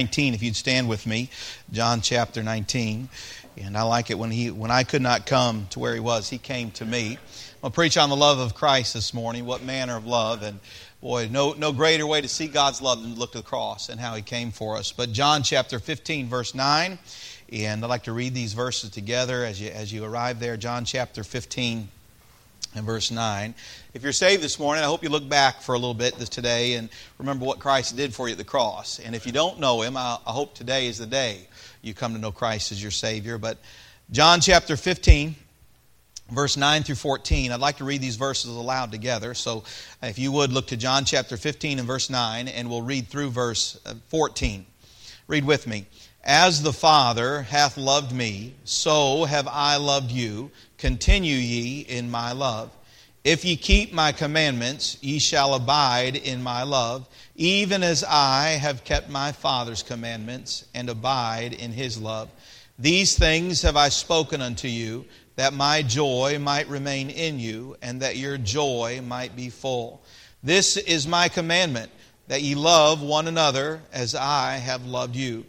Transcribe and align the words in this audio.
19 0.00 0.32
if 0.32 0.42
you'd 0.42 0.56
stand 0.56 0.88
with 0.88 1.06
me 1.06 1.28
john 1.70 2.00
chapter 2.00 2.42
19 2.42 3.06
and 3.58 3.76
i 3.76 3.82
like 3.82 4.08
it 4.08 4.18
when 4.18 4.30
he 4.30 4.50
when 4.50 4.70
i 4.70 4.82
could 4.82 5.02
not 5.02 5.26
come 5.26 5.66
to 5.68 5.78
where 5.78 5.92
he 5.92 6.00
was 6.00 6.30
he 6.30 6.38
came 6.38 6.70
to 6.70 6.86
me. 6.86 7.18
I'll 7.62 7.70
preach 7.70 7.98
on 7.98 8.08
the 8.08 8.16
love 8.16 8.38
of 8.38 8.54
christ 8.54 8.94
this 8.94 9.12
morning 9.12 9.44
what 9.44 9.62
manner 9.62 9.98
of 9.98 10.06
love 10.06 10.42
and 10.42 10.58
boy 11.02 11.28
no 11.30 11.52
no 11.52 11.70
greater 11.70 12.06
way 12.06 12.22
to 12.22 12.28
see 12.28 12.48
god's 12.48 12.80
love 12.80 13.02
than 13.02 13.12
to 13.12 13.20
look 13.20 13.32
to 13.32 13.38
the 13.38 13.44
cross 13.44 13.90
and 13.90 14.00
how 14.00 14.14
he 14.14 14.22
came 14.22 14.52
for 14.52 14.78
us. 14.78 14.90
But 14.90 15.12
john 15.12 15.42
chapter 15.42 15.78
15 15.78 16.28
verse 16.28 16.54
9 16.54 16.98
and 17.52 17.84
i'd 17.84 17.86
like 17.86 18.04
to 18.04 18.14
read 18.14 18.32
these 18.32 18.54
verses 18.54 18.88
together 18.88 19.44
as 19.44 19.60
you 19.60 19.68
as 19.68 19.92
you 19.92 20.02
arrive 20.02 20.40
there. 20.40 20.56
John 20.56 20.86
chapter 20.86 21.22
15 21.22 21.88
and 22.74 22.86
verse 22.86 23.10
9. 23.10 23.54
If 23.92 24.04
you're 24.04 24.12
saved 24.12 24.40
this 24.40 24.60
morning, 24.60 24.84
I 24.84 24.86
hope 24.86 25.02
you 25.02 25.08
look 25.08 25.28
back 25.28 25.62
for 25.62 25.74
a 25.74 25.78
little 25.78 25.94
bit 25.94 26.14
today 26.14 26.74
and 26.74 26.88
remember 27.18 27.44
what 27.44 27.58
Christ 27.58 27.96
did 27.96 28.14
for 28.14 28.28
you 28.28 28.32
at 28.32 28.38
the 28.38 28.44
cross. 28.44 29.00
And 29.00 29.16
if 29.16 29.26
you 29.26 29.32
don't 29.32 29.58
know 29.58 29.82
him, 29.82 29.96
I, 29.96 30.16
I 30.24 30.30
hope 30.30 30.54
today 30.54 30.86
is 30.86 30.98
the 30.98 31.06
day 31.06 31.48
you 31.82 31.92
come 31.92 32.12
to 32.12 32.20
know 32.20 32.30
Christ 32.30 32.70
as 32.70 32.80
your 32.80 32.92
Savior. 32.92 33.36
But 33.36 33.58
John 34.12 34.40
chapter 34.40 34.76
15, 34.76 35.34
verse 36.30 36.56
9 36.56 36.84
through 36.84 36.94
14. 36.94 37.50
I'd 37.50 37.58
like 37.58 37.78
to 37.78 37.84
read 37.84 38.00
these 38.00 38.14
verses 38.14 38.52
aloud 38.54 38.92
together. 38.92 39.34
So 39.34 39.64
if 40.04 40.20
you 40.20 40.30
would 40.30 40.52
look 40.52 40.68
to 40.68 40.76
John 40.76 41.04
chapter 41.04 41.36
15 41.36 41.80
and 41.80 41.88
verse 41.88 42.08
9, 42.08 42.46
and 42.46 42.70
we'll 42.70 42.82
read 42.82 43.08
through 43.08 43.30
verse 43.30 43.76
uh, 43.84 43.94
14. 44.06 44.66
Read 45.26 45.44
with 45.44 45.66
me. 45.66 45.86
As 46.22 46.62
the 46.62 46.72
Father 46.72 47.42
hath 47.42 47.76
loved 47.76 48.12
me, 48.12 48.54
so 48.62 49.24
have 49.24 49.48
I 49.50 49.78
loved 49.78 50.12
you. 50.12 50.52
Continue 50.78 51.34
ye 51.34 51.80
in 51.80 52.08
my 52.08 52.30
love. 52.30 52.70
If 53.22 53.44
ye 53.44 53.56
keep 53.56 53.92
my 53.92 54.12
commandments, 54.12 54.96
ye 55.02 55.18
shall 55.18 55.52
abide 55.52 56.16
in 56.16 56.42
my 56.42 56.62
love, 56.62 57.06
even 57.36 57.82
as 57.82 58.02
I 58.02 58.58
have 58.60 58.84
kept 58.84 59.10
my 59.10 59.32
Father's 59.32 59.82
commandments 59.82 60.64
and 60.74 60.88
abide 60.88 61.52
in 61.52 61.72
his 61.72 61.98
love. 62.00 62.30
These 62.78 63.18
things 63.18 63.60
have 63.60 63.76
I 63.76 63.90
spoken 63.90 64.40
unto 64.40 64.68
you, 64.68 65.04
that 65.36 65.52
my 65.52 65.82
joy 65.82 66.38
might 66.40 66.68
remain 66.68 67.10
in 67.10 67.38
you, 67.38 67.76
and 67.82 68.00
that 68.00 68.16
your 68.16 68.38
joy 68.38 69.02
might 69.06 69.36
be 69.36 69.50
full. 69.50 70.02
This 70.42 70.78
is 70.78 71.06
my 71.06 71.28
commandment, 71.28 71.90
that 72.28 72.40
ye 72.40 72.54
love 72.54 73.02
one 73.02 73.28
another 73.28 73.82
as 73.92 74.14
I 74.14 74.56
have 74.56 74.86
loved 74.86 75.14
you. 75.14 75.44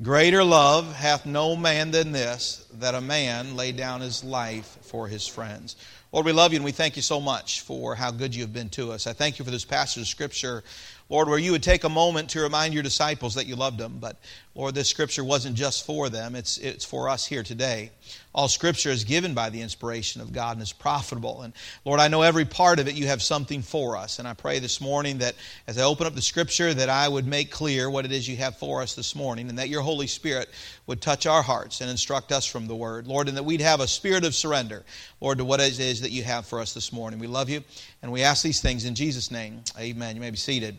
Greater 0.00 0.44
love 0.44 0.94
hath 0.94 1.26
no 1.26 1.56
man 1.56 1.90
than 1.90 2.12
this, 2.12 2.66
that 2.74 2.94
a 2.94 3.00
man 3.00 3.56
lay 3.56 3.72
down 3.72 4.00
his 4.00 4.22
life 4.22 4.78
for 4.82 5.08
his 5.08 5.26
friends. 5.26 5.74
Lord, 6.12 6.24
we 6.24 6.32
love 6.32 6.52
you 6.52 6.56
and 6.56 6.64
we 6.64 6.72
thank 6.72 6.96
you 6.96 7.02
so 7.02 7.20
much 7.20 7.62
for 7.62 7.94
how 7.94 8.10
good 8.10 8.34
you 8.34 8.42
have 8.42 8.52
been 8.52 8.68
to 8.70 8.92
us. 8.92 9.06
I 9.06 9.12
thank 9.12 9.38
you 9.38 9.44
for 9.44 9.50
this 9.50 9.64
passage 9.64 10.02
of 10.02 10.08
Scripture 10.08 10.62
Lord, 11.08 11.28
where 11.28 11.38
you 11.38 11.52
would 11.52 11.62
take 11.62 11.84
a 11.84 11.88
moment 11.88 12.30
to 12.30 12.40
remind 12.40 12.74
your 12.74 12.82
disciples 12.82 13.34
that 13.36 13.46
you 13.46 13.54
loved 13.54 13.78
them. 13.78 13.98
But, 14.00 14.16
Lord, 14.56 14.74
this 14.74 14.88
scripture 14.88 15.22
wasn't 15.22 15.54
just 15.54 15.86
for 15.86 16.08
them, 16.08 16.34
it's, 16.34 16.58
it's 16.58 16.84
for 16.84 17.08
us 17.08 17.24
here 17.24 17.44
today. 17.44 17.90
All 18.36 18.48
scripture 18.48 18.90
is 18.90 19.04
given 19.04 19.32
by 19.32 19.48
the 19.48 19.62
inspiration 19.62 20.20
of 20.20 20.30
God 20.30 20.56
and 20.56 20.62
is 20.62 20.70
profitable. 20.70 21.40
And, 21.40 21.54
Lord, 21.86 22.00
I 22.00 22.08
know 22.08 22.20
every 22.20 22.44
part 22.44 22.78
of 22.78 22.86
it 22.86 22.94
you 22.94 23.06
have 23.06 23.22
something 23.22 23.62
for 23.62 23.96
us. 23.96 24.18
And 24.18 24.28
I 24.28 24.34
pray 24.34 24.58
this 24.58 24.78
morning 24.78 25.18
that 25.18 25.36
as 25.66 25.78
I 25.78 25.84
open 25.84 26.06
up 26.06 26.14
the 26.14 26.20
scripture, 26.20 26.74
that 26.74 26.90
I 26.90 27.08
would 27.08 27.26
make 27.26 27.50
clear 27.50 27.88
what 27.88 28.04
it 28.04 28.12
is 28.12 28.28
you 28.28 28.36
have 28.36 28.58
for 28.58 28.82
us 28.82 28.94
this 28.94 29.16
morning 29.16 29.48
and 29.48 29.58
that 29.58 29.70
your 29.70 29.80
Holy 29.80 30.06
Spirit 30.06 30.50
would 30.86 31.00
touch 31.00 31.24
our 31.24 31.40
hearts 31.40 31.80
and 31.80 31.88
instruct 31.88 32.30
us 32.30 32.44
from 32.44 32.66
the 32.66 32.76
word. 32.76 33.06
Lord, 33.06 33.28
and 33.28 33.38
that 33.38 33.42
we'd 33.42 33.62
have 33.62 33.80
a 33.80 33.88
spirit 33.88 34.22
of 34.22 34.34
surrender, 34.34 34.84
Lord, 35.22 35.38
to 35.38 35.44
what 35.46 35.60
it 35.60 35.80
is 35.80 36.02
that 36.02 36.10
you 36.10 36.22
have 36.24 36.44
for 36.44 36.60
us 36.60 36.74
this 36.74 36.92
morning. 36.92 37.18
We 37.18 37.28
love 37.28 37.48
you 37.48 37.64
and 38.02 38.12
we 38.12 38.22
ask 38.22 38.44
these 38.44 38.60
things 38.60 38.84
in 38.84 38.94
Jesus' 38.94 39.30
name. 39.30 39.62
Amen. 39.80 40.14
You 40.14 40.20
may 40.20 40.30
be 40.30 40.36
seated. 40.36 40.76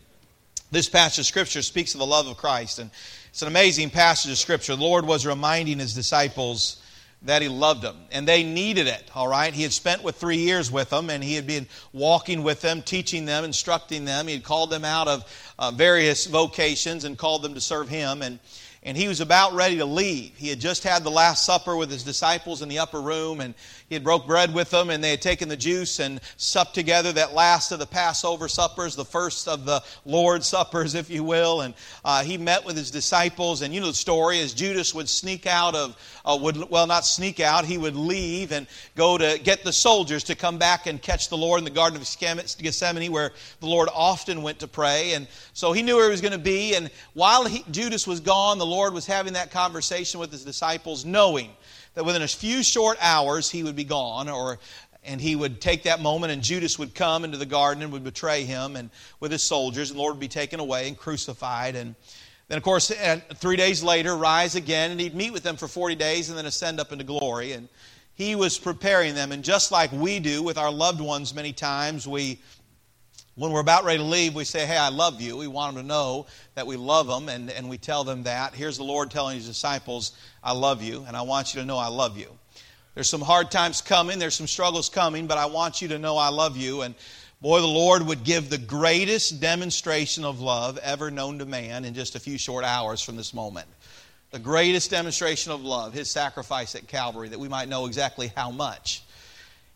This 0.70 0.88
passage 0.88 1.18
of 1.18 1.26
Scripture 1.26 1.62
speaks 1.62 1.94
of 1.94 1.98
the 1.98 2.06
love 2.06 2.28
of 2.28 2.36
Christ, 2.36 2.78
and 2.78 2.90
it's 3.30 3.42
an 3.42 3.48
amazing 3.48 3.90
passage 3.90 4.30
of 4.30 4.38
Scripture. 4.38 4.76
The 4.76 4.82
Lord 4.82 5.06
was 5.06 5.26
reminding 5.26 5.80
His 5.80 5.94
disciples 5.94 6.80
that 7.22 7.42
He 7.42 7.48
loved 7.48 7.82
them, 7.82 7.96
and 8.10 8.26
they 8.26 8.42
needed 8.42 8.86
it, 8.86 9.10
all 9.14 9.28
right? 9.28 9.52
He 9.52 9.62
had 9.62 9.72
spent 9.72 10.02
with 10.02 10.16
three 10.16 10.38
years 10.38 10.70
with 10.70 10.90
them, 10.90 11.10
and 11.10 11.22
He 11.22 11.34
had 11.34 11.46
been 11.46 11.66
walking 11.92 12.42
with 12.42 12.60
them, 12.60 12.82
teaching 12.82 13.24
them, 13.24 13.44
instructing 13.44 14.04
them. 14.04 14.26
He 14.26 14.34
had 14.34 14.44
called 14.44 14.70
them 14.70 14.84
out 14.84 15.08
of 15.08 15.52
uh, 15.58 15.70
various 15.70 16.26
vocations 16.26 17.04
and 17.04 17.18
called 17.18 17.42
them 17.42 17.54
to 17.54 17.60
serve 17.60 17.88
Him, 17.88 18.22
and 18.22 18.38
and 18.84 18.96
he 18.96 19.08
was 19.08 19.20
about 19.20 19.54
ready 19.54 19.76
to 19.78 19.84
leave. 19.84 20.36
He 20.36 20.48
had 20.48 20.60
just 20.60 20.84
had 20.84 21.02
the 21.02 21.10
Last 21.10 21.44
Supper 21.44 21.76
with 21.76 21.90
his 21.90 22.04
disciples 22.04 22.62
in 22.62 22.68
the 22.68 22.78
upper 22.78 23.00
room, 23.00 23.40
and 23.40 23.54
he 23.88 23.94
had 23.94 24.04
broke 24.04 24.26
bread 24.26 24.52
with 24.52 24.70
them, 24.70 24.90
and 24.90 25.02
they 25.02 25.10
had 25.10 25.22
taken 25.22 25.48
the 25.48 25.56
juice 25.56 25.98
and 25.98 26.20
supped 26.36 26.74
together. 26.74 27.10
That 27.12 27.32
last 27.32 27.72
of 27.72 27.78
the 27.78 27.86
Passover 27.86 28.46
suppers, 28.46 28.94
the 28.94 29.04
first 29.04 29.48
of 29.48 29.64
the 29.64 29.82
Lord's 30.04 30.46
suppers, 30.46 30.94
if 30.94 31.08
you 31.08 31.24
will. 31.24 31.62
And 31.62 31.74
uh, 32.04 32.22
he 32.22 32.36
met 32.36 32.64
with 32.66 32.76
his 32.76 32.90
disciples, 32.90 33.62
and 33.62 33.74
you 33.74 33.80
know 33.80 33.86
the 33.86 33.94
story: 33.94 34.40
as 34.40 34.52
Judas 34.52 34.94
would 34.94 35.08
sneak 35.08 35.46
out 35.46 35.74
of, 35.74 35.96
uh, 36.24 36.38
would 36.40 36.68
well 36.70 36.86
not 36.86 37.06
sneak 37.06 37.40
out, 37.40 37.64
he 37.64 37.78
would 37.78 37.96
leave 37.96 38.52
and 38.52 38.66
go 38.94 39.16
to 39.16 39.40
get 39.42 39.64
the 39.64 39.72
soldiers 39.72 40.22
to 40.24 40.34
come 40.34 40.58
back 40.58 40.86
and 40.86 41.00
catch 41.00 41.30
the 41.30 41.36
Lord 41.38 41.58
in 41.58 41.64
the 41.64 41.70
Garden 41.70 42.00
of 42.00 42.06
Gethsemane, 42.18 43.10
where 43.10 43.32
the 43.60 43.66
Lord 43.66 43.88
often 43.94 44.42
went 44.42 44.58
to 44.58 44.68
pray. 44.68 45.14
And 45.14 45.26
so 45.54 45.72
he 45.72 45.82
knew 45.82 45.96
where 45.96 46.04
he 46.04 46.10
was 46.10 46.20
going 46.20 46.32
to 46.32 46.38
be. 46.38 46.74
And 46.74 46.90
while 47.14 47.46
he, 47.46 47.64
Judas 47.70 48.06
was 48.06 48.20
gone, 48.20 48.58
the 48.58 48.66
Lord 48.66 48.92
was 48.92 49.06
having 49.06 49.32
that 49.32 49.50
conversation 49.50 50.20
with 50.20 50.30
his 50.30 50.44
disciples, 50.44 51.04
knowing 51.04 51.50
that 51.98 52.04
within 52.04 52.22
a 52.22 52.28
few 52.28 52.62
short 52.62 52.96
hours 53.00 53.50
he 53.50 53.64
would 53.64 53.74
be 53.74 53.82
gone 53.82 54.28
or 54.28 54.60
and 55.02 55.20
he 55.20 55.34
would 55.34 55.60
take 55.60 55.82
that 55.82 56.00
moment 56.00 56.32
and 56.32 56.40
Judas 56.40 56.78
would 56.78 56.94
come 56.94 57.24
into 57.24 57.36
the 57.36 57.44
garden 57.44 57.82
and 57.82 57.90
would 57.90 58.04
betray 58.04 58.44
him 58.44 58.76
and 58.76 58.88
with 59.18 59.32
his 59.32 59.42
soldiers 59.42 59.90
and 59.90 59.98
the 59.98 60.02
Lord 60.02 60.14
would 60.14 60.20
be 60.20 60.28
taken 60.28 60.60
away 60.60 60.86
and 60.86 60.96
crucified. 60.96 61.74
And 61.74 61.96
then 62.46 62.56
of 62.56 62.62
course 62.62 62.92
three 63.34 63.56
days 63.56 63.82
later 63.82 64.16
rise 64.16 64.54
again 64.54 64.92
and 64.92 65.00
he'd 65.00 65.16
meet 65.16 65.32
with 65.32 65.42
them 65.42 65.56
for 65.56 65.66
40 65.66 65.96
days 65.96 66.28
and 66.28 66.38
then 66.38 66.46
ascend 66.46 66.78
up 66.78 66.92
into 66.92 67.02
glory. 67.02 67.50
And 67.50 67.68
he 68.14 68.36
was 68.36 68.58
preparing 68.58 69.16
them 69.16 69.32
and 69.32 69.42
just 69.42 69.72
like 69.72 69.90
we 69.90 70.20
do 70.20 70.40
with 70.44 70.56
our 70.56 70.70
loved 70.70 71.00
ones 71.00 71.34
many 71.34 71.52
times 71.52 72.06
we 72.06 72.38
when 73.38 73.52
we're 73.52 73.60
about 73.60 73.84
ready 73.84 73.98
to 73.98 74.04
leave, 74.04 74.34
we 74.34 74.44
say, 74.44 74.66
Hey, 74.66 74.76
I 74.76 74.88
love 74.88 75.20
you. 75.20 75.36
We 75.36 75.46
want 75.46 75.76
them 75.76 75.84
to 75.84 75.88
know 75.88 76.26
that 76.56 76.66
we 76.66 76.76
love 76.76 77.06
them, 77.06 77.28
and, 77.28 77.50
and 77.50 77.70
we 77.70 77.78
tell 77.78 78.02
them 78.02 78.24
that. 78.24 78.52
Here's 78.52 78.78
the 78.78 78.84
Lord 78.84 79.12
telling 79.12 79.36
his 79.36 79.46
disciples, 79.46 80.12
I 80.42 80.52
love 80.52 80.82
you, 80.82 81.04
and 81.06 81.16
I 81.16 81.22
want 81.22 81.54
you 81.54 81.60
to 81.60 81.66
know 81.66 81.78
I 81.78 81.86
love 81.86 82.18
you. 82.18 82.36
There's 82.94 83.08
some 83.08 83.20
hard 83.20 83.52
times 83.52 83.80
coming, 83.80 84.18
there's 84.18 84.34
some 84.34 84.48
struggles 84.48 84.88
coming, 84.88 85.28
but 85.28 85.38
I 85.38 85.46
want 85.46 85.80
you 85.80 85.86
to 85.88 86.00
know 86.00 86.16
I 86.16 86.30
love 86.30 86.56
you. 86.56 86.82
And 86.82 86.96
boy, 87.40 87.60
the 87.60 87.68
Lord 87.68 88.02
would 88.02 88.24
give 88.24 88.50
the 88.50 88.58
greatest 88.58 89.40
demonstration 89.40 90.24
of 90.24 90.40
love 90.40 90.76
ever 90.78 91.08
known 91.08 91.38
to 91.38 91.46
man 91.46 91.84
in 91.84 91.94
just 91.94 92.16
a 92.16 92.20
few 92.20 92.38
short 92.38 92.64
hours 92.64 93.00
from 93.00 93.16
this 93.16 93.32
moment. 93.32 93.68
The 94.32 94.40
greatest 94.40 94.90
demonstration 94.90 95.52
of 95.52 95.62
love, 95.62 95.94
his 95.94 96.10
sacrifice 96.10 96.74
at 96.74 96.88
Calvary, 96.88 97.28
that 97.28 97.38
we 97.38 97.48
might 97.48 97.68
know 97.68 97.86
exactly 97.86 98.32
how 98.36 98.50
much. 98.50 99.02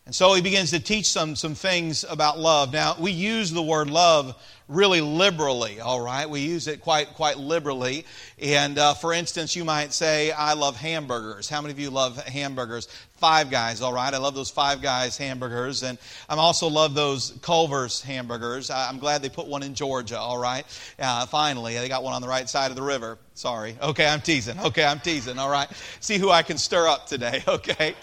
And 0.05 0.15
so 0.15 0.35
he 0.35 0.43
begins 0.43 0.71
to 0.71 0.81
teach 0.81 1.09
some, 1.09 1.37
some 1.37 1.55
things 1.55 2.05
about 2.09 2.39
love. 2.39 2.73
Now, 2.73 2.97
we 2.99 3.13
use 3.13 3.51
the 3.53 3.63
word 3.63 3.89
love 3.89 4.35
really 4.73 5.01
liberally, 5.01 5.81
all 5.81 6.01
right? 6.01 6.29
We 6.29 6.41
use 6.41 6.67
it 6.67 6.81
quite, 6.81 7.09
quite 7.15 7.37
liberally. 7.37 8.05
And 8.41 8.79
uh, 8.79 8.95
for 8.95 9.13
instance, 9.13 9.55
you 9.55 9.65
might 9.65 9.93
say, 9.93 10.33
I 10.33 10.55
love 10.55 10.77
hamburgers. 10.77 11.49
How 11.49 11.61
many 11.61 11.73
of 11.73 11.79
you 11.79 11.91
love 11.91 12.17
hamburgers? 12.27 12.89
Five 13.17 13.51
Guys, 13.51 13.83
all 13.83 13.93
right? 13.93 14.13
I 14.13 14.19
love 14.19 14.35
those 14.35 14.51
Five 14.51 14.83
Guys 14.83 15.17
hamburgers. 15.17 15.85
And 15.85 15.97
I 16.29 16.37
also 16.37 16.67
love 16.67 16.95
those 16.95 17.39
Culver's 17.43 18.03
hamburgers. 18.03 18.69
I'm 18.69 18.99
glad 18.99 19.23
they 19.23 19.29
put 19.29 19.47
one 19.47 19.63
in 19.63 19.75
Georgia, 19.75 20.19
all 20.19 20.39
right? 20.39 20.65
Uh, 20.99 21.27
finally, 21.27 21.75
they 21.75 21.89
got 21.89 22.03
one 22.03 22.15
on 22.15 22.23
the 22.23 22.29
right 22.29 22.49
side 22.49 22.71
of 22.71 22.77
the 22.77 22.83
river. 22.83 23.19
Sorry. 23.35 23.77
Okay, 23.81 24.07
I'm 24.07 24.21
teasing. 24.21 24.59
Okay, 24.59 24.85
I'm 24.85 24.99
teasing. 24.99 25.39
All 25.39 25.51
right. 25.51 25.69
See 26.01 26.19
who 26.19 26.31
I 26.31 26.43
can 26.43 26.59
stir 26.59 26.89
up 26.89 27.07
today. 27.07 27.45
Okay. 27.53 27.95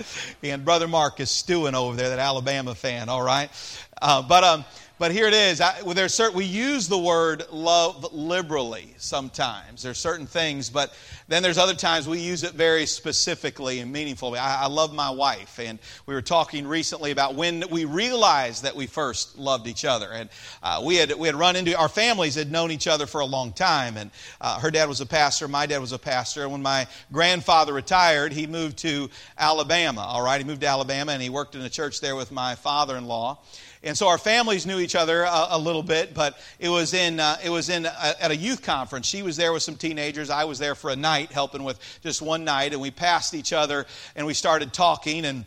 And 0.44 0.64
Brother 0.64 0.88
Mark 0.88 1.20
is 1.20 1.32
stewing 1.32 1.74
over 1.74 1.96
there, 1.96 2.10
that 2.10 2.20
Alabama 2.20 2.76
fan. 2.76 3.10
All 3.10 3.22
right. 3.22 3.50
Uh, 4.02 4.22
but 4.22 4.44
um, 4.44 4.64
but 5.00 5.12
here 5.12 5.28
it 5.28 5.34
is. 5.34 5.62
I, 5.62 5.82
well, 5.82 5.96
there's 5.96 6.14
certain, 6.14 6.38
we 6.38 6.46
use 6.46 6.88
the 6.88 6.98
word 6.98 7.46
love 7.50 8.14
liberally 8.14 8.94
sometimes. 8.98 9.82
There's 9.82 9.98
certain 9.98 10.28
things, 10.28 10.70
but 10.70 10.94
then 11.30 11.42
there's 11.42 11.58
other 11.58 11.74
times 11.74 12.08
we 12.08 12.20
use 12.20 12.44
it 12.44 12.52
very 12.52 12.86
specifically 12.86 13.80
and 13.80 13.92
meaningfully. 13.92 14.38
I, 14.38 14.64
I 14.64 14.68
love 14.68 14.94
my 14.94 15.10
wife, 15.10 15.58
and 15.58 15.80
we 16.06 16.14
were 16.14 16.22
talking 16.22 16.68
recently 16.68 17.12
about 17.12 17.36
when 17.36 17.64
we 17.72 17.86
realized 17.86 18.64
that 18.64 18.76
we 18.76 18.88
first 18.88 19.38
loved 19.38 19.68
each 19.68 19.86
other. 19.86 20.10
And 20.12 20.30
uh, 20.62 20.82
we 20.86 20.98
had 20.98 21.14
we 21.14 21.28
had 21.28 21.36
run 21.36 21.56
into 21.56 21.78
our 21.78 21.88
families 21.88 22.36
had 22.36 22.52
known 22.52 22.70
each 22.70 22.88
other 22.88 23.06
for 23.06 23.22
a 23.22 23.26
long 23.26 23.54
time, 23.54 23.96
and 23.96 24.12
uh, 24.42 24.60
her 24.60 24.70
dad 24.70 24.90
was 24.90 25.00
a 25.00 25.06
pastor, 25.06 25.48
my 25.48 25.66
dad 25.66 25.80
was 25.80 25.94
a 25.94 26.00
pastor. 26.00 26.44
And 26.44 26.52
when 26.52 26.62
my 26.62 26.88
grandfather 27.12 27.74
retired, 27.74 28.34
he 28.34 28.48
moved 28.48 28.78
to 28.80 29.10
Alabama. 29.38 30.02
All 30.02 30.22
right, 30.22 30.42
he 30.42 30.46
moved 30.46 30.62
to 30.62 30.68
Alabama, 30.68 31.14
and 31.14 31.22
he 31.22 31.30
worked 31.30 31.56
in 31.56 31.62
a 31.62 31.70
church 31.70 32.02
there 32.02 32.18
with 32.18 32.32
my 32.32 32.56
father-in-law. 32.56 33.38
And 33.82 33.98
so 33.98 34.10
our 34.10 34.18
families 34.18 34.66
knew 34.66 34.80
each 34.80 34.96
other 34.96 35.24
a, 35.24 35.48
a 35.52 35.58
little 35.58 35.84
bit, 35.84 36.14
but 36.14 36.38
it 36.60 36.68
was 36.68 36.94
in 36.94 37.20
uh, 37.20 37.38
it 37.44 37.50
was 37.50 37.70
in 37.70 37.86
a, 37.86 37.90
uh, 37.90 38.14
at 38.20 38.32
a 38.32 38.36
youth 38.36 38.62
conference. 38.62 39.08
She 39.08 39.22
was 39.22 39.38
there 39.38 39.54
with 39.54 39.64
some 39.64 39.76
teenagers. 39.76 40.30
I 40.30 40.44
was 40.44 40.60
there 40.60 40.76
for 40.76 40.90
a 40.90 40.96
night, 40.98 41.32
helping 41.32 41.64
with 41.64 41.80
just 42.04 42.22
one 42.22 42.44
night, 42.44 42.74
and 42.74 42.82
we 42.82 42.92
passed 42.92 43.34
each 43.34 43.54
other 43.54 43.86
and 44.16 44.28
we 44.28 44.34
started 44.34 44.74
talking 44.74 45.26
and. 45.26 45.46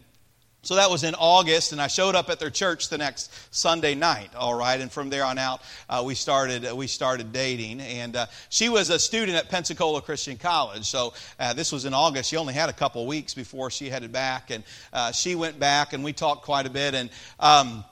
So 0.65 0.77
that 0.77 0.91
was 0.91 1.03
in 1.03 1.17
August, 1.17 1.73
and 1.73 1.81
I 1.81 1.89
showed 1.89 2.15
up 2.15 2.31
at 2.31 2.39
their 2.39 2.49
church 2.49 2.89
the 2.89 2.97
next 2.97 3.33
Sunday 3.53 3.97
night. 3.97 4.33
All 4.37 4.55
right, 4.55 4.81
and 4.81 4.93
from 4.93 5.11
there 5.11 5.25
on 5.25 5.37
out, 5.37 5.61
uh, 5.89 6.05
we 6.07 6.15
started 6.15 6.65
uh, 6.65 6.77
we 6.77 6.87
started 6.87 7.33
dating. 7.33 7.81
And 7.81 8.15
uh, 8.15 8.27
she 8.49 8.69
was 8.69 8.89
a 8.89 9.01
student 9.01 9.37
at 9.37 9.49
Pensacola 9.49 10.01
Christian 10.01 10.37
College. 10.37 10.85
So 10.85 11.15
uh, 11.41 11.53
this 11.53 11.73
was 11.73 11.85
in 11.85 11.95
August. 11.95 12.31
She 12.31 12.37
only 12.37 12.55
had 12.55 12.69
a 12.69 12.73
couple 12.73 13.05
weeks 13.09 13.35
before 13.35 13.73
she 13.73 13.89
headed 13.89 14.13
back, 14.13 14.53
and 14.53 14.63
uh, 14.93 15.11
she 15.11 15.35
went 15.35 15.59
back, 15.59 15.95
and 15.95 16.05
we 16.05 16.13
talked 16.13 16.45
quite 16.45 16.65
a 16.65 16.71
bit. 16.71 16.95
And 16.95 17.11
um, 17.41 17.85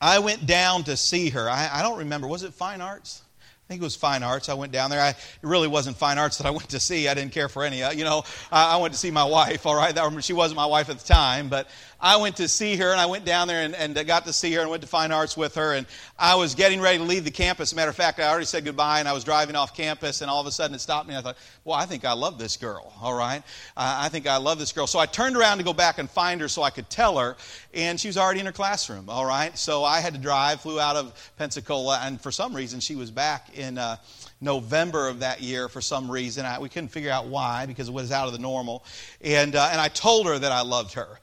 I 0.00 0.18
went 0.20 0.46
down 0.46 0.84
to 0.84 0.96
see 0.96 1.30
her. 1.30 1.48
I, 1.48 1.68
I 1.72 1.82
don't 1.82 1.98
remember. 1.98 2.26
Was 2.26 2.42
it 2.42 2.54
Fine 2.54 2.80
Arts? 2.80 3.22
I 3.70 3.72
think 3.72 3.82
it 3.82 3.84
was 3.84 3.94
fine 3.94 4.24
arts. 4.24 4.48
I 4.48 4.54
went 4.54 4.72
down 4.72 4.90
there. 4.90 5.00
I, 5.00 5.10
it 5.10 5.16
really 5.42 5.68
wasn't 5.68 5.96
fine 5.96 6.18
arts 6.18 6.38
that 6.38 6.46
I 6.48 6.50
went 6.50 6.70
to 6.70 6.80
see. 6.80 7.06
I 7.06 7.14
didn't 7.14 7.30
care 7.30 7.48
for 7.48 7.62
any. 7.62 7.84
Uh, 7.84 7.92
you 7.92 8.02
know, 8.02 8.24
I, 8.50 8.74
I 8.74 8.76
went 8.78 8.94
to 8.94 8.98
see 8.98 9.12
my 9.12 9.22
wife. 9.22 9.64
All 9.64 9.76
right, 9.76 9.94
that, 9.94 10.24
she 10.24 10.32
wasn't 10.32 10.56
my 10.56 10.66
wife 10.66 10.90
at 10.90 10.98
the 10.98 11.06
time, 11.06 11.48
but 11.48 11.68
I 12.00 12.16
went 12.16 12.36
to 12.36 12.48
see 12.48 12.76
her, 12.76 12.90
and 12.90 13.00
I 13.00 13.06
went 13.06 13.24
down 13.24 13.48
there 13.48 13.62
and, 13.62 13.74
and 13.74 13.94
got 14.06 14.24
to 14.24 14.32
see 14.32 14.52
her 14.54 14.60
and 14.60 14.70
went 14.70 14.82
to 14.82 14.88
fine 14.88 15.12
arts 15.12 15.36
with 15.36 15.54
her. 15.56 15.74
And 15.74 15.86
I 16.18 16.34
was 16.34 16.54
getting 16.54 16.80
ready 16.80 16.98
to 16.98 17.04
leave 17.04 17.24
the 17.24 17.30
campus. 17.30 17.74
Matter 17.74 17.90
of 17.90 17.96
fact, 17.96 18.20
I 18.20 18.28
already 18.28 18.46
said 18.46 18.64
goodbye, 18.64 19.00
and 19.00 19.08
I 19.08 19.12
was 19.12 19.24
driving 19.24 19.56
off 19.56 19.76
campus, 19.76 20.22
and 20.22 20.30
all 20.30 20.40
of 20.40 20.46
a 20.46 20.52
sudden 20.52 20.74
it 20.74 20.80
stopped 20.80 21.08
me. 21.08 21.16
I 21.16 21.20
thought, 21.20 21.36
well, 21.64 21.76
I 21.76 21.86
think 21.86 22.04
I 22.04 22.12
love 22.12 22.38
this 22.38 22.56
girl. 22.56 22.92
All 23.00 23.14
right, 23.14 23.42
uh, 23.76 23.98
I 24.02 24.08
think 24.08 24.26
I 24.26 24.38
love 24.38 24.58
this 24.58 24.72
girl. 24.72 24.86
So 24.86 24.98
I 24.98 25.06
turned 25.06 25.36
around 25.36 25.58
to 25.58 25.64
go 25.64 25.72
back 25.72 25.98
and 25.98 26.08
find 26.08 26.40
her 26.40 26.48
so 26.48 26.62
I 26.62 26.70
could 26.70 26.88
tell 26.88 27.18
her, 27.18 27.36
and 27.74 28.00
she 28.00 28.08
was 28.08 28.16
already 28.16 28.40
in 28.40 28.46
her 28.46 28.52
classroom. 28.52 29.08
All 29.08 29.26
right, 29.26 29.56
so 29.58 29.84
I 29.84 30.00
had 30.00 30.14
to 30.14 30.20
drive, 30.20 30.62
flew 30.62 30.80
out 30.80 30.96
of 30.96 31.32
Pensacola, 31.36 32.00
and 32.02 32.20
for 32.20 32.32
some 32.32 32.54
reason 32.54 32.80
she 32.80 32.96
was 32.96 33.10
back 33.10 33.56
in. 33.56 33.78
Uh, 33.78 33.96
November 34.40 35.08
of 35.08 35.20
that 35.20 35.42
year 35.42 35.68
for 35.68 35.80
some 35.80 36.10
reason. 36.10 36.46
I, 36.46 36.58
we 36.58 36.70
couldn't 36.70 36.88
figure 36.88 37.10
out 37.10 37.26
why 37.26 37.66
because 37.66 37.88
it 37.88 37.92
was 37.92 38.10
out 38.10 38.26
of 38.26 38.32
the 38.32 38.38
normal. 38.38 38.84
And, 39.20 39.54
uh, 39.54 39.68
and 39.70 39.78
I 39.80 39.88
told 39.88 40.26
her 40.26 40.38
that 40.38 40.50
I 40.50 40.62
loved 40.62 40.94
her. 40.94 41.18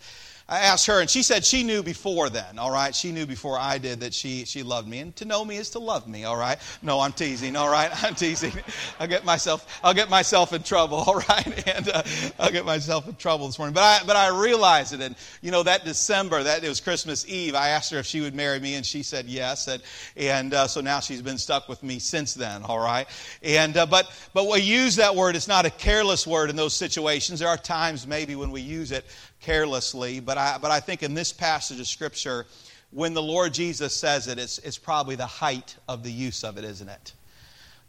I 0.49 0.59
asked 0.59 0.85
her, 0.87 1.01
and 1.01 1.09
she 1.09 1.23
said 1.23 1.43
she 1.43 1.63
knew 1.63 1.83
before 1.83 2.29
then, 2.29 2.57
all 2.57 2.71
right? 2.71 2.95
She 2.95 3.11
knew 3.11 3.25
before 3.25 3.59
I 3.59 3.79
did 3.79 3.99
that 3.99 4.13
she, 4.13 4.45
she 4.45 4.63
loved 4.63 4.87
me. 4.87 4.99
And 4.99 5.13
to 5.17 5.25
know 5.25 5.43
me 5.43 5.57
is 5.57 5.71
to 5.71 5.79
love 5.79 6.07
me, 6.07 6.23
all 6.23 6.37
right? 6.37 6.57
No, 6.81 7.01
I'm 7.01 7.11
teasing, 7.11 7.57
all 7.57 7.69
right? 7.69 7.91
I'm 8.03 8.15
teasing. 8.15 8.53
I'll 8.97 9.07
get 9.07 9.25
myself, 9.25 9.81
I'll 9.83 9.93
get 9.93 10.09
myself 10.09 10.53
in 10.53 10.63
trouble, 10.63 10.97
all 11.07 11.21
right? 11.27 11.67
And 11.67 11.89
uh, 11.89 12.03
I'll 12.39 12.51
get 12.51 12.65
myself 12.65 13.09
in 13.09 13.15
trouble 13.15 13.47
this 13.47 13.59
morning. 13.59 13.73
But 13.73 13.83
I, 13.83 13.99
but 14.07 14.15
I 14.15 14.29
realized 14.29 14.93
it. 14.93 15.01
And, 15.01 15.17
you 15.41 15.51
know, 15.51 15.63
that 15.63 15.83
December, 15.83 16.41
that 16.41 16.63
it 16.63 16.69
was 16.69 16.79
Christmas 16.79 17.27
Eve, 17.27 17.53
I 17.53 17.69
asked 17.69 17.91
her 17.91 17.99
if 17.99 18.05
she 18.05 18.21
would 18.21 18.33
marry 18.33 18.61
me, 18.61 18.75
and 18.75 18.85
she 18.85 19.03
said 19.03 19.25
yes. 19.25 19.67
And, 19.67 19.83
and 20.15 20.53
uh, 20.53 20.67
so 20.67 20.79
now 20.79 21.01
she's 21.01 21.21
been 21.21 21.37
stuck 21.37 21.67
with 21.67 21.83
me 21.83 21.99
since 21.99 22.33
then, 22.33 22.63
all 22.63 22.79
right? 22.79 23.05
And, 23.43 23.75
uh, 23.75 23.85
but, 23.85 24.09
but 24.33 24.47
we 24.47 24.61
use 24.61 24.95
that 24.95 25.13
word. 25.13 25.35
It's 25.35 25.49
not 25.49 25.65
a 25.65 25.69
careless 25.69 26.25
word 26.25 26.49
in 26.49 26.55
those 26.55 26.73
situations. 26.73 27.41
There 27.41 27.49
are 27.49 27.57
times 27.57 28.07
maybe 28.07 28.37
when 28.37 28.51
we 28.51 28.61
use 28.61 28.93
it 28.93 29.03
carelessly, 29.47 30.19
but 30.19 30.37
I, 30.37 30.57
but 30.61 30.71
I 30.71 30.81
think 30.81 31.03
in 31.03 31.13
this 31.13 31.31
passage 31.31 31.79
of 31.79 31.87
Scripture, 31.87 32.45
when 32.91 33.13
the 33.13 33.21
Lord 33.21 33.53
Jesus 33.53 33.95
says 33.95 34.27
it, 34.27 34.37
it's, 34.37 34.57
it's 34.57 34.77
probably 34.77 35.15
the 35.15 35.25
height 35.25 35.77
of 35.87 36.03
the 36.03 36.11
use 36.11 36.43
of 36.43 36.57
it, 36.57 36.65
isn't 36.65 36.89
it? 36.89 37.13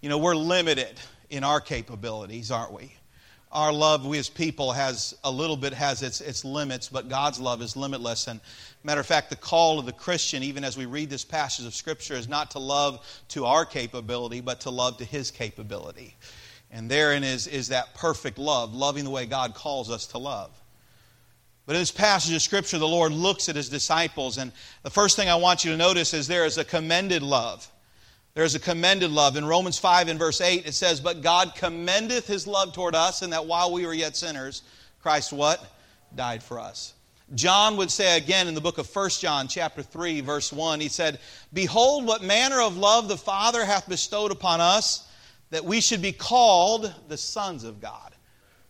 You 0.00 0.08
know, 0.08 0.18
we're 0.18 0.36
limited 0.36 1.00
in 1.30 1.42
our 1.42 1.60
capabilities, 1.60 2.52
aren't 2.52 2.72
we? 2.72 2.94
Our 3.50 3.72
love, 3.72 4.06
we 4.06 4.18
as 4.18 4.28
people, 4.28 4.70
has 4.70 5.16
a 5.24 5.30
little 5.32 5.56
bit 5.56 5.72
has 5.72 6.04
its, 6.04 6.20
its 6.20 6.44
limits, 6.44 6.88
but 6.88 7.08
God's 7.08 7.40
love 7.40 7.60
is 7.60 7.76
limitless. 7.76 8.28
And 8.28 8.38
matter 8.84 9.00
of 9.00 9.06
fact, 9.06 9.28
the 9.28 9.34
call 9.34 9.80
of 9.80 9.86
the 9.86 9.92
Christian, 9.92 10.44
even 10.44 10.62
as 10.62 10.76
we 10.76 10.86
read 10.86 11.10
this 11.10 11.24
passage 11.24 11.66
of 11.66 11.74
Scripture, 11.74 12.14
is 12.14 12.28
not 12.28 12.52
to 12.52 12.60
love 12.60 13.04
to 13.30 13.46
our 13.46 13.64
capability, 13.64 14.40
but 14.40 14.60
to 14.60 14.70
love 14.70 14.98
to 14.98 15.04
His 15.04 15.32
capability. 15.32 16.14
And 16.70 16.88
therein 16.88 17.24
is, 17.24 17.48
is 17.48 17.66
that 17.68 17.94
perfect 17.94 18.38
love, 18.38 18.74
loving 18.74 19.02
the 19.02 19.10
way 19.10 19.26
God 19.26 19.54
calls 19.54 19.90
us 19.90 20.06
to 20.08 20.18
love. 20.18 20.52
But 21.68 21.76
in 21.76 21.82
this 21.82 21.90
passage 21.90 22.34
of 22.34 22.40
Scripture, 22.40 22.78
the 22.78 22.88
Lord 22.88 23.12
looks 23.12 23.50
at 23.50 23.54
his 23.54 23.68
disciples, 23.68 24.38
and 24.38 24.52
the 24.84 24.90
first 24.90 25.16
thing 25.16 25.28
I 25.28 25.34
want 25.34 25.66
you 25.66 25.70
to 25.70 25.76
notice 25.76 26.14
is 26.14 26.26
there 26.26 26.46
is 26.46 26.56
a 26.56 26.64
commended 26.64 27.22
love. 27.22 27.70
There 28.32 28.44
is 28.44 28.54
a 28.54 28.58
commended 28.58 29.10
love. 29.10 29.36
In 29.36 29.44
Romans 29.44 29.78
5 29.78 30.08
and 30.08 30.18
verse 30.18 30.40
8, 30.40 30.66
it 30.66 30.72
says, 30.72 30.98
But 30.98 31.20
God 31.20 31.52
commendeth 31.54 32.26
his 32.26 32.46
love 32.46 32.72
toward 32.72 32.94
us, 32.94 33.20
and 33.20 33.30
that 33.34 33.44
while 33.44 33.70
we 33.70 33.84
were 33.84 33.92
yet 33.92 34.16
sinners, 34.16 34.62
Christ 35.02 35.30
what? 35.30 35.62
Died 36.16 36.42
for 36.42 36.58
us. 36.58 36.94
John 37.34 37.76
would 37.76 37.90
say 37.90 38.16
again 38.16 38.48
in 38.48 38.54
the 38.54 38.62
book 38.62 38.78
of 38.78 38.88
1 38.88 39.10
John, 39.20 39.46
chapter 39.46 39.82
3, 39.82 40.22
verse 40.22 40.50
1, 40.50 40.80
he 40.80 40.88
said, 40.88 41.18
Behold, 41.52 42.06
what 42.06 42.22
manner 42.22 42.62
of 42.62 42.78
love 42.78 43.08
the 43.08 43.18
Father 43.18 43.66
hath 43.66 43.86
bestowed 43.86 44.32
upon 44.32 44.62
us, 44.62 45.06
that 45.50 45.66
we 45.66 45.82
should 45.82 46.00
be 46.00 46.12
called 46.12 46.94
the 47.08 47.18
sons 47.18 47.62
of 47.62 47.78
God. 47.78 48.14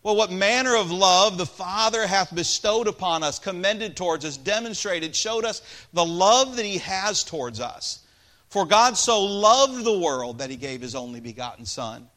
Well, 0.02 0.16
what 0.16 0.30
manner 0.30 0.76
of 0.76 0.90
love 0.90 1.38
the 1.38 1.46
Father 1.46 2.06
hath 2.06 2.34
bestowed 2.34 2.86
upon 2.86 3.22
us, 3.22 3.38
commended 3.38 3.96
towards 3.96 4.24
us, 4.24 4.36
demonstrated, 4.36 5.14
showed 5.14 5.44
us 5.44 5.60
the 5.92 6.04
love 6.04 6.56
that 6.56 6.64
He 6.64 6.78
has 6.78 7.24
towards 7.24 7.60
us. 7.60 8.00
For 8.48 8.64
God 8.64 8.96
so 8.96 9.22
loved 9.22 9.84
the 9.84 9.98
world 9.98 10.38
that 10.38 10.50
He 10.50 10.56
gave 10.56 10.80
His 10.80 10.94
only 10.94 11.20
begotten 11.20 11.66
Son, 11.66 12.08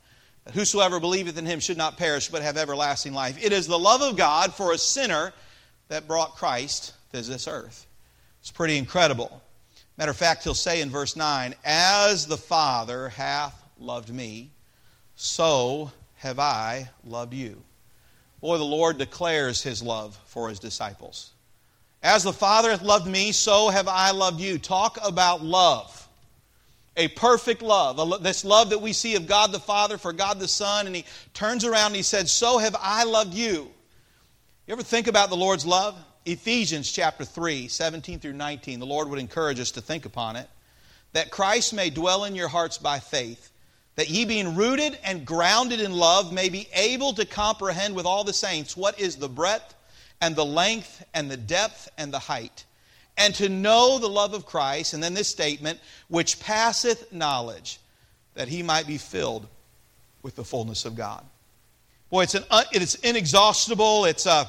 that 0.45 0.53
whosoever 0.53 0.99
believeth 0.99 1.37
in 1.37 1.45
Him 1.45 1.59
should 1.59 1.77
not 1.77 1.97
perish, 1.97 2.29
but 2.29 2.43
have 2.43 2.55
everlasting 2.55 3.13
life. 3.13 3.43
It 3.43 3.51
is 3.51 3.67
the 3.67 3.79
love 3.79 4.01
of 4.01 4.15
God 4.15 4.53
for 4.53 4.71
a 4.71 4.77
sinner 4.77 5.33
that 5.87 6.07
brought 6.07 6.35
Christ 6.35 6.93
to 7.11 7.21
this 7.21 7.47
earth. 7.47 7.87
It's 8.41 8.51
pretty 8.51 8.77
incredible. 8.77 9.41
Matter 9.97 10.11
of 10.11 10.17
fact, 10.17 10.43
He'll 10.43 10.53
say 10.53 10.81
in 10.81 10.89
verse 10.89 11.15
9, 11.15 11.55
As 11.65 12.27
the 12.27 12.37
Father 12.37 13.09
hath 13.09 13.59
loved 13.79 14.09
me, 14.13 14.51
so 15.15 15.91
have 16.17 16.39
I 16.39 16.89
loved 17.03 17.33
you. 17.33 17.61
Boy, 18.41 18.57
the 18.57 18.63
Lord 18.63 18.97
declares 18.97 19.61
his 19.61 19.83
love 19.83 20.19
for 20.25 20.49
his 20.49 20.59
disciples. 20.59 21.31
As 22.03 22.23
the 22.23 22.33
Father 22.33 22.71
hath 22.71 22.81
loved 22.81 23.05
me, 23.05 23.31
so 23.31 23.69
have 23.69 23.87
I 23.87 24.09
loved 24.11 24.41
you. 24.41 24.57
Talk 24.57 24.97
about 25.05 25.43
love. 25.43 25.97
A 26.97 27.07
perfect 27.09 27.61
love. 27.61 28.23
This 28.23 28.43
love 28.43 28.71
that 28.71 28.81
we 28.81 28.91
see 28.91 29.15
of 29.15 29.27
God 29.27 29.51
the 29.51 29.59
Father 29.59 29.99
for 29.99 30.11
God 30.11 30.39
the 30.39 30.47
Son. 30.47 30.87
And 30.87 30.95
he 30.95 31.05
turns 31.33 31.63
around 31.63 31.87
and 31.87 31.95
he 31.95 32.01
said, 32.01 32.27
So 32.27 32.57
have 32.57 32.75
I 32.79 33.03
loved 33.03 33.35
you. 33.35 33.71
You 34.67 34.73
ever 34.73 34.83
think 34.83 35.07
about 35.07 35.29
the 35.29 35.37
Lord's 35.37 35.65
love? 35.65 35.95
Ephesians 36.25 36.91
chapter 36.91 37.23
3, 37.23 37.67
17 37.67 38.19
through 38.19 38.33
19. 38.33 38.79
The 38.79 38.85
Lord 38.85 39.09
would 39.09 39.19
encourage 39.19 39.59
us 39.59 39.71
to 39.71 39.81
think 39.81 40.05
upon 40.05 40.35
it. 40.35 40.49
That 41.13 41.29
Christ 41.29 41.73
may 41.73 41.89
dwell 41.91 42.23
in 42.23 42.35
your 42.35 42.47
hearts 42.47 42.77
by 42.77 42.99
faith 42.99 43.50
that 43.95 44.09
ye 44.09 44.25
being 44.25 44.55
rooted 44.55 44.97
and 45.03 45.25
grounded 45.25 45.81
in 45.81 45.91
love 45.91 46.31
may 46.31 46.49
be 46.49 46.67
able 46.73 47.13
to 47.13 47.25
comprehend 47.25 47.95
with 47.95 48.05
all 48.05 48.23
the 48.23 48.33
saints 48.33 48.77
what 48.77 48.99
is 48.99 49.17
the 49.17 49.29
breadth 49.29 49.75
and 50.21 50.35
the 50.35 50.45
length 50.45 51.03
and 51.13 51.29
the 51.29 51.37
depth 51.37 51.89
and 51.97 52.13
the 52.13 52.19
height, 52.19 52.65
and 53.17 53.35
to 53.35 53.49
know 53.49 53.97
the 53.97 54.07
love 54.07 54.33
of 54.33 54.45
Christ, 54.45 54.93
and 54.93 55.03
then 55.03 55.13
this 55.13 55.27
statement, 55.27 55.79
which 56.07 56.39
passeth 56.39 57.11
knowledge, 57.11 57.79
that 58.35 58.47
he 58.47 58.63
might 58.63 58.87
be 58.87 58.97
filled 58.97 59.47
with 60.21 60.35
the 60.35 60.43
fullness 60.43 60.85
of 60.85 60.95
God. 60.95 61.25
Boy, 62.09 62.23
it's, 62.23 62.35
an, 62.35 62.43
it's 62.71 62.95
inexhaustible. 62.95 64.05
It's 64.05 64.25
a 64.25 64.47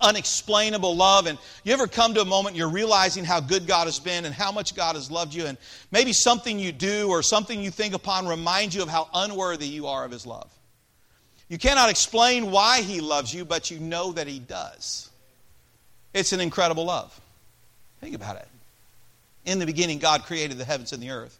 unexplainable 0.00 0.96
love. 0.96 1.26
And 1.26 1.38
you 1.64 1.72
ever 1.72 1.86
come 1.86 2.14
to 2.14 2.20
a 2.20 2.24
moment 2.24 2.56
you're 2.56 2.68
realizing 2.68 3.24
how 3.24 3.40
good 3.40 3.66
God 3.66 3.86
has 3.86 3.98
been 3.98 4.24
and 4.24 4.34
how 4.34 4.52
much 4.52 4.74
God 4.74 4.96
has 4.96 5.10
loved 5.10 5.34
you, 5.34 5.46
and 5.46 5.58
maybe 5.90 6.12
something 6.12 6.58
you 6.58 6.72
do 6.72 7.08
or 7.08 7.22
something 7.22 7.60
you 7.60 7.70
think 7.70 7.94
upon 7.94 8.26
reminds 8.26 8.74
you 8.74 8.82
of 8.82 8.88
how 8.88 9.08
unworthy 9.14 9.66
you 9.66 9.86
are 9.86 10.04
of 10.04 10.10
His 10.10 10.26
love. 10.26 10.50
You 11.48 11.58
cannot 11.58 11.90
explain 11.90 12.50
why 12.50 12.82
He 12.82 13.00
loves 13.00 13.32
you, 13.32 13.44
but 13.44 13.70
you 13.70 13.78
know 13.78 14.12
that 14.12 14.26
He 14.26 14.38
does. 14.38 15.10
It's 16.14 16.32
an 16.32 16.40
incredible 16.40 16.84
love. 16.84 17.18
Think 18.00 18.14
about 18.14 18.36
it. 18.36 18.48
In 19.44 19.58
the 19.58 19.66
beginning, 19.66 19.98
God 19.98 20.24
created 20.24 20.58
the 20.58 20.64
heavens 20.64 20.92
and 20.92 21.02
the 21.02 21.10
earth. 21.10 21.38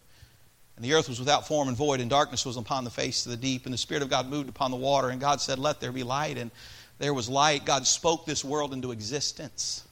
And 0.79 0.85
the 0.85 0.93
earth 0.93 1.09
was 1.09 1.19
without 1.19 1.45
form 1.45 1.67
and 1.67 1.75
void, 1.75 1.99
and 1.99 2.09
darkness 2.09 2.45
was 2.45 2.55
upon 2.55 2.85
the 2.85 2.89
face 2.89 3.25
of 3.25 3.31
the 3.31 3.37
deep, 3.37 3.65
and 3.65 3.73
the 3.73 3.77
Spirit 3.77 4.01
of 4.01 4.09
God 4.09 4.29
moved 4.29 4.47
upon 4.47 4.71
the 4.71 4.77
water, 4.77 5.09
and 5.09 5.19
God 5.19 5.41
said, 5.41 5.59
Let 5.59 5.81
there 5.81 5.91
be 5.91 6.03
light. 6.03 6.37
And 6.37 6.51
there 6.99 7.13
was 7.13 7.29
light. 7.29 7.65
God 7.65 7.87
spoke 7.87 8.25
this 8.25 8.45
world 8.45 8.73
into 8.73 8.91
existence. 8.91 9.83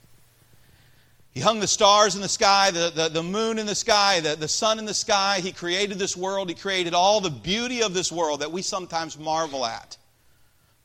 He 1.31 1.39
hung 1.39 1.59
the 1.59 1.67
stars 1.67 2.15
in 2.15 2.21
the 2.21 2.29
sky, 2.29 2.71
the, 2.71 2.91
the, 2.93 3.09
the, 3.09 3.23
moon 3.23 3.59
in 3.59 3.65
the 3.65 3.75
sky, 3.75 4.19
the, 4.19 4.35
the 4.35 4.47
sun 4.47 4.79
in 4.79 4.85
the 4.85 4.93
sky. 4.93 5.39
He 5.39 5.51
created 5.51 5.99
this 5.99 6.17
world. 6.17 6.49
He 6.49 6.55
created 6.55 6.93
all 6.93 7.21
the 7.21 7.29
beauty 7.29 7.83
of 7.83 7.93
this 7.93 8.11
world 8.11 8.41
that 8.41 8.51
we 8.51 8.61
sometimes 8.61 9.17
marvel 9.17 9.65
at. 9.65 9.97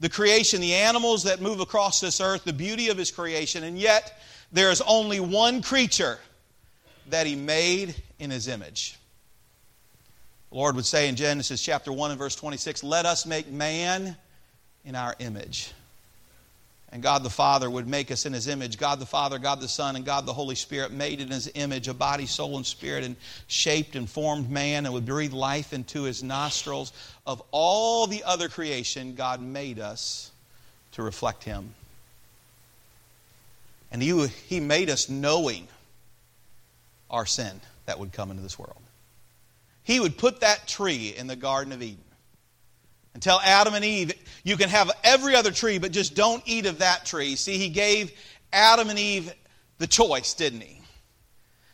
The 0.00 0.08
creation, 0.08 0.60
the 0.60 0.74
animals 0.74 1.24
that 1.24 1.40
move 1.40 1.60
across 1.60 2.00
this 2.00 2.20
earth, 2.20 2.44
the 2.44 2.52
beauty 2.52 2.88
of 2.88 2.98
His 2.98 3.10
creation. 3.10 3.64
And 3.64 3.78
yet, 3.78 4.20
there 4.52 4.70
is 4.70 4.82
only 4.82 5.20
one 5.20 5.62
creature 5.62 6.18
that 7.08 7.26
He 7.26 7.34
made 7.34 7.94
in 8.18 8.30
His 8.30 8.46
image. 8.46 8.98
The 10.50 10.58
Lord 10.58 10.76
would 10.76 10.84
say 10.84 11.08
in 11.08 11.16
Genesis 11.16 11.62
chapter 11.62 11.92
1 11.92 12.10
and 12.10 12.18
verse 12.18 12.36
26, 12.36 12.84
Let 12.84 13.06
us 13.06 13.24
make 13.24 13.50
man 13.50 14.16
in 14.84 14.94
our 14.94 15.16
image 15.18 15.72
and 16.92 17.02
God 17.02 17.22
the 17.22 17.30
Father 17.30 17.70
would 17.70 17.88
make 17.88 18.10
us 18.10 18.26
in 18.26 18.34
His 18.34 18.48
image. 18.48 18.76
God 18.76 19.00
the 19.00 19.06
Father, 19.06 19.38
God 19.38 19.60
the 19.60 19.68
Son, 19.68 19.96
and 19.96 20.04
God 20.04 20.26
the 20.26 20.32
Holy 20.34 20.54
Spirit 20.54 20.92
made 20.92 21.22
in 21.22 21.28
His 21.28 21.50
image 21.54 21.88
a 21.88 21.94
body, 21.94 22.26
soul, 22.26 22.58
and 22.58 22.66
spirit, 22.66 23.02
and 23.02 23.16
shaped 23.46 23.96
and 23.96 24.08
formed 24.08 24.50
man 24.50 24.84
and 24.84 24.92
would 24.92 25.06
breathe 25.06 25.32
life 25.32 25.72
into 25.72 26.02
His 26.02 26.22
nostrils. 26.22 26.92
Of 27.26 27.42
all 27.50 28.06
the 28.06 28.22
other 28.24 28.50
creation, 28.50 29.14
God 29.14 29.40
made 29.40 29.78
us 29.80 30.30
to 30.92 31.02
reflect 31.02 31.44
Him. 31.44 31.72
And 33.90 34.02
he, 34.02 34.26
he 34.26 34.60
made 34.60 34.90
us 34.90 35.08
knowing 35.08 35.68
our 37.10 37.26
sin 37.26 37.60
that 37.86 37.98
would 37.98 38.12
come 38.12 38.30
into 38.30 38.42
this 38.42 38.58
world. 38.58 38.76
He 39.82 39.98
would 39.98 40.16
put 40.16 40.40
that 40.40 40.68
tree 40.68 41.14
in 41.16 41.26
the 41.26 41.36
Garden 41.36 41.72
of 41.72 41.82
Eden 41.82 42.04
and 43.14 43.22
tell 43.22 43.40
Adam 43.40 43.74
and 43.74 43.84
Eve, 43.84 44.12
you 44.44 44.56
can 44.56 44.68
have 44.68 44.90
every 45.04 45.34
other 45.36 45.50
tree, 45.50 45.78
but 45.78 45.92
just 45.92 46.14
don't 46.14 46.42
eat 46.46 46.66
of 46.66 46.78
that 46.78 47.04
tree. 47.04 47.36
See, 47.36 47.58
he 47.58 47.68
gave 47.68 48.12
Adam 48.52 48.90
and 48.90 48.98
Eve 48.98 49.32
the 49.78 49.86
choice, 49.86 50.34
didn't 50.34 50.60
he? 50.60 50.82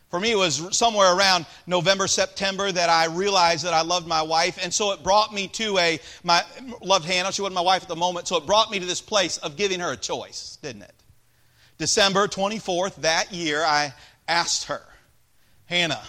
For 0.09 0.19
me, 0.19 0.31
it 0.31 0.37
was 0.37 0.75
somewhere 0.75 1.15
around 1.15 1.45
November, 1.67 2.07
September 2.07 2.71
that 2.71 2.89
I 2.89 3.05
realized 3.05 3.63
that 3.65 3.75
I 3.75 3.81
loved 3.81 4.07
my 4.07 4.23
wife. 4.23 4.57
And 4.61 4.73
so 4.73 4.91
it 4.91 5.03
brought 5.03 5.31
me 5.31 5.47
to 5.49 5.77
a, 5.77 5.99
my 6.23 6.43
loved 6.81 7.05
Hannah. 7.05 7.31
She 7.31 7.43
wasn't 7.43 7.55
my 7.55 7.61
wife 7.61 7.83
at 7.83 7.87
the 7.87 7.95
moment. 7.95 8.27
So 8.27 8.37
it 8.37 8.47
brought 8.47 8.71
me 8.71 8.79
to 8.79 8.85
this 8.85 9.01
place 9.01 9.37
of 9.37 9.55
giving 9.55 9.79
her 9.79 9.91
a 9.91 9.97
choice, 9.97 10.57
didn't 10.63 10.81
it? 10.81 10.95
December 11.77 12.27
24th, 12.27 12.95
that 12.95 13.31
year, 13.31 13.63
I 13.63 13.93
asked 14.27 14.65
her, 14.65 14.81
Hannah, 15.67 16.01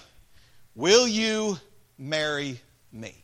will 0.75 1.07
you 1.07 1.59
marry 1.99 2.59
me? 2.91 3.20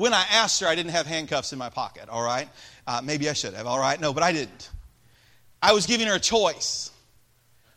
When 0.00 0.14
I 0.14 0.24
asked 0.32 0.62
her, 0.62 0.66
I 0.66 0.74
didn't 0.74 0.92
have 0.92 1.06
handcuffs 1.06 1.52
in 1.52 1.58
my 1.58 1.68
pocket, 1.68 2.08
all 2.08 2.22
right? 2.22 2.48
Uh, 2.86 3.02
maybe 3.04 3.28
I 3.28 3.34
should 3.34 3.52
have, 3.52 3.66
all 3.66 3.78
right? 3.78 4.00
No, 4.00 4.14
but 4.14 4.22
I 4.22 4.32
didn't. 4.32 4.70
I 5.60 5.74
was 5.74 5.84
giving 5.84 6.06
her 6.06 6.14
a 6.14 6.18
choice. 6.18 6.90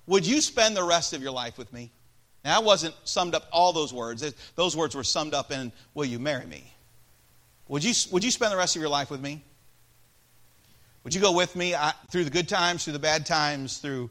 Would 0.08 0.26
you 0.26 0.40
spend 0.40 0.78
the 0.78 0.86
rest 0.86 1.12
of 1.12 1.22
your 1.22 1.34
life 1.34 1.58
with 1.58 1.74
me? 1.74 1.92
Now, 2.46 2.56
I 2.56 2.64
wasn't 2.64 2.96
summed 3.04 3.36
up 3.36 3.50
all 3.52 3.74
those 3.74 3.92
words. 3.92 4.24
Those 4.56 4.74
words 4.74 4.96
were 4.96 5.04
summed 5.04 5.34
up 5.34 5.52
in, 5.52 5.74
Will 5.96 6.06
you 6.06 6.18
marry 6.18 6.46
me? 6.46 6.72
Would 7.68 7.84
you, 7.84 7.94
would 8.14 8.24
you 8.24 8.32
spend 8.32 8.54
the 8.54 8.58
rest 8.58 8.78
of 8.78 8.82
your 8.82 8.90
life 8.90 9.12
with 9.12 9.20
me? 9.20 9.44
Would 11.04 11.14
you 11.14 11.20
go 11.20 11.34
with 11.34 11.58
me 11.58 11.76
I, 11.76 11.92
through 12.10 12.24
the 12.24 12.32
good 12.32 12.48
times, 12.48 12.86
through 12.86 12.94
the 12.94 13.00
bad 13.00 13.26
times, 13.26 13.80
through 13.80 14.10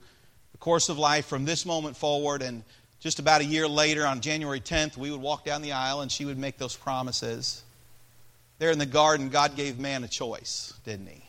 the 0.50 0.58
course 0.58 0.90
of 0.90 0.98
life 0.98 1.24
from 1.24 1.46
this 1.46 1.64
moment 1.64 1.96
forward? 1.96 2.42
And 2.42 2.62
just 3.00 3.20
about 3.20 3.40
a 3.40 3.46
year 3.46 3.66
later, 3.66 4.06
on 4.06 4.20
January 4.20 4.60
10th, 4.60 4.98
we 4.98 5.10
would 5.10 5.22
walk 5.22 5.46
down 5.46 5.62
the 5.62 5.72
aisle 5.72 6.02
and 6.02 6.12
she 6.12 6.26
would 6.26 6.36
make 6.36 6.58
those 6.58 6.76
promises. 6.76 7.62
There 8.62 8.70
in 8.70 8.78
the 8.78 8.86
garden, 8.86 9.28
God 9.28 9.56
gave 9.56 9.80
man 9.80 10.04
a 10.04 10.08
choice, 10.08 10.72
didn't 10.84 11.08
he? 11.08 11.20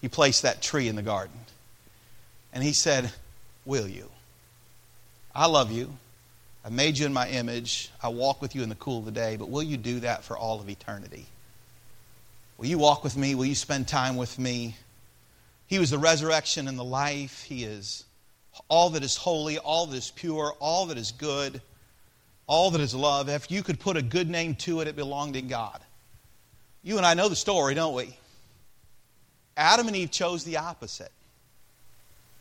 He 0.00 0.08
placed 0.08 0.42
that 0.42 0.60
tree 0.60 0.88
in 0.88 0.96
the 0.96 1.02
garden. 1.02 1.38
And 2.52 2.64
he 2.64 2.72
said, 2.72 3.12
Will 3.64 3.86
you? 3.86 4.10
I 5.36 5.46
love 5.46 5.70
you. 5.70 5.96
I 6.64 6.70
made 6.70 6.98
you 6.98 7.06
in 7.06 7.12
my 7.12 7.28
image. 7.28 7.92
I 8.02 8.08
walk 8.08 8.42
with 8.42 8.56
you 8.56 8.64
in 8.64 8.68
the 8.68 8.74
cool 8.74 8.98
of 8.98 9.04
the 9.04 9.12
day, 9.12 9.36
but 9.36 9.50
will 9.50 9.62
you 9.62 9.76
do 9.76 10.00
that 10.00 10.24
for 10.24 10.36
all 10.36 10.60
of 10.60 10.68
eternity? 10.68 11.26
Will 12.58 12.66
you 12.66 12.78
walk 12.78 13.04
with 13.04 13.16
me? 13.16 13.36
Will 13.36 13.46
you 13.46 13.54
spend 13.54 13.86
time 13.86 14.16
with 14.16 14.36
me? 14.36 14.74
He 15.68 15.78
was 15.78 15.90
the 15.90 15.98
resurrection 15.98 16.66
and 16.66 16.76
the 16.76 16.82
life. 16.82 17.44
He 17.44 17.62
is 17.62 18.02
all 18.66 18.90
that 18.90 19.04
is 19.04 19.16
holy, 19.16 19.58
all 19.58 19.86
that 19.86 19.96
is 19.96 20.10
pure, 20.10 20.54
all 20.58 20.86
that 20.86 20.98
is 20.98 21.12
good, 21.12 21.62
all 22.48 22.72
that 22.72 22.80
is 22.80 22.96
love. 22.96 23.28
If 23.28 23.48
you 23.48 23.62
could 23.62 23.78
put 23.78 23.96
a 23.96 24.02
good 24.02 24.28
name 24.28 24.56
to 24.56 24.80
it, 24.80 24.88
it 24.88 24.96
belonged 24.96 25.36
in 25.36 25.46
God. 25.46 25.82
You 26.86 26.98
and 26.98 27.04
I 27.04 27.14
know 27.14 27.28
the 27.28 27.34
story, 27.34 27.74
don't 27.74 27.96
we? 27.96 28.16
Adam 29.56 29.88
and 29.88 29.96
Eve 29.96 30.12
chose 30.12 30.44
the 30.44 30.58
opposite. 30.58 31.10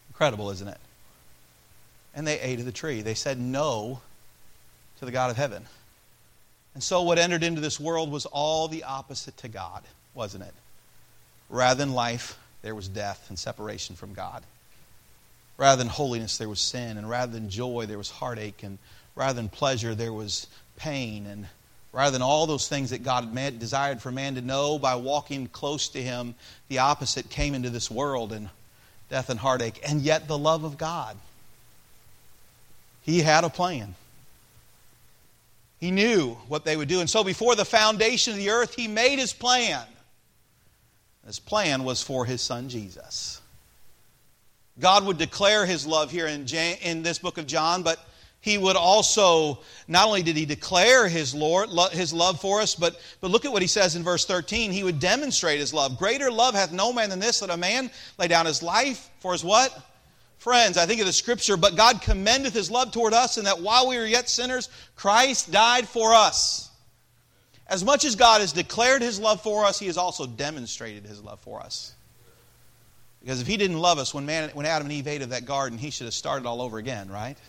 Incredible, 0.10 0.52
isn't 0.52 0.68
it? 0.68 0.78
And 2.14 2.28
they 2.28 2.40
ate 2.40 2.60
of 2.60 2.66
the 2.66 2.72
tree. 2.72 3.02
They 3.02 3.16
said 3.16 3.40
no 3.40 4.02
to 5.00 5.06
the 5.06 5.10
God 5.10 5.32
of 5.32 5.36
heaven. 5.36 5.66
And 6.76 6.84
so 6.84 7.02
what 7.02 7.18
entered 7.18 7.42
into 7.42 7.60
this 7.60 7.80
world 7.80 8.12
was 8.12 8.28
all 8.28 8.68
the 8.68 8.84
opposite 8.84 9.36
to 9.38 9.48
God, 9.48 9.82
wasn't 10.14 10.44
it? 10.44 10.54
Rather 11.50 11.80
than 11.80 11.94
life, 11.94 12.38
there 12.62 12.76
was 12.76 12.88
death 12.88 13.26
and 13.30 13.40
separation 13.40 13.96
from 13.96 14.14
God. 14.14 14.44
Rather 15.58 15.80
than 15.80 15.88
holiness, 15.88 16.38
there 16.38 16.50
was 16.50 16.60
sin. 16.60 17.00
And 17.00 17.10
rather 17.10 17.32
than 17.32 17.50
joy, 17.50 17.88
there 17.88 17.98
was 17.98 18.12
heartache. 18.12 18.62
And 18.62 18.78
rather 19.16 19.34
than 19.34 19.50
pleasure, 19.50 19.96
there 19.96 20.14
was 20.14 20.46
pain. 20.76 21.26
And 21.26 21.48
rather 21.96 22.12
than 22.12 22.22
all 22.22 22.46
those 22.46 22.68
things 22.68 22.90
that 22.90 23.04
God 23.04 23.34
desired 23.58 24.02
for 24.02 24.12
man 24.12 24.36
to 24.36 24.42
know 24.42 24.78
by 24.78 24.96
walking 24.96 25.48
close 25.48 25.88
to 25.90 26.04
Him, 26.04 26.36
the 26.68 26.80
opposite 26.80 27.30
came 27.30 27.54
into 27.54 27.70
this 27.70 27.90
world 27.90 28.34
and 28.34 28.50
death 29.10 29.30
and 29.30 29.40
heartache. 29.40 29.80
And 29.88 30.02
yet, 30.02 30.28
the 30.28 30.38
love 30.38 30.66
of 30.66 30.78
God. 30.78 31.16
He 33.04 33.22
had 33.22 33.46
a 33.46 33.50
plan. 33.50 33.96
He 35.80 35.90
knew 35.90 36.32
what 36.50 36.66
they 36.66 36.76
would 36.76 36.90
do. 36.90 37.00
And 37.00 37.10
so, 37.10 37.24
before 37.24 37.56
the 37.56 37.64
foundation 37.64 38.34
of 38.34 38.40
the 38.40 38.50
earth, 38.50 38.76
He 38.76 38.90
made 38.90 39.18
His 39.18 39.32
plan. 39.32 39.86
His 41.26 41.40
plan 41.40 41.86
was 41.86 42.04
for 42.04 42.26
His 42.26 42.42
Son 42.42 42.68
Jesus. 42.68 43.40
God 44.82 45.06
would 45.06 45.18
declare 45.18 45.66
His 45.66 45.88
love 45.88 46.12
here 46.12 46.28
in, 46.28 46.46
in 46.82 47.04
this 47.04 47.20
book 47.20 47.38
of 47.38 47.48
John, 47.48 47.84
but 47.84 48.06
he 48.46 48.60
would 48.60 48.76
also 48.76 49.58
not 49.88 50.06
only 50.06 50.22
did 50.22 50.38
he 50.38 50.46
declare 50.46 51.08
his 51.08 51.34
lord 51.34 51.68
his 51.92 52.14
love 52.14 52.40
for 52.40 52.62
us 52.62 52.76
but 52.76 53.02
but 53.20 53.32
look 53.32 53.44
at 53.44 53.52
what 53.52 53.64
he 53.64 53.68
says 53.68 53.96
in 53.96 54.04
verse 54.04 54.24
13 54.24 54.72
he 54.72 54.84
would 54.84 55.00
demonstrate 55.00 55.60
his 55.60 55.74
love. 55.74 55.98
Greater 55.98 56.30
love 56.32 56.54
hath 56.54 56.72
no 56.72 56.94
man 56.94 57.10
than 57.10 57.20
this 57.20 57.40
that 57.40 57.50
a 57.50 57.58
man 57.58 57.90
lay 58.20 58.28
down 58.28 58.46
his 58.46 58.62
life 58.62 59.10
for 59.20 59.32
his 59.32 59.44
what? 59.44 59.76
Friends. 60.38 60.78
I 60.78 60.86
think 60.86 61.02
of 61.02 61.08
the 61.08 61.14
scripture 61.14 61.58
but 61.58 61.76
god 61.76 62.04
commendeth 62.04 62.54
his 62.54 62.70
love 62.70 62.92
toward 62.92 63.14
us 63.14 63.40
in 63.40 63.46
that 63.46 63.62
while 63.62 63.90
we 63.90 63.98
were 63.98 64.06
yet 64.06 64.30
sinners 64.30 64.70
christ 64.96 65.52
died 65.52 65.88
for 65.88 66.14
us. 66.14 66.70
As 67.66 67.84
much 67.84 68.06
as 68.06 68.16
god 68.16 68.42
has 68.42 68.54
declared 68.54 69.02
his 69.02 69.20
love 69.20 69.42
for 69.42 69.66
us 69.66 69.80
he 69.80 69.88
has 69.88 69.98
also 69.98 70.28
demonstrated 70.28 71.04
his 71.04 71.20
love 71.20 71.40
for 71.40 71.62
us. 71.62 71.96
Because 73.22 73.42
if 73.42 73.48
he 73.48 73.58
didn't 73.58 73.80
love 73.80 73.98
us 73.98 74.14
when, 74.14 74.28
man, 74.28 74.52
when 74.54 74.68
adam 74.68 74.86
and 74.86 74.94
eve 74.94 75.08
ate 75.08 75.24
of 75.24 75.30
that 75.30 75.46
garden 75.46 75.80
he 75.80 75.90
should 75.90 76.06
have 76.06 76.14
started 76.14 76.46
all 76.46 76.62
over 76.62 76.78
again 76.78 77.10
right 77.10 77.40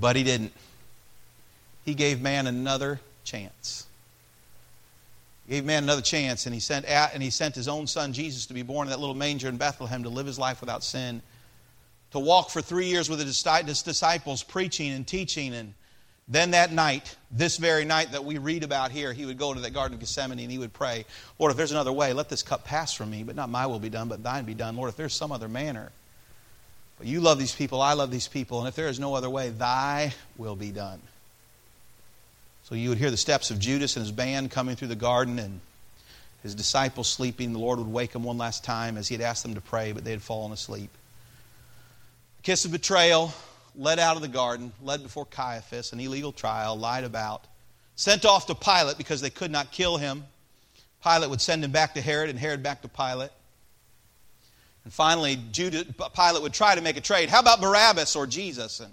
but 0.00 0.16
he 0.16 0.24
didn't. 0.24 0.52
He 1.84 1.94
gave 1.94 2.20
man 2.20 2.46
another 2.46 3.00
chance. 3.24 3.86
He 5.46 5.54
gave 5.54 5.64
man 5.64 5.82
another 5.82 6.02
chance, 6.02 6.46
and 6.46 6.54
he 6.54 6.60
sent 6.60 6.88
out, 6.88 7.10
and 7.12 7.22
he 7.22 7.30
sent 7.30 7.54
his 7.54 7.68
own 7.68 7.86
son 7.86 8.12
Jesus 8.12 8.46
to 8.46 8.54
be 8.54 8.62
born 8.62 8.86
in 8.86 8.90
that 8.90 9.00
little 9.00 9.14
manger 9.14 9.48
in 9.48 9.56
Bethlehem 9.56 10.02
to 10.04 10.08
live 10.08 10.26
his 10.26 10.38
life 10.38 10.60
without 10.60 10.82
sin, 10.82 11.22
to 12.12 12.18
walk 12.18 12.50
for 12.50 12.60
three 12.62 12.86
years 12.86 13.10
with 13.10 13.20
his 13.20 13.82
disciples, 13.82 14.42
preaching 14.42 14.92
and 14.92 15.06
teaching, 15.06 15.54
and 15.54 15.74
then 16.30 16.52
that 16.52 16.70
night, 16.70 17.16
this 17.32 17.56
very 17.56 17.84
night 17.84 18.12
that 18.12 18.24
we 18.24 18.38
read 18.38 18.62
about 18.62 18.92
here, 18.92 19.12
he 19.12 19.26
would 19.26 19.36
go 19.36 19.52
to 19.52 19.58
that 19.60 19.72
Garden 19.72 19.94
of 19.94 20.00
Gethsemane 20.00 20.38
and 20.38 20.50
he 20.50 20.58
would 20.58 20.72
pray, 20.72 21.04
Lord, 21.40 21.50
if 21.50 21.56
there's 21.56 21.72
another 21.72 21.92
way, 21.92 22.12
let 22.12 22.28
this 22.28 22.44
cup 22.44 22.64
pass 22.64 22.94
from 22.94 23.10
me, 23.10 23.24
but 23.24 23.34
not 23.34 23.50
my 23.50 23.66
will 23.66 23.80
be 23.80 23.88
done, 23.88 24.08
but 24.08 24.22
thine 24.22 24.44
be 24.44 24.54
done. 24.54 24.76
Lord, 24.76 24.90
if 24.90 24.96
there's 24.96 25.12
some 25.12 25.32
other 25.32 25.48
manner, 25.48 25.90
but 27.00 27.06
you 27.06 27.22
love 27.22 27.38
these 27.38 27.54
people, 27.54 27.80
I 27.80 27.94
love 27.94 28.10
these 28.10 28.28
people, 28.28 28.58
and 28.58 28.68
if 28.68 28.76
there 28.76 28.88
is 28.88 29.00
no 29.00 29.14
other 29.14 29.30
way, 29.30 29.48
thy 29.48 30.12
will 30.36 30.54
be 30.54 30.70
done. 30.70 31.00
So 32.64 32.74
you 32.74 32.90
would 32.90 32.98
hear 32.98 33.10
the 33.10 33.16
steps 33.16 33.50
of 33.50 33.58
Judas 33.58 33.96
and 33.96 34.04
his 34.04 34.12
band 34.12 34.50
coming 34.50 34.76
through 34.76 34.88
the 34.88 34.96
garden 34.96 35.38
and 35.38 35.60
his 36.42 36.54
disciples 36.54 37.08
sleeping. 37.08 37.54
The 37.54 37.58
Lord 37.58 37.78
would 37.78 37.88
wake 37.88 38.12
them 38.12 38.22
one 38.22 38.36
last 38.36 38.64
time 38.64 38.98
as 38.98 39.08
he 39.08 39.14
had 39.14 39.22
asked 39.22 39.42
them 39.44 39.54
to 39.54 39.62
pray, 39.62 39.92
but 39.92 40.04
they 40.04 40.10
had 40.10 40.20
fallen 40.20 40.52
asleep. 40.52 40.90
Kiss 42.42 42.66
of 42.66 42.72
betrayal, 42.72 43.32
led 43.74 43.98
out 43.98 44.16
of 44.16 44.22
the 44.22 44.28
garden, 44.28 44.70
led 44.82 45.02
before 45.02 45.24
Caiaphas, 45.24 45.94
an 45.94 46.00
illegal 46.00 46.32
trial, 46.32 46.76
lied 46.76 47.04
about, 47.04 47.46
sent 47.96 48.26
off 48.26 48.46
to 48.48 48.54
Pilate 48.54 48.98
because 48.98 49.22
they 49.22 49.30
could 49.30 49.50
not 49.50 49.72
kill 49.72 49.96
him. 49.96 50.24
Pilate 51.02 51.30
would 51.30 51.40
send 51.40 51.64
him 51.64 51.70
back 51.70 51.94
to 51.94 52.02
Herod, 52.02 52.28
and 52.28 52.38
Herod 52.38 52.62
back 52.62 52.82
to 52.82 52.88
Pilate. 52.88 53.30
And 54.84 54.92
finally, 54.92 55.38
Judas, 55.52 55.84
Pilate 56.14 56.42
would 56.42 56.54
try 56.54 56.74
to 56.74 56.80
make 56.80 56.96
a 56.96 57.00
trade. 57.00 57.28
How 57.28 57.40
about 57.40 57.60
Barabbas 57.60 58.16
or 58.16 58.26
Jesus? 58.26 58.80
And 58.80 58.92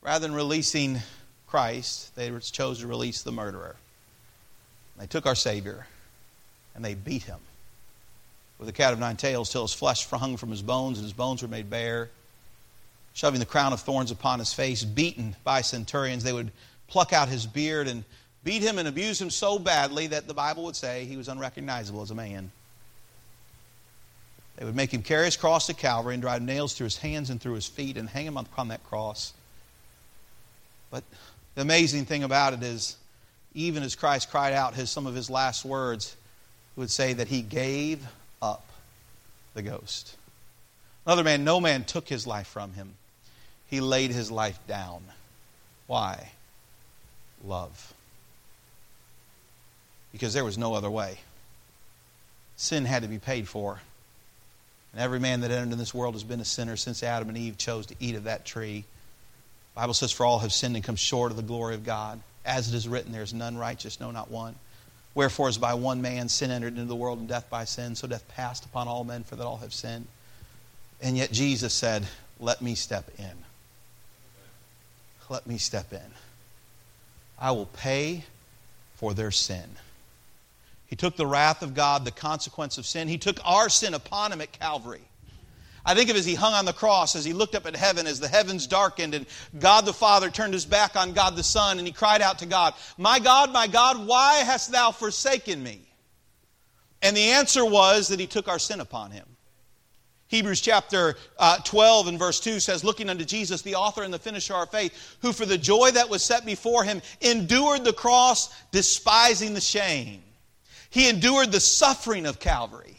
rather 0.00 0.26
than 0.26 0.34
releasing 0.34 0.98
Christ, 1.46 2.14
they 2.14 2.30
chose 2.38 2.80
to 2.80 2.86
release 2.86 3.22
the 3.22 3.32
murderer. 3.32 3.76
They 4.98 5.06
took 5.06 5.26
our 5.26 5.34
Savior 5.34 5.86
and 6.74 6.84
they 6.84 6.94
beat 6.94 7.24
him 7.24 7.40
with 8.58 8.68
a 8.68 8.72
cat 8.72 8.92
of 8.92 9.00
nine 9.00 9.16
tails 9.16 9.50
till 9.50 9.62
his 9.62 9.74
flesh 9.74 10.06
hung 10.06 10.36
from 10.36 10.50
his 10.50 10.62
bones 10.62 10.98
and 10.98 11.04
his 11.04 11.12
bones 11.12 11.42
were 11.42 11.48
made 11.48 11.68
bare. 11.68 12.10
Shoving 13.12 13.40
the 13.40 13.46
crown 13.46 13.72
of 13.72 13.80
thorns 13.80 14.10
upon 14.10 14.38
his 14.38 14.54
face, 14.54 14.84
beaten 14.84 15.36
by 15.44 15.60
centurions, 15.60 16.22
they 16.22 16.32
would 16.32 16.52
pluck 16.86 17.12
out 17.12 17.28
his 17.28 17.44
beard 17.44 17.88
and 17.88 18.04
beat 18.44 18.62
him 18.62 18.78
and 18.78 18.88
abuse 18.88 19.20
him 19.20 19.30
so 19.30 19.58
badly 19.58 20.06
that 20.06 20.26
the 20.26 20.34
Bible 20.34 20.64
would 20.64 20.76
say 20.76 21.04
he 21.04 21.16
was 21.16 21.28
unrecognizable 21.28 22.02
as 22.02 22.10
a 22.10 22.14
man. 22.14 22.50
They 24.56 24.64
would 24.64 24.76
make 24.76 24.92
him 24.92 25.02
carry 25.02 25.24
his 25.24 25.36
cross 25.36 25.66
to 25.66 25.74
Calvary 25.74 26.14
and 26.14 26.22
drive 26.22 26.42
nails 26.42 26.74
through 26.74 26.84
his 26.84 26.98
hands 26.98 27.30
and 27.30 27.40
through 27.40 27.54
his 27.54 27.66
feet 27.66 27.96
and 27.96 28.08
hang 28.08 28.26
him 28.26 28.36
upon 28.36 28.68
that 28.68 28.84
cross. 28.84 29.32
But 30.90 31.04
the 31.54 31.62
amazing 31.62 32.04
thing 32.04 32.22
about 32.22 32.52
it 32.52 32.62
is, 32.62 32.96
even 33.54 33.82
as 33.82 33.94
Christ 33.94 34.30
cried 34.30 34.52
out 34.52 34.74
his, 34.74 34.90
some 34.90 35.06
of 35.06 35.14
his 35.14 35.30
last 35.30 35.64
words, 35.64 36.16
he 36.74 36.80
would 36.80 36.90
say 36.90 37.14
that 37.14 37.28
he 37.28 37.42
gave 37.42 38.06
up 38.40 38.64
the 39.54 39.62
ghost. 39.62 40.16
Another 41.06 41.24
man, 41.24 41.44
no 41.44 41.60
man 41.60 41.84
took 41.84 42.08
his 42.08 42.26
life 42.26 42.46
from 42.46 42.74
him. 42.74 42.94
He 43.68 43.80
laid 43.80 44.10
his 44.10 44.30
life 44.30 44.58
down. 44.68 45.02
Why? 45.86 46.32
Love. 47.44 47.94
Because 50.12 50.34
there 50.34 50.44
was 50.44 50.58
no 50.58 50.74
other 50.74 50.90
way. 50.90 51.18
Sin 52.56 52.84
had 52.84 53.02
to 53.02 53.08
be 53.08 53.18
paid 53.18 53.48
for. 53.48 53.80
And 54.92 55.00
every 55.00 55.20
man 55.20 55.40
that 55.40 55.50
entered 55.50 55.72
in 55.72 55.78
this 55.78 55.94
world 55.94 56.14
has 56.14 56.24
been 56.24 56.40
a 56.40 56.44
sinner 56.44 56.76
since 56.76 57.02
Adam 57.02 57.28
and 57.28 57.38
Eve 57.38 57.56
chose 57.56 57.86
to 57.86 57.94
eat 57.98 58.14
of 58.14 58.24
that 58.24 58.44
tree. 58.44 58.84
The 59.74 59.80
Bible 59.80 59.94
says, 59.94 60.12
For 60.12 60.26
all 60.26 60.40
have 60.40 60.52
sinned 60.52 60.76
and 60.76 60.84
come 60.84 60.96
short 60.96 61.30
of 61.30 61.36
the 61.36 61.42
glory 61.42 61.74
of 61.74 61.84
God. 61.84 62.20
As 62.44 62.68
it 62.68 62.74
is 62.74 62.88
written, 62.88 63.12
there 63.12 63.22
is 63.22 63.32
none 63.32 63.56
righteous, 63.56 64.00
no, 64.00 64.10
not 64.10 64.30
one. 64.30 64.54
Wherefore, 65.14 65.48
as 65.48 65.58
by 65.58 65.74
one 65.74 66.02
man 66.02 66.28
sin 66.28 66.50
entered 66.50 66.74
into 66.74 66.86
the 66.86 66.96
world, 66.96 67.18
and 67.18 67.28
death 67.28 67.48
by 67.48 67.64
sin, 67.64 67.94
so 67.94 68.06
death 68.06 68.26
passed 68.28 68.64
upon 68.64 68.88
all 68.88 69.04
men, 69.04 69.24
for 69.24 69.36
that 69.36 69.44
all 69.44 69.58
have 69.58 69.72
sinned. 69.72 70.06
And 71.00 71.16
yet 71.16 71.32
Jesus 71.32 71.72
said, 71.72 72.06
Let 72.40 72.62
me 72.62 72.74
step 72.74 73.10
in. 73.18 73.44
Let 75.28 75.46
me 75.46 75.58
step 75.58 75.92
in. 75.92 76.00
I 77.38 77.52
will 77.52 77.66
pay 77.66 78.24
for 78.94 79.14
their 79.14 79.30
sin. 79.30 79.64
He 80.92 80.96
took 80.96 81.16
the 81.16 81.26
wrath 81.26 81.62
of 81.62 81.72
God, 81.72 82.04
the 82.04 82.10
consequence 82.10 82.76
of 82.76 82.84
sin. 82.84 83.08
He 83.08 83.16
took 83.16 83.40
our 83.46 83.70
sin 83.70 83.94
upon 83.94 84.30
him 84.30 84.42
at 84.42 84.52
Calvary. 84.52 85.00
I 85.86 85.94
think 85.94 86.10
of 86.10 86.16
as 86.16 86.26
he 86.26 86.34
hung 86.34 86.52
on 86.52 86.66
the 86.66 86.74
cross, 86.74 87.16
as 87.16 87.24
he 87.24 87.32
looked 87.32 87.54
up 87.54 87.64
at 87.64 87.74
heaven, 87.74 88.06
as 88.06 88.20
the 88.20 88.28
heavens 88.28 88.66
darkened, 88.66 89.14
and 89.14 89.24
God 89.58 89.86
the 89.86 89.94
Father 89.94 90.28
turned 90.28 90.52
his 90.52 90.66
back 90.66 90.94
on 90.94 91.14
God 91.14 91.34
the 91.34 91.42
Son, 91.42 91.78
and 91.78 91.86
he 91.86 91.94
cried 91.94 92.20
out 92.20 92.40
to 92.40 92.46
God, 92.46 92.74
My 92.98 93.18
God, 93.20 93.54
my 93.54 93.68
God, 93.68 94.06
why 94.06 94.40
hast 94.44 94.70
thou 94.70 94.90
forsaken 94.90 95.62
me? 95.62 95.80
And 97.00 97.16
the 97.16 97.30
answer 97.30 97.64
was 97.64 98.08
that 98.08 98.20
he 98.20 98.26
took 98.26 98.46
our 98.46 98.58
sin 98.58 98.80
upon 98.80 99.12
him. 99.12 99.24
Hebrews 100.26 100.60
chapter 100.60 101.16
uh, 101.38 101.56
12 101.64 102.08
and 102.08 102.18
verse 102.18 102.38
2 102.38 102.60
says, 102.60 102.84
Looking 102.84 103.08
unto 103.08 103.24
Jesus, 103.24 103.62
the 103.62 103.76
author 103.76 104.02
and 104.02 104.12
the 104.12 104.18
finisher 104.18 104.52
of 104.52 104.58
our 104.58 104.66
faith, 104.66 105.16
who 105.22 105.32
for 105.32 105.46
the 105.46 105.56
joy 105.56 105.90
that 105.92 106.10
was 106.10 106.22
set 106.22 106.44
before 106.44 106.84
him 106.84 107.00
endured 107.22 107.82
the 107.82 107.94
cross, 107.94 108.54
despising 108.72 109.54
the 109.54 109.60
shame 109.62 110.22
he 110.92 111.08
endured 111.08 111.50
the 111.50 111.58
suffering 111.58 112.26
of 112.26 112.38
Calvary. 112.38 112.98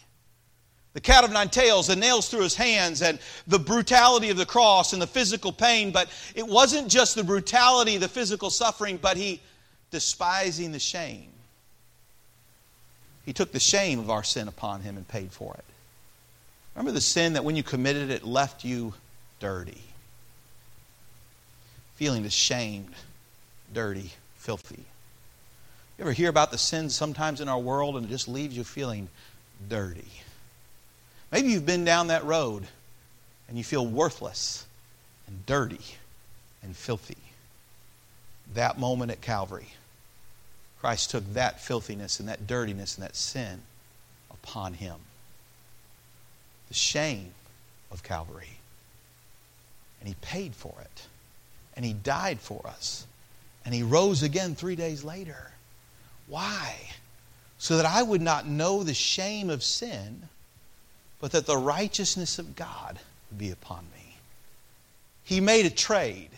The 0.93 1.01
cat 1.01 1.23
of 1.23 1.31
nine 1.31 1.49
tails, 1.49 1.87
the 1.87 1.95
nails 1.95 2.27
through 2.27 2.41
his 2.41 2.55
hands, 2.55 3.03
and 3.03 3.19
the 3.45 3.59
brutality 3.59 4.31
of 4.31 4.37
the 4.37 4.47
cross 4.47 4.93
and 4.93 5.01
the 5.01 5.07
physical 5.07 5.51
pain. 5.51 5.91
But 5.91 6.09
it 6.33 6.47
wasn't 6.47 6.89
just 6.89 7.15
the 7.15 7.23
brutality, 7.23 7.97
the 7.97 8.07
physical 8.07 8.49
suffering, 8.49 8.97
but 9.01 9.15
he 9.15 9.41
despising 9.91 10.71
the 10.71 10.79
shame. 10.79 11.29
He 13.27 13.33
took 13.33 13.51
the 13.51 13.59
shame 13.59 13.99
of 13.99 14.09
our 14.09 14.23
sin 14.23 14.47
upon 14.47 14.81
him 14.81 14.97
and 14.97 15.07
paid 15.07 15.31
for 15.31 15.53
it. 15.53 15.65
Remember 16.75 16.91
the 16.91 17.01
sin 17.01 17.33
that 17.33 17.43
when 17.43 17.55
you 17.55 17.61
committed 17.61 18.09
it 18.09 18.23
left 18.23 18.65
you 18.65 18.95
dirty, 19.39 19.81
feeling 21.95 22.25
ashamed, 22.25 22.93
dirty, 23.71 24.11
filthy. 24.35 24.83
You 25.97 26.03
ever 26.03 26.11
hear 26.11 26.29
about 26.29 26.51
the 26.51 26.57
sins 26.57 26.95
sometimes 26.95 27.39
in 27.39 27.47
our 27.47 27.59
world 27.59 27.95
and 27.95 28.05
it 28.05 28.09
just 28.09 28.27
leaves 28.27 28.57
you 28.57 28.63
feeling 28.63 29.09
dirty? 29.69 30.07
Maybe 31.31 31.49
you've 31.49 31.65
been 31.65 31.85
down 31.85 32.07
that 32.07 32.25
road 32.25 32.67
and 33.47 33.57
you 33.57 33.63
feel 33.63 33.85
worthless 33.85 34.65
and 35.27 35.45
dirty 35.45 35.81
and 36.63 36.75
filthy. 36.75 37.17
That 38.55 38.79
moment 38.79 39.11
at 39.11 39.21
Calvary, 39.21 39.67
Christ 40.79 41.11
took 41.11 41.33
that 41.33 41.61
filthiness 41.61 42.19
and 42.19 42.27
that 42.27 42.47
dirtiness 42.47 42.97
and 42.97 43.05
that 43.05 43.15
sin 43.15 43.61
upon 44.31 44.73
him. 44.73 44.95
The 46.67 46.73
shame 46.73 47.33
of 47.91 48.03
Calvary. 48.03 48.57
And 49.99 50.09
he 50.09 50.15
paid 50.21 50.55
for 50.55 50.75
it. 50.81 51.07
And 51.75 51.85
he 51.85 51.93
died 51.93 52.39
for 52.39 52.65
us. 52.67 53.05
And 53.63 53.73
he 53.73 53.83
rose 53.83 54.23
again 54.23 54.55
three 54.55 54.75
days 54.75 55.03
later. 55.03 55.52
Why? 56.27 56.75
So 57.57 57.77
that 57.77 57.85
I 57.85 58.03
would 58.03 58.21
not 58.21 58.47
know 58.47 58.83
the 58.83 58.93
shame 58.93 59.49
of 59.49 59.63
sin, 59.63 60.29
but 61.19 61.31
that 61.31 61.45
the 61.45 61.57
righteousness 61.57 62.39
of 62.39 62.55
God 62.55 62.99
would 63.29 63.39
be 63.39 63.51
upon 63.51 63.85
me. 63.95 64.17
He 65.23 65.39
made 65.39 65.65
a 65.65 65.69
trade. 65.69 66.29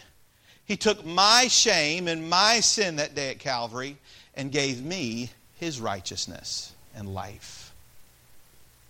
He 0.65 0.77
took 0.77 1.05
my 1.05 1.47
shame 1.47 2.07
and 2.07 2.29
my 2.29 2.59
sin 2.59 2.97
that 2.97 3.15
day 3.15 3.31
at 3.31 3.39
Calvary 3.39 3.97
and 4.35 4.51
gave 4.51 4.83
me 4.83 5.31
his 5.59 5.79
righteousness 5.79 6.73
and 6.95 7.13
life. 7.13 7.73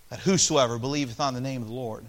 That 0.10 0.20
whosoever 0.20 0.78
believeth 0.78 1.20
on 1.20 1.34
the 1.34 1.42
name 1.42 1.62
of 1.62 1.68
the 1.68 1.74
Lord 1.74 2.06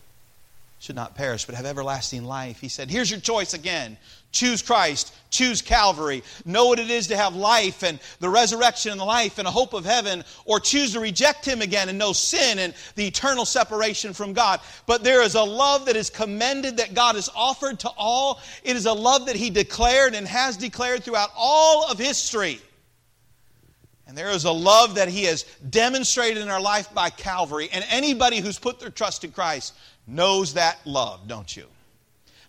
should 0.79 0.97
not 0.97 1.17
perish 1.17 1.45
but 1.45 1.55
have 1.55 1.67
everlasting 1.67 2.25
life. 2.25 2.61
He 2.61 2.69
said, 2.69 2.91
Here's 2.91 3.11
your 3.11 3.21
choice 3.21 3.55
again. 3.55 3.97
Choose 4.37 4.61
Christ, 4.61 5.15
choose 5.31 5.63
Calvary, 5.63 6.23
know 6.45 6.67
what 6.67 6.79
it 6.79 6.91
is 6.91 7.07
to 7.07 7.17
have 7.17 7.35
life 7.35 7.83
and 7.83 7.99
the 8.21 8.29
resurrection 8.29 8.93
and 8.93 9.01
the 9.01 9.05
life 9.07 9.39
and 9.39 9.49
a 9.49 9.51
hope 9.51 9.73
of 9.73 9.87
heaven, 9.87 10.23
or 10.45 10.61
choose 10.61 10.93
to 10.93 11.01
reject 11.01 11.47
Him 11.47 11.63
again 11.63 11.89
and 11.89 11.97
know 11.97 12.13
sin 12.13 12.59
and 12.59 12.75
the 12.97 13.07
eternal 13.07 13.47
separation 13.47 14.13
from 14.13 14.35
God. 14.35 14.61
But 14.85 15.03
there 15.03 15.23
is 15.23 15.37
a 15.37 15.43
love 15.43 15.87
that 15.87 15.97
is 15.97 16.11
commended 16.11 16.77
that 16.77 16.93
God 16.93 17.15
has 17.15 17.31
offered 17.35 17.79
to 17.81 17.89
all. 17.97 18.43
It 18.63 18.77
is 18.77 18.85
a 18.85 18.93
love 18.93 19.25
that 19.25 19.37
He 19.37 19.49
declared 19.49 20.15
and 20.15 20.29
has 20.29 20.59
declared 20.59 21.03
throughout 21.03 21.31
all 21.35 21.91
of 21.91 21.99
history. 21.99 22.61
And 24.07 24.19
there 24.19 24.29
is 24.29 24.45
a 24.45 24.53
love 24.53 24.97
that 24.97 25.09
He 25.09 25.25
has 25.25 25.45
demonstrated 25.71 26.43
in 26.43 26.51
our 26.51 26.61
life 26.61 26.93
by 26.93 27.09
Calvary. 27.09 27.71
And 27.73 27.87
anybody 27.89 28.41
who's 28.41 28.59
put 28.59 28.81
their 28.81 28.91
trust 28.91 29.25
in 29.25 29.33
Christ 29.33 29.73
knows 30.07 30.53
that 30.53 30.79
love, 30.85 31.27
don't 31.27 31.57
you? 31.57 31.65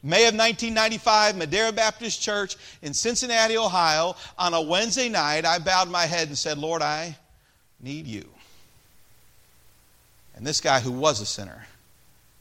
May 0.03 0.27
of 0.27 0.35
1995, 0.35 1.37
Madeira 1.37 1.71
Baptist 1.71 2.21
Church 2.21 2.55
in 2.81 2.93
Cincinnati, 2.93 3.57
Ohio, 3.57 4.15
on 4.37 4.53
a 4.53 4.61
Wednesday 4.61 5.09
night, 5.09 5.45
I 5.45 5.59
bowed 5.59 5.89
my 5.89 6.05
head 6.05 6.27
and 6.27 6.37
said, 6.37 6.57
Lord, 6.57 6.81
I 6.81 7.17
need 7.81 8.07
you. 8.07 8.27
And 10.35 10.45
this 10.45 10.61
guy 10.61 10.79
who 10.79 10.91
was 10.91 11.19
a 11.19 11.25
sinner 11.25 11.65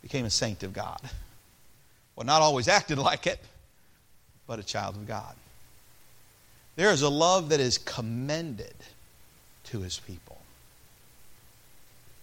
became 0.03 0.27
a 0.27 0.31
saint 0.31 0.63
of 0.63 0.73
God. 0.73 1.01
Well, 2.15 2.27
not 2.27 2.43
always 2.43 2.69
acted 2.69 2.99
like 2.99 3.27
it, 3.27 3.41
but 4.47 4.59
a 4.59 4.63
child 4.63 4.97
of 4.97 5.07
God. 5.07 5.35
There 6.77 6.91
is 6.91 7.03
a 7.03 7.09
love 7.09 7.49
that 7.49 7.61
is 7.61 7.79
commended 7.79 8.75
to 9.65 9.81
his 9.81 9.99
people. 9.99 10.36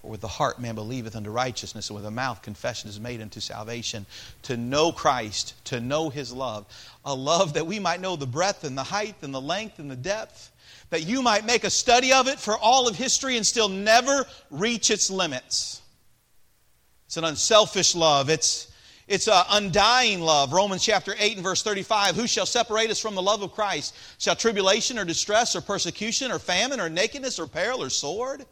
For 0.04 0.10
with 0.10 0.20
the 0.20 0.28
heart 0.28 0.60
man 0.60 0.76
believeth 0.76 1.16
unto 1.16 1.30
righteousness, 1.30 1.88
and 1.88 1.96
with 1.96 2.04
the 2.04 2.12
mouth 2.12 2.42
confession 2.42 2.90
is 2.90 3.00
made 3.00 3.22
unto 3.22 3.40
salvation. 3.40 4.06
To 4.44 4.58
know 4.58 4.92
Christ, 4.92 5.54
to 5.66 5.80
know 5.80 6.10
his 6.10 6.34
love, 6.34 6.66
a 7.06 7.16
love 7.16 7.54
that 7.54 7.66
we 7.66 7.80
might 7.80 8.02
know 8.02 8.18
the 8.18 8.28
breadth 8.28 8.66
and 8.66 8.78
the 8.78 8.84
height 8.84 9.16
and 9.22 9.34
the 9.34 9.40
length 9.40 9.80
and 9.80 9.90
the 9.90 9.96
depth, 9.96 10.52
that 10.90 11.04
you 11.04 11.22
might 11.22 11.46
make 11.46 11.64
a 11.64 11.70
study 11.70 12.12
of 12.12 12.28
it 12.28 12.38
for 12.38 12.58
all 12.58 12.90
of 12.90 12.98
history 12.98 13.38
and 13.38 13.48
still 13.48 13.70
never 13.70 14.26
reach 14.52 14.92
its 14.92 15.10
limits. 15.10 15.82
It's 17.06 17.16
an 17.16 17.24
unselfish 17.24 17.96
love. 17.96 18.30
It's 18.30 18.68
it's 19.08 19.30
an 19.30 19.44
undying 19.52 20.20
love. 20.20 20.52
Romans 20.52 20.84
chapter 20.84 21.16
8 21.18 21.36
and 21.36 21.44
verse 21.44 21.64
35. 21.64 22.16
Who 22.16 22.28
shall 22.28 22.46
separate 22.46 22.90
us 22.90 23.00
from 23.00 23.16
the 23.16 23.22
love 23.22 23.42
of 23.42 23.54
Christ? 23.54 23.96
Shall 24.18 24.36
tribulation 24.36 25.00
or 25.00 25.06
distress 25.06 25.56
or 25.56 25.62
persecution 25.62 26.30
or 26.30 26.40
famine 26.40 26.82
or 26.82 26.90
nakedness 26.90 27.40
or 27.40 27.48
peril 27.48 27.82
or 27.82 27.90
sword? 27.90 28.46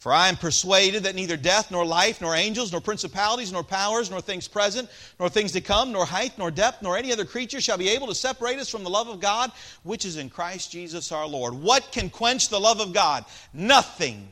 For 0.00 0.14
I 0.14 0.28
am 0.30 0.36
persuaded 0.36 1.02
that 1.02 1.14
neither 1.14 1.36
death, 1.36 1.70
nor 1.70 1.84
life, 1.84 2.22
nor 2.22 2.34
angels, 2.34 2.72
nor 2.72 2.80
principalities, 2.80 3.52
nor 3.52 3.62
powers, 3.62 4.10
nor 4.10 4.22
things 4.22 4.48
present, 4.48 4.88
nor 5.18 5.28
things 5.28 5.52
to 5.52 5.60
come, 5.60 5.92
nor 5.92 6.06
height, 6.06 6.38
nor 6.38 6.50
depth, 6.50 6.80
nor 6.80 6.96
any 6.96 7.12
other 7.12 7.26
creature 7.26 7.60
shall 7.60 7.76
be 7.76 7.90
able 7.90 8.06
to 8.06 8.14
separate 8.14 8.58
us 8.58 8.70
from 8.70 8.82
the 8.82 8.88
love 8.88 9.08
of 9.08 9.20
God, 9.20 9.52
which 9.82 10.06
is 10.06 10.16
in 10.16 10.30
Christ 10.30 10.72
Jesus 10.72 11.12
our 11.12 11.26
Lord. 11.26 11.52
What 11.52 11.92
can 11.92 12.08
quench 12.08 12.48
the 12.48 12.58
love 12.58 12.80
of 12.80 12.94
God? 12.94 13.26
Nothing. 13.52 14.26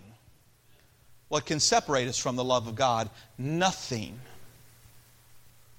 What 1.29 1.45
can 1.45 1.61
separate 1.61 2.09
us 2.09 2.17
from 2.17 2.37
the 2.37 2.45
love 2.45 2.67
of 2.67 2.75
God? 2.75 3.11
Nothing. 3.37 4.19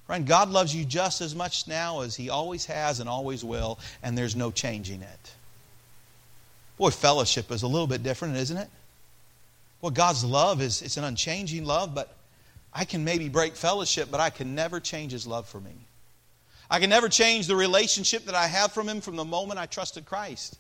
Friend, 0.06 0.24
God 0.28 0.52
loves 0.52 0.76
you 0.76 0.86
just 0.86 1.20
as 1.20 1.34
much 1.34 1.68
now 1.68 2.02
as 2.02 2.16
He 2.16 2.30
always 2.30 2.68
has 2.68 3.00
and 3.00 3.10
always 3.10 3.44
will, 3.44 3.80
and 4.04 4.16
there's 4.16 4.36
no 4.36 4.52
changing 4.52 5.02
it. 5.02 5.34
Boy, 6.78 6.92
fellowship 6.92 7.50
is 7.50 7.64
a 7.64 7.68
little 7.68 7.88
bit 7.88 8.04
different, 8.04 8.38
isn't 8.38 8.58
it? 8.58 8.70
Well, 9.82 9.92
God's 9.92 10.24
love 10.24 10.62
is 10.62 10.82
it's 10.82 10.98
an 10.98 11.04
unchanging 11.04 11.66
love, 11.66 11.96
but 11.96 12.16
I 12.74 12.86
can 12.86 13.04
maybe 13.04 13.30
break 13.30 13.56
fellowship, 13.56 14.10
but 14.12 14.20
I 14.20 14.30
can 14.30 14.56
never 14.56 14.80
change 14.80 15.12
his 15.12 15.26
love 15.26 15.48
for 15.48 15.60
me. 15.60 15.74
I 16.70 16.80
can 16.80 16.90
never 16.90 17.10
change 17.10 17.48
the 17.48 17.56
relationship 17.56 18.26
that 18.26 18.36
I 18.36 18.48
have 18.48 18.72
from 18.72 18.88
him 18.88 19.02
from 19.02 19.16
the 19.16 19.26
moment 19.26 19.60
I 19.60 19.66
trusted 19.66 20.06
Christ. 20.06 20.60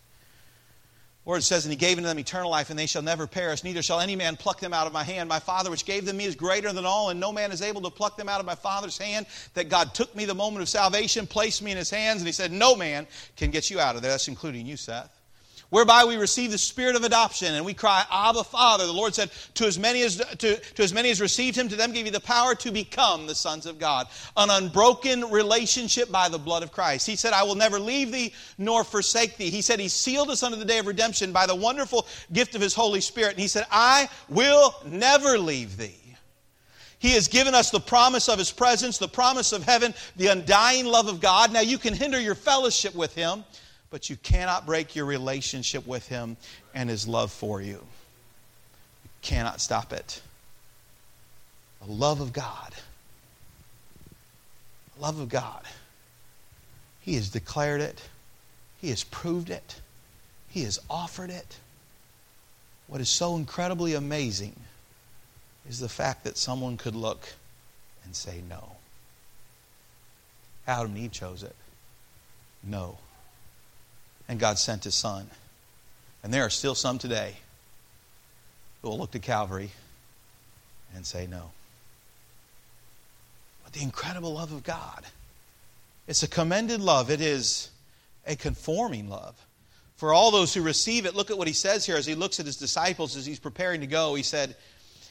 The 1.23 1.29
word 1.29 1.43
says, 1.43 1.65
And 1.65 1.71
he 1.71 1.77
gave 1.77 1.97
unto 1.97 2.07
them 2.07 2.17
eternal 2.17 2.49
life, 2.49 2.71
and 2.71 2.79
they 2.79 2.87
shall 2.87 3.03
never 3.03 3.27
perish, 3.27 3.63
neither 3.63 3.83
shall 3.83 3.99
any 3.99 4.15
man 4.15 4.35
pluck 4.35 4.59
them 4.59 4.73
out 4.73 4.87
of 4.87 4.93
my 4.93 5.03
hand. 5.03 5.29
My 5.29 5.37
Father, 5.37 5.69
which 5.69 5.85
gave 5.85 6.05
them 6.05 6.17
me, 6.17 6.25
is 6.25 6.33
greater 6.33 6.73
than 6.73 6.85
all, 6.85 7.09
and 7.09 7.19
no 7.19 7.31
man 7.31 7.51
is 7.51 7.61
able 7.61 7.81
to 7.81 7.91
pluck 7.91 8.17
them 8.17 8.29
out 8.29 8.39
of 8.39 8.45
my 8.47 8.55
Father's 8.55 8.97
hand. 8.97 9.27
That 9.53 9.69
God 9.69 9.93
took 9.93 10.15
me 10.15 10.25
the 10.25 10.33
moment 10.33 10.63
of 10.63 10.69
salvation, 10.69 11.27
placed 11.27 11.61
me 11.61 11.71
in 11.71 11.77
his 11.77 11.91
hands, 11.91 12.21
and 12.21 12.27
he 12.27 12.31
said, 12.31 12.51
No 12.51 12.75
man 12.75 13.05
can 13.35 13.51
get 13.51 13.69
you 13.69 13.79
out 13.79 13.95
of 13.95 14.01
there. 14.01 14.11
That's 14.11 14.29
including 14.29 14.65
you, 14.65 14.77
Seth 14.77 15.18
whereby 15.69 16.05
we 16.05 16.15
receive 16.15 16.51
the 16.51 16.57
spirit 16.57 16.95
of 16.95 17.03
adoption 17.03 17.53
and 17.55 17.65
we 17.65 17.73
cry 17.73 18.03
abba 18.11 18.43
father. 18.43 18.85
The 18.85 18.93
lord 18.93 19.15
said 19.15 19.31
to 19.55 19.65
as 19.65 19.77
many 19.77 20.01
as 20.01 20.17
to, 20.17 20.59
to 20.59 20.83
as 20.83 20.93
many 20.93 21.09
as 21.09 21.21
received 21.21 21.57
him 21.57 21.69
to 21.69 21.75
them 21.75 21.91
give 21.91 22.05
you 22.05 22.11
the 22.11 22.19
power 22.19 22.55
to 22.55 22.71
become 22.71 23.27
the 23.27 23.35
sons 23.35 23.65
of 23.65 23.79
god. 23.79 24.07
An 24.37 24.49
unbroken 24.49 25.29
relationship 25.29 26.11
by 26.11 26.29
the 26.29 26.39
blood 26.39 26.63
of 26.63 26.71
christ. 26.71 27.07
He 27.07 27.15
said 27.15 27.33
i 27.33 27.43
will 27.43 27.55
never 27.55 27.79
leave 27.79 28.11
thee 28.11 28.33
nor 28.57 28.83
forsake 28.83 29.37
thee. 29.37 29.49
He 29.49 29.61
said 29.61 29.79
he 29.79 29.87
sealed 29.87 30.29
us 30.29 30.43
unto 30.43 30.57
the 30.57 30.65
day 30.65 30.79
of 30.79 30.87
redemption 30.87 31.31
by 31.31 31.45
the 31.45 31.55
wonderful 31.55 32.07
gift 32.33 32.55
of 32.55 32.61
his 32.61 32.73
holy 32.73 33.01
spirit. 33.01 33.31
And 33.31 33.39
he 33.39 33.47
said 33.47 33.65
i 33.71 34.09
will 34.29 34.75
never 34.85 35.37
leave 35.37 35.77
thee. 35.77 35.95
He 36.99 37.11
has 37.11 37.29
given 37.29 37.55
us 37.55 37.71
the 37.71 37.79
promise 37.79 38.27
of 38.27 38.37
His 38.37 38.51
presence, 38.51 38.97
the 38.97 39.07
promise 39.07 39.53
of 39.53 39.63
heaven, 39.63 39.93
the 40.17 40.27
undying 40.27 40.85
love 40.85 41.07
of 41.07 41.21
God. 41.21 41.51
Now, 41.51 41.61
you 41.61 41.77
can 41.77 41.93
hinder 41.93 42.19
your 42.19 42.35
fellowship 42.35 42.93
with 42.93 43.15
Him, 43.15 43.45
but 43.91 44.09
you 44.09 44.15
cannot 44.17 44.65
break 44.65 44.95
your 44.95 45.05
relationship 45.05 45.85
with 45.87 46.07
Him 46.07 46.37
and 46.73 46.89
His 46.89 47.07
love 47.07 47.31
for 47.31 47.61
you. 47.61 47.83
You 49.03 49.09
cannot 49.21 49.61
stop 49.61 49.93
it. 49.93 50.21
The 51.85 51.91
love 51.91 52.21
of 52.21 52.33
God. 52.33 52.73
The 54.95 55.01
love 55.01 55.19
of 55.19 55.29
God. 55.29 55.63
He 57.01 57.15
has 57.15 57.29
declared 57.29 57.81
it, 57.81 58.01
He 58.79 58.89
has 58.89 59.03
proved 59.03 59.49
it, 59.49 59.81
He 60.49 60.63
has 60.63 60.79
offered 60.89 61.29
it. 61.29 61.57
What 62.87 63.01
is 63.01 63.09
so 63.09 63.35
incredibly 63.35 63.93
amazing 63.93 64.55
is 65.69 65.79
the 65.79 65.89
fact 65.89 66.23
that 66.23 66.37
someone 66.37 66.75
could 66.77 66.95
look 66.95 67.27
and 68.03 68.15
say 68.15 68.41
no. 68.49 68.71
Adam 70.67 70.91
and 70.91 70.97
Eve 70.97 71.11
chose 71.11 71.43
it. 71.43 71.55
No. 72.63 72.97
And 74.29 74.39
God 74.39 74.57
sent 74.57 74.85
his 74.85 74.95
son. 74.95 75.29
And 76.23 76.33
there 76.33 76.45
are 76.45 76.49
still 76.49 76.75
some 76.75 76.99
today 76.99 77.35
who 78.81 78.89
will 78.89 78.97
look 78.97 79.11
to 79.11 79.19
Calvary 79.19 79.71
and 80.95 81.05
say 81.05 81.27
no. 81.27 81.51
But 83.65 83.73
the 83.73 83.81
incredible 83.81 84.33
love 84.33 84.53
of 84.53 84.63
God. 84.63 85.05
It's 86.07 86.23
a 86.23 86.27
commended 86.27 86.79
love. 86.79 87.11
It 87.11 87.19
is 87.19 87.69
a 88.25 88.37
conforming 88.37 89.09
love. 89.09 89.35
For 89.97 90.13
all 90.13 90.31
those 90.31 90.53
who 90.53 90.61
receive 90.61 91.05
it, 91.05 91.13
look 91.15 91.29
at 91.29 91.37
what 91.37 91.47
he 91.47 91.53
says 91.53 91.85
here 91.85 91.97
as 91.97 92.05
he 92.05 92.15
looks 92.15 92.39
at 92.39 92.45
his 92.45 92.55
disciples 92.55 93.17
as 93.17 93.25
he's 93.25 93.39
preparing 93.39 93.81
to 93.81 93.87
go. 93.87 94.15
He 94.15 94.23
said, 94.23 94.55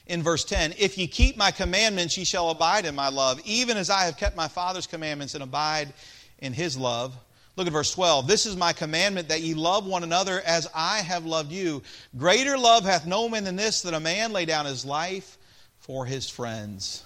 in 0.09 0.23
verse 0.23 0.45
10 0.45 0.75
If 0.79 0.99
ye 0.99 1.07
keep 1.07 1.37
my 1.37 1.51
commandments, 1.51 2.17
ye 2.17 2.25
shall 2.25 2.51
abide 2.51 2.87
in 2.87 2.95
my 2.95 3.09
love, 3.09 3.41
even 3.45 3.77
as 3.77 3.91
I 3.91 4.05
have 4.05 4.17
kept 4.17 4.37
my 4.37 4.49
Father's 4.49 4.87
commandments 4.87 5.35
and 5.35 5.43
abide 5.43 5.93
in 6.41 6.53
his 6.53 6.77
love. 6.77 7.15
Look 7.59 7.67
at 7.67 7.73
verse 7.73 7.91
12. 7.93 8.29
This 8.29 8.47
is 8.47 8.57
my 8.57 8.73
commandment 8.73 9.31
that 9.31 9.41
ye 9.41 9.53
love 9.53 9.85
one 9.85 10.05
another 10.05 10.41
as 10.47 10.69
I 10.77 10.99
have 10.99 11.27
loved 11.27 11.51
you. 11.51 11.83
Greater 12.17 12.57
love 12.57 12.85
hath 12.85 13.05
no 13.05 13.29
man 13.29 13.43
than 13.43 13.57
this, 13.57 13.83
that 13.83 13.95
a 13.95 13.99
man 14.01 14.33
lay 14.33 14.45
down 14.45 14.65
his 14.65 14.85
life 14.85 15.37
for 15.81 16.07
his 16.07 16.31
friends. 16.31 17.03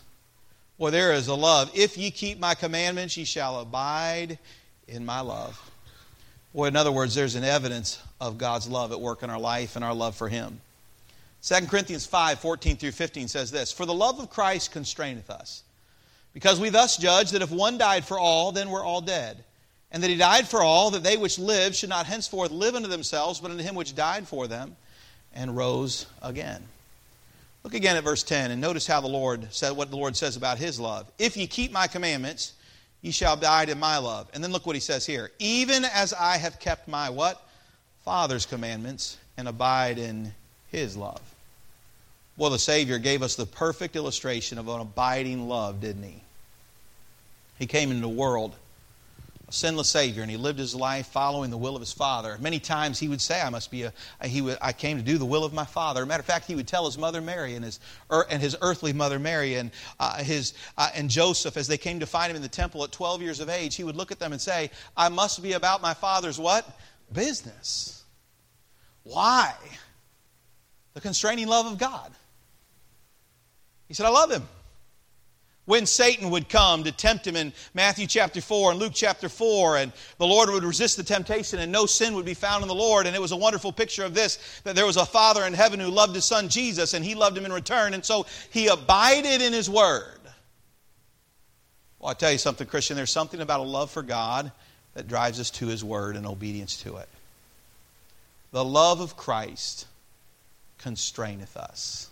Well, 0.77 0.93
there 0.93 1.15
is 1.15 1.29
a 1.29 1.35
love. 1.35 1.71
If 1.73 1.97
ye 1.97 2.11
keep 2.11 2.39
my 2.39 2.55
commandments, 2.55 3.17
ye 3.17 3.25
shall 3.25 3.61
abide 3.61 4.39
in 4.87 5.07
my 5.07 5.21
love. 5.21 5.59
Well, 6.53 6.69
in 6.69 6.77
other 6.77 6.93
words, 6.93 7.15
there's 7.15 7.35
an 7.35 7.45
evidence 7.45 7.99
of 8.21 8.37
God's 8.37 8.69
love 8.69 8.93
at 8.93 9.01
work 9.01 9.23
in 9.23 9.31
our 9.31 9.41
life 9.41 9.75
and 9.75 9.83
our 9.83 9.95
love 9.95 10.17
for 10.17 10.29
him. 10.29 10.61
2 11.45 11.67
Corinthians 11.67 12.05
5 12.05 12.41
14 12.41 12.77
through 12.77 12.93
15 12.93 13.29
says 13.29 13.51
this 13.51 13.73
For 13.73 13.87
the 13.87 13.95
love 13.95 14.21
of 14.21 14.29
Christ 14.29 14.71
constraineth 14.71 15.31
us, 15.31 15.63
because 16.35 16.61
we 16.61 16.69
thus 16.69 16.99
judge 16.99 17.31
that 17.31 17.41
if 17.41 17.51
one 17.51 17.79
died 17.79 18.05
for 18.05 18.19
all, 18.19 18.53
then 18.53 18.69
we're 18.69 18.85
all 18.85 19.01
dead. 19.01 19.43
And 19.93 20.03
that 20.03 20.11
he 20.11 20.17
died 20.17 20.49
for 20.49 20.63
all, 20.63 20.91
that 20.91 21.03
they 21.05 21.17
which 21.17 21.39
live 21.39 21.77
should 21.77 21.91
not 21.91 22.07
henceforth 22.07 22.51
live 22.51 22.75
unto 22.75 22.89
themselves, 22.89 23.41
but 23.41 23.51
unto 23.51 23.63
him 23.63 23.75
which 23.75 23.95
died 23.95 24.27
for 24.27 24.47
them 24.47 24.75
and 25.35 25.57
rose 25.57 26.07
again. 26.23 26.63
Look 27.63 27.75
again 27.75 27.97
at 27.97 28.05
verse 28.05 28.23
10 28.23 28.51
and 28.51 28.61
notice 28.61 28.87
how 28.87 29.01
the 29.01 29.09
Lord 29.09 29.53
said 29.53 29.77
what 29.77 29.91
the 29.91 29.97
Lord 29.97 30.17
says 30.17 30.37
about 30.37 30.59
his 30.59 30.81
love. 30.81 31.07
If 31.19 31.37
ye 31.37 31.47
keep 31.47 31.71
my 31.71 31.87
commandments, 31.87 32.55
ye 33.03 33.13
shall 33.13 33.35
abide 33.35 33.69
in 33.69 33.79
my 33.79 33.99
love. 33.99 34.29
And 34.35 34.43
then 34.43 34.51
look 34.51 34.67
what 34.67 34.77
he 34.77 34.81
says 34.81 35.07
here. 35.07 35.31
Even 35.39 35.85
as 35.85 36.13
I 36.13 36.39
have 36.39 36.59
kept 36.59 36.89
my 36.89 37.11
what? 37.11 37.41
Father's 38.05 38.47
commandments 38.47 39.19
and 39.37 39.47
abide 39.47 39.99
in 39.99 40.33
his 40.71 40.97
love. 40.97 41.21
Well, 42.37 42.51
the 42.51 42.59
Savior 42.59 42.99
gave 42.99 43.23
us 43.23 43.37
the 43.37 43.47
perfect 43.47 43.95
illustration 43.95 44.59
of 44.59 44.69
an 44.69 44.81
abiding 44.81 45.49
love, 45.49 45.81
didn't 45.81 46.03
he? 46.03 46.21
He 47.59 47.67
came 47.67 47.91
into 47.91 48.03
the 48.03 48.09
world, 48.09 48.55
sinless 49.53 49.89
Savior, 49.89 50.23
and 50.23 50.31
he 50.31 50.37
lived 50.37 50.59
his 50.59 50.75
life 50.75 51.07
following 51.07 51.51
the 51.51 51.57
will 51.57 51.77
of 51.77 51.81
his 51.81 51.93
Father. 51.93 52.37
Many 52.41 52.59
times 52.59 52.99
he 52.99 53.09
would 53.09 53.21
say, 53.21 53.41
I 53.41 53.51
must 53.51 53.71
be 53.71 53.83
a, 53.83 53.93
he 54.25 54.41
would, 54.41 54.59
I 54.61 54.73
came 54.73 54.97
to 54.97 55.03
do 55.03 55.19
the 55.19 55.25
will 55.25 55.45
of 55.45 55.53
my 55.53 55.65
Father. 55.65 56.05
Matter 56.07 56.21
of 56.21 56.27
fact, 56.27 56.47
he 56.47 56.55
would 56.55 56.67
tell 56.67 56.87
his 56.87 56.97
mother 56.97 57.21
Mary 57.21 57.55
and 57.55 57.65
his, 57.65 57.79
er, 58.11 58.27
and 58.31 58.41
his 58.41 58.57
earthly 58.63 58.93
mother 58.93 59.19
Mary 59.19 59.57
and, 59.57 59.71
uh, 60.01 60.17
his, 60.23 60.55
uh, 60.79 60.89
and 60.95 61.11
Joseph, 61.11 61.57
as 61.57 61.69
they 61.69 61.79
came 61.79 62.01
to 62.01 62.07
find 62.07 62.31
him 62.31 62.37
in 62.37 62.43
the 62.43 62.49
temple 62.49 62.83
at 62.85 62.93
12 62.93 63.23
years 63.23 63.41
of 63.41 63.49
age, 63.49 63.77
he 63.77 63.85
would 63.85 63.97
look 63.97 64.11
at 64.11 64.19
them 64.19 64.33
and 64.33 64.41
say, 64.41 64.71
I 64.97 65.09
must 65.09 65.43
be 65.43 65.53
about 65.53 65.83
my 65.83 65.95
Father's 65.95 66.39
what? 66.39 66.67
Business. 67.13 68.05
Why? 69.05 69.55
The 70.95 71.01
constraining 71.01 71.47
love 71.49 71.67
of 71.67 71.79
God. 71.79 72.13
He 73.89 73.95
said, 73.95 74.07
I 74.07 74.11
love 74.11 74.31
him. 74.31 74.43
When 75.65 75.87
Satan 75.87 76.31
would 76.31 76.49
come 76.49 76.83
to 76.85 76.93
tempt 76.93 77.25
him 77.25 77.37
in 77.37 77.53
Matthew 77.73 78.09
chapter 78.09 78.41
4 78.41 78.73
and 78.73 78.81
Luke 78.81 78.93
chapter 78.95 79.29
4, 79.29 79.77
and 79.77 79.93
the 80.19 80.27
Lord 80.27 80.51
would 80.51 80.65
resist 80.65 80.97
the 80.97 81.05
temptation, 81.05 81.61
and 81.61 81.71
no 81.71 81.87
sin 81.87 82.15
would 82.15 82.25
be 82.25 82.35
found 82.35 82.63
in 82.63 82.69
the 82.69 82.75
Lord. 82.75 83.07
And 83.07 83.15
it 83.15 83.23
was 83.23 83.31
a 83.31 83.37
wonderful 83.37 83.73
picture 83.73 84.05
of 84.05 84.13
this 84.13 84.61
that 84.65 84.75
there 84.75 84.87
was 84.87 84.97
a 84.97 85.07
Father 85.07 85.45
in 85.45 85.55
heaven 85.55 85.79
who 85.79 85.89
loved 85.89 86.17
his 86.17 86.25
Son 86.25 86.49
Jesus, 86.49 86.95
and 86.95 87.05
he 87.05 87.15
loved 87.15 87.39
him 87.39 87.45
in 87.45 87.53
return. 87.53 87.95
And 87.95 88.05
so 88.05 88.27
he 88.51 88.67
abided 88.67 89.41
in 89.41 89.53
his 89.53 89.71
word. 89.71 90.19
Well, 92.01 92.11
I 92.11 92.15
tell 92.15 92.33
you 92.33 92.39
something, 92.39 92.67
Christian, 92.67 92.97
there's 92.97 93.13
something 93.13 93.41
about 93.41 93.61
a 93.61 93.65
love 93.65 93.93
for 93.93 94.03
God 94.03 94.51
that 94.95 95.07
drives 95.07 95.39
us 95.39 95.51
to 95.51 95.69
his 95.69 95.85
word 95.85 96.17
and 96.17 96.27
obedience 96.27 96.83
to 96.83 96.97
it. 96.97 97.09
The 98.51 98.65
love 98.65 99.01
of 99.01 99.17
Christ 99.17 99.87
constraineth 100.79 101.57
us. 101.57 102.11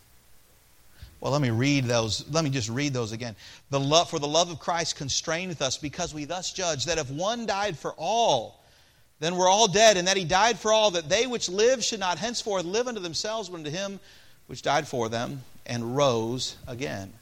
Well, 1.21 1.33
let 1.33 1.43
me 1.43 1.51
read 1.51 1.85
those. 1.85 2.25
Let 2.31 2.45
me 2.45 2.51
just 2.51 2.71
read 2.71 2.95
those 2.95 3.13
again. 3.13 3.37
The 3.69 3.81
love, 3.81 4.09
for 4.09 4.19
the 4.19 4.27
love 4.27 4.51
of 4.51 4.59
Christ 4.59 4.97
constraineth 4.97 5.61
us, 5.61 5.77
because 5.77 6.15
we 6.15 6.25
thus 6.25 6.53
judge 6.53 6.87
that 6.87 6.99
if 6.99 7.11
one 7.11 7.45
died 7.47 7.79
for 7.79 7.93
all, 7.99 8.65
then 9.19 9.37
we're 9.37 9.49
all 9.49 9.69
dead, 9.69 9.99
and 9.99 10.09
that 10.09 10.17
he 10.17 10.25
died 10.25 10.59
for 10.59 10.73
all, 10.73 10.93
that 10.93 11.11
they 11.11 11.27
which 11.27 11.51
live 11.51 11.85
should 11.85 12.01
not 12.01 12.19
henceforth 12.19 12.65
live 12.65 12.89
unto 12.89 13.01
themselves, 13.01 13.51
but 13.51 13.59
unto 13.59 13.71
him 13.71 14.01
which 14.47 14.63
died 14.63 14.89
for 14.89 15.11
them 15.11 15.43
and 15.67 15.95
rose 15.95 16.57
again. 16.67 17.13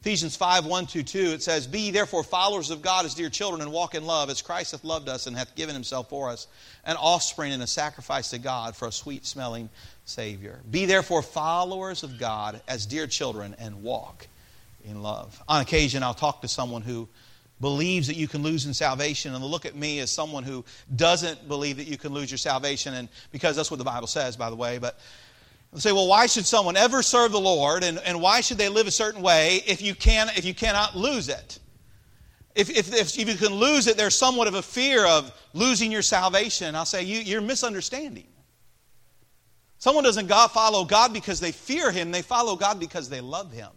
Ephesians 0.00 0.34
5 0.34 0.64
1 0.64 0.86
2 0.86 1.02
2, 1.02 1.18
it 1.32 1.42
says, 1.42 1.66
Be 1.66 1.80
ye 1.80 1.90
therefore 1.90 2.24
followers 2.24 2.70
of 2.70 2.80
God 2.80 3.04
as 3.04 3.14
dear 3.14 3.28
children, 3.28 3.60
and 3.60 3.70
walk 3.70 3.94
in 3.94 4.06
love, 4.06 4.30
as 4.30 4.40
Christ 4.40 4.70
hath 4.72 4.82
loved 4.82 5.10
us 5.10 5.26
and 5.26 5.36
hath 5.36 5.54
given 5.54 5.74
himself 5.74 6.08
for 6.08 6.30
us, 6.30 6.46
an 6.86 6.96
offspring 6.96 7.52
and 7.52 7.62
a 7.62 7.66
sacrifice 7.66 8.30
to 8.30 8.38
God 8.38 8.74
for 8.74 8.88
a 8.88 8.92
sweet 8.92 9.26
smelling 9.26 9.68
Savior. 10.06 10.60
Be 10.70 10.86
therefore 10.86 11.20
followers 11.20 12.02
of 12.02 12.18
God 12.18 12.62
as 12.66 12.86
dear 12.86 13.06
children 13.06 13.54
and 13.58 13.82
walk 13.82 14.26
in 14.86 15.02
love. 15.02 15.38
On 15.46 15.60
occasion, 15.60 16.02
I'll 16.02 16.14
talk 16.14 16.40
to 16.40 16.48
someone 16.48 16.80
who 16.80 17.06
believes 17.60 18.06
that 18.06 18.16
you 18.16 18.26
can 18.26 18.42
lose 18.42 18.64
in 18.64 18.72
salvation 18.72 19.34
and 19.34 19.44
look 19.44 19.66
at 19.66 19.76
me 19.76 19.98
as 19.98 20.10
someone 20.10 20.44
who 20.44 20.64
doesn't 20.96 21.46
believe 21.46 21.76
that 21.76 21.86
you 21.86 21.98
can 21.98 22.14
lose 22.14 22.30
your 22.30 22.38
salvation 22.38 22.94
and 22.94 23.08
because 23.32 23.54
that's 23.54 23.70
what 23.70 23.76
the 23.76 23.84
bible 23.84 24.06
says 24.06 24.34
by 24.34 24.48
the 24.48 24.56
way 24.56 24.78
but 24.78 24.98
they'll 25.72 25.80
say 25.80 25.92
well 25.92 26.08
why 26.08 26.26
should 26.26 26.46
someone 26.46 26.76
ever 26.76 27.02
serve 27.02 27.32
the 27.32 27.40
lord 27.40 27.84
and, 27.84 27.98
and 28.04 28.20
why 28.20 28.40
should 28.40 28.58
they 28.58 28.68
live 28.68 28.86
a 28.86 28.90
certain 28.92 29.22
way 29.22 29.62
if 29.66 29.82
you 29.82 29.94
can 29.94 30.28
if 30.36 30.44
you 30.44 30.54
cannot 30.54 30.96
lose 30.96 31.28
it 31.28 31.58
if, 32.56 32.68
if, 32.68 32.92
if, 32.92 33.16
you 33.16 33.36
can 33.36 33.54
lose 33.54 33.86
it 33.86 33.96
there's 33.96 34.14
somewhat 34.16 34.48
of 34.48 34.54
a 34.54 34.62
fear 34.62 35.06
of 35.06 35.32
losing 35.52 35.92
your 35.92 36.02
salvation 36.02 36.74
i'll 36.74 36.84
say 36.84 37.02
you, 37.02 37.18
you're 37.20 37.40
misunderstanding 37.40 38.26
Someone 39.80 40.04
doesn't 40.04 40.26
God 40.26 40.48
follow 40.48 40.84
God 40.84 41.14
because 41.14 41.40
they 41.40 41.52
fear 41.52 41.90
Him, 41.90 42.10
they 42.10 42.20
follow 42.20 42.54
God 42.54 42.78
because 42.78 43.08
they 43.08 43.22
love 43.22 43.50
Him. 43.50 43.70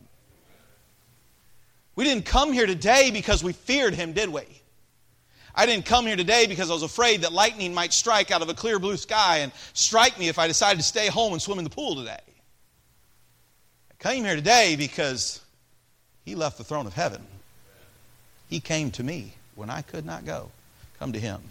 We 1.95 2.03
didn't 2.03 2.25
come 2.25 2.51
here 2.51 2.67
today 2.67 3.09
because 3.09 3.41
we 3.41 3.53
feared 3.53 3.93
Him, 3.93 4.11
did 4.11 4.27
we? 4.27 4.43
I 5.55 5.65
didn't 5.65 5.85
come 5.85 6.07
here 6.07 6.15
today 6.15 6.47
because 6.47 6.69
I 6.71 6.73
was 6.73 6.83
afraid 6.83 7.21
that 7.21 7.31
lightning 7.31 7.73
might 7.73 7.93
strike 7.93 8.31
out 8.31 8.41
of 8.41 8.49
a 8.49 8.53
clear 8.53 8.79
blue 8.79 8.97
sky 8.97 9.39
and 9.39 9.51
strike 9.73 10.17
me 10.17 10.27
if 10.27 10.39
I 10.39 10.47
decided 10.47 10.77
to 10.77 10.83
stay 10.83 11.07
home 11.07 11.33
and 11.33 11.41
swim 11.41 11.59
in 11.59 11.63
the 11.63 11.69
pool 11.69 11.95
today. 11.95 12.19
I 13.91 14.03
came 14.03 14.23
here 14.23 14.35
today 14.35 14.75
because 14.75 15.41
He 16.25 16.33
left 16.33 16.57
the 16.57 16.63
throne 16.63 16.87
of 16.87 16.93
heaven. 16.93 17.21
He 18.49 18.59
came 18.59 18.89
to 18.91 19.03
me 19.03 19.33
when 19.55 19.69
I 19.69 19.83
could 19.83 20.05
not 20.05 20.25
go. 20.25 20.49
Come 20.97 21.13
to 21.13 21.19
Him. 21.19 21.41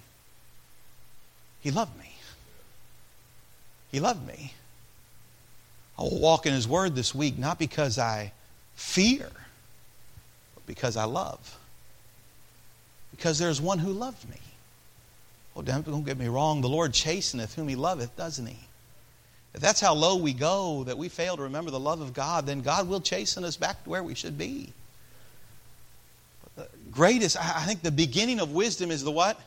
He 1.60 1.70
loved 1.70 1.96
me. 1.96 2.10
He 3.92 4.00
loved 4.00 4.26
me. 4.26 4.52
I 5.96 6.02
will 6.02 6.18
walk 6.18 6.46
in 6.46 6.52
His 6.52 6.66
Word 6.66 6.96
this 6.96 7.14
week 7.14 7.38
not 7.38 7.58
because 7.58 7.98
I 7.98 8.32
fear, 8.74 9.30
but 10.54 10.66
because 10.66 10.96
I 10.96 11.04
love. 11.04 11.58
Because 13.22 13.38
there's 13.38 13.60
one 13.60 13.78
who 13.78 13.92
loved 13.92 14.28
me. 14.28 14.40
Oh, 15.54 15.62
don't 15.62 16.04
get 16.04 16.18
me 16.18 16.26
wrong. 16.26 16.60
The 16.60 16.68
Lord 16.68 16.92
chasteneth 16.92 17.54
whom 17.54 17.68
He 17.68 17.76
loveth, 17.76 18.16
doesn't 18.16 18.46
He? 18.46 18.58
If 19.54 19.60
that's 19.60 19.80
how 19.80 19.94
low 19.94 20.16
we 20.16 20.32
go, 20.32 20.82
that 20.82 20.98
we 20.98 21.08
fail 21.08 21.36
to 21.36 21.44
remember 21.44 21.70
the 21.70 21.78
love 21.78 22.00
of 22.00 22.14
God, 22.14 22.46
then 22.46 22.62
God 22.62 22.88
will 22.88 23.00
chasten 23.00 23.44
us 23.44 23.56
back 23.56 23.84
to 23.84 23.90
where 23.90 24.02
we 24.02 24.16
should 24.16 24.36
be. 24.36 24.72
But 26.56 26.72
the 26.72 26.78
greatest, 26.90 27.36
I 27.36 27.64
think 27.64 27.82
the 27.82 27.92
beginning 27.92 28.40
of 28.40 28.50
wisdom 28.50 28.90
is 28.90 29.04
the 29.04 29.12
what? 29.12 29.38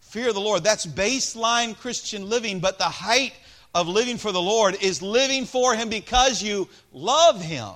Fear 0.00 0.30
of 0.30 0.34
the 0.34 0.40
Lord. 0.40 0.64
That's 0.64 0.84
baseline 0.84 1.78
Christian 1.78 2.28
living, 2.28 2.58
but 2.58 2.78
the 2.78 2.84
height 2.84 3.34
of 3.72 3.86
living 3.86 4.16
for 4.16 4.32
the 4.32 4.42
Lord 4.42 4.82
is 4.82 5.00
living 5.00 5.44
for 5.44 5.76
Him 5.76 5.90
because 5.90 6.42
you 6.42 6.68
love 6.92 7.40
Him. 7.40 7.70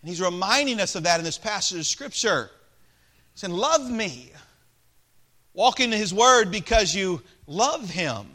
And 0.00 0.08
he's 0.08 0.22
reminding 0.22 0.80
us 0.80 0.94
of 0.94 1.02
that 1.02 1.18
in 1.18 1.24
this 1.24 1.36
passage 1.36 1.78
of 1.78 1.84
Scripture. 1.84 2.50
Saying, 3.40 3.54
Love 3.54 3.90
me. 3.90 4.30
Walk 5.54 5.80
into 5.80 5.96
his 5.96 6.12
word 6.12 6.50
because 6.50 6.94
you 6.94 7.22
love 7.46 7.88
him. 7.88 8.26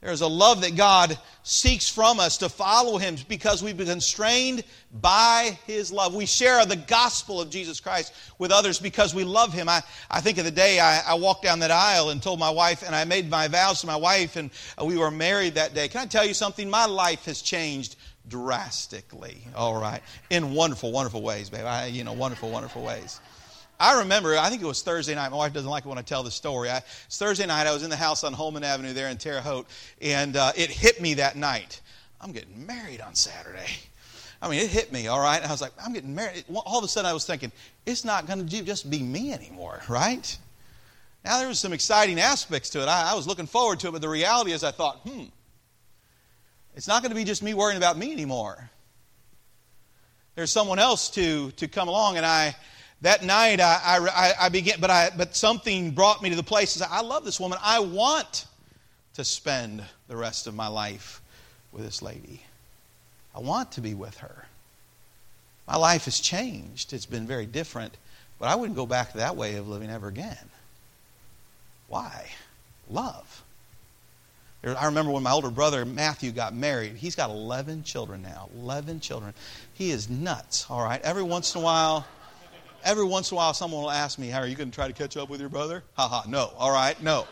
There's 0.00 0.20
a 0.20 0.28
love 0.28 0.60
that 0.60 0.76
God 0.76 1.18
seeks 1.42 1.88
from 1.88 2.20
us 2.20 2.38
to 2.38 2.48
follow 2.48 2.96
Him 2.96 3.16
because 3.28 3.62
we've 3.62 3.76
been 3.76 3.88
constrained 3.88 4.64
by 4.98 5.58
His 5.66 5.92
love. 5.92 6.14
We 6.14 6.24
share 6.24 6.64
the 6.64 6.76
gospel 6.76 7.38
of 7.38 7.50
Jesus 7.50 7.80
Christ 7.80 8.14
with 8.38 8.50
others 8.50 8.78
because 8.78 9.14
we 9.14 9.24
love 9.24 9.52
Him. 9.52 9.68
I, 9.68 9.82
I 10.10 10.22
think 10.22 10.38
of 10.38 10.46
the 10.46 10.50
day 10.50 10.80
I, 10.80 11.02
I 11.06 11.14
walked 11.14 11.42
down 11.42 11.58
that 11.58 11.70
aisle 11.70 12.08
and 12.08 12.22
told 12.22 12.38
my 12.38 12.48
wife, 12.48 12.82
and 12.82 12.94
I 12.94 13.04
made 13.04 13.28
my 13.28 13.46
vows 13.48 13.82
to 13.82 13.86
my 13.86 13.96
wife, 13.96 14.36
and 14.36 14.50
uh, 14.80 14.86
we 14.86 14.96
were 14.96 15.10
married 15.10 15.56
that 15.56 15.74
day. 15.74 15.86
Can 15.88 16.00
I 16.00 16.06
tell 16.06 16.24
you 16.24 16.32
something? 16.32 16.70
My 16.70 16.86
life 16.86 17.26
has 17.26 17.42
changed 17.42 17.96
drastically, 18.26 19.42
all 19.54 19.78
right, 19.78 20.00
in 20.30 20.54
wonderful, 20.54 20.92
wonderful 20.92 21.20
ways, 21.20 21.50
babe. 21.50 21.66
I, 21.66 21.86
you 21.86 22.04
know, 22.04 22.14
wonderful, 22.14 22.50
wonderful 22.50 22.82
ways. 22.82 23.20
I 23.80 24.00
remember, 24.00 24.36
I 24.36 24.50
think 24.50 24.60
it 24.60 24.66
was 24.66 24.82
Thursday 24.82 25.14
night. 25.14 25.30
My 25.30 25.38
wife 25.38 25.54
doesn't 25.54 25.68
like 25.68 25.86
it 25.86 25.88
when 25.88 25.96
I 25.96 26.02
tell 26.02 26.22
the 26.22 26.30
story. 26.30 26.68
I, 26.68 26.82
it's 27.06 27.16
Thursday 27.16 27.46
night. 27.46 27.66
I 27.66 27.72
was 27.72 27.82
in 27.82 27.88
the 27.88 27.96
house 27.96 28.24
on 28.24 28.34
Holman 28.34 28.62
Avenue 28.62 28.92
there 28.92 29.08
in 29.08 29.16
Terre 29.16 29.40
Haute, 29.40 29.66
and 30.02 30.36
uh, 30.36 30.52
it 30.54 30.68
hit 30.68 31.00
me 31.00 31.14
that 31.14 31.34
night. 31.34 31.80
I'm 32.20 32.32
getting 32.32 32.66
married 32.66 33.00
on 33.00 33.14
Saturday. 33.14 33.70
I 34.42 34.50
mean, 34.50 34.60
it 34.60 34.68
hit 34.68 34.92
me, 34.92 35.06
all 35.06 35.18
right? 35.18 35.42
I 35.42 35.50
was 35.50 35.62
like, 35.62 35.72
I'm 35.82 35.94
getting 35.94 36.14
married. 36.14 36.44
All 36.52 36.76
of 36.76 36.84
a 36.84 36.88
sudden, 36.88 37.08
I 37.08 37.14
was 37.14 37.24
thinking, 37.24 37.52
it's 37.86 38.04
not 38.04 38.26
going 38.26 38.46
to 38.46 38.62
just 38.62 38.90
be 38.90 39.02
me 39.02 39.32
anymore, 39.32 39.80
right? 39.88 40.36
Now, 41.24 41.38
there 41.38 41.48
was 41.48 41.58
some 41.58 41.72
exciting 41.72 42.20
aspects 42.20 42.68
to 42.70 42.82
it. 42.82 42.86
I, 42.86 43.12
I 43.12 43.14
was 43.14 43.26
looking 43.26 43.46
forward 43.46 43.80
to 43.80 43.88
it, 43.88 43.92
but 43.92 44.02
the 44.02 44.10
reality 44.10 44.52
is, 44.52 44.62
I 44.62 44.72
thought, 44.72 44.98
hmm, 45.08 45.24
it's 46.76 46.86
not 46.86 47.02
going 47.02 47.12
to 47.12 47.16
be 47.16 47.24
just 47.24 47.42
me 47.42 47.54
worrying 47.54 47.78
about 47.78 47.96
me 47.96 48.12
anymore. 48.12 48.70
There's 50.34 50.52
someone 50.52 50.78
else 50.78 51.08
to, 51.10 51.50
to 51.52 51.66
come 51.66 51.88
along, 51.88 52.18
and 52.18 52.26
I 52.26 52.54
that 53.02 53.24
night 53.24 53.60
I, 53.60 53.80
I, 53.84 54.32
I 54.46 54.48
began, 54.48 54.80
but, 54.80 54.90
I, 54.90 55.10
but 55.16 55.34
something 55.34 55.90
brought 55.92 56.22
me 56.22 56.30
to 56.30 56.36
the 56.36 56.42
place. 56.42 56.80
I 56.82 57.00
love 57.00 57.24
this 57.24 57.40
woman. 57.40 57.58
I 57.62 57.80
want 57.80 58.46
to 59.14 59.24
spend 59.24 59.82
the 60.08 60.16
rest 60.16 60.46
of 60.46 60.54
my 60.54 60.68
life 60.68 61.20
with 61.72 61.84
this 61.84 62.02
lady. 62.02 62.42
I 63.34 63.40
want 63.40 63.72
to 63.72 63.80
be 63.80 63.94
with 63.94 64.18
her. 64.18 64.46
My 65.66 65.76
life 65.76 66.06
has 66.06 66.18
changed. 66.18 66.92
It's 66.92 67.06
been 67.06 67.26
very 67.26 67.46
different, 67.46 67.96
but 68.38 68.48
I 68.48 68.56
wouldn't 68.56 68.76
go 68.76 68.86
back 68.86 69.12
to 69.12 69.18
that 69.18 69.36
way 69.36 69.54
of 69.56 69.68
living 69.68 69.88
ever 69.90 70.08
again. 70.08 70.36
Why? 71.88 72.26
Love. 72.88 73.44
I 74.62 74.86
remember 74.86 75.10
when 75.10 75.22
my 75.22 75.30
older 75.30 75.50
brother 75.50 75.84
Matthew 75.86 76.32
got 76.32 76.54
married. 76.54 76.96
He's 76.96 77.14
got 77.14 77.30
11 77.30 77.84
children 77.84 78.20
now. 78.20 78.50
11 78.56 79.00
children. 79.00 79.32
He 79.72 79.90
is 79.90 80.10
nuts, 80.10 80.66
all 80.68 80.82
right? 80.82 81.00
Every 81.02 81.22
once 81.22 81.54
in 81.54 81.62
a 81.62 81.64
while, 81.64 82.04
every 82.84 83.04
once 83.04 83.30
in 83.30 83.34
a 83.34 83.36
while 83.36 83.54
someone 83.54 83.82
will 83.82 83.90
ask 83.90 84.18
me, 84.18 84.28
How 84.28 84.40
are 84.40 84.46
you 84.46 84.56
going 84.56 84.70
to 84.70 84.74
try 84.74 84.86
to 84.86 84.92
catch 84.92 85.16
up 85.16 85.28
with 85.28 85.40
your 85.40 85.48
brother? 85.48 85.82
Ha 85.94 86.08
ha, 86.08 86.24
no. 86.28 86.52
All 86.56 86.72
right, 86.72 87.00
no. 87.02 87.26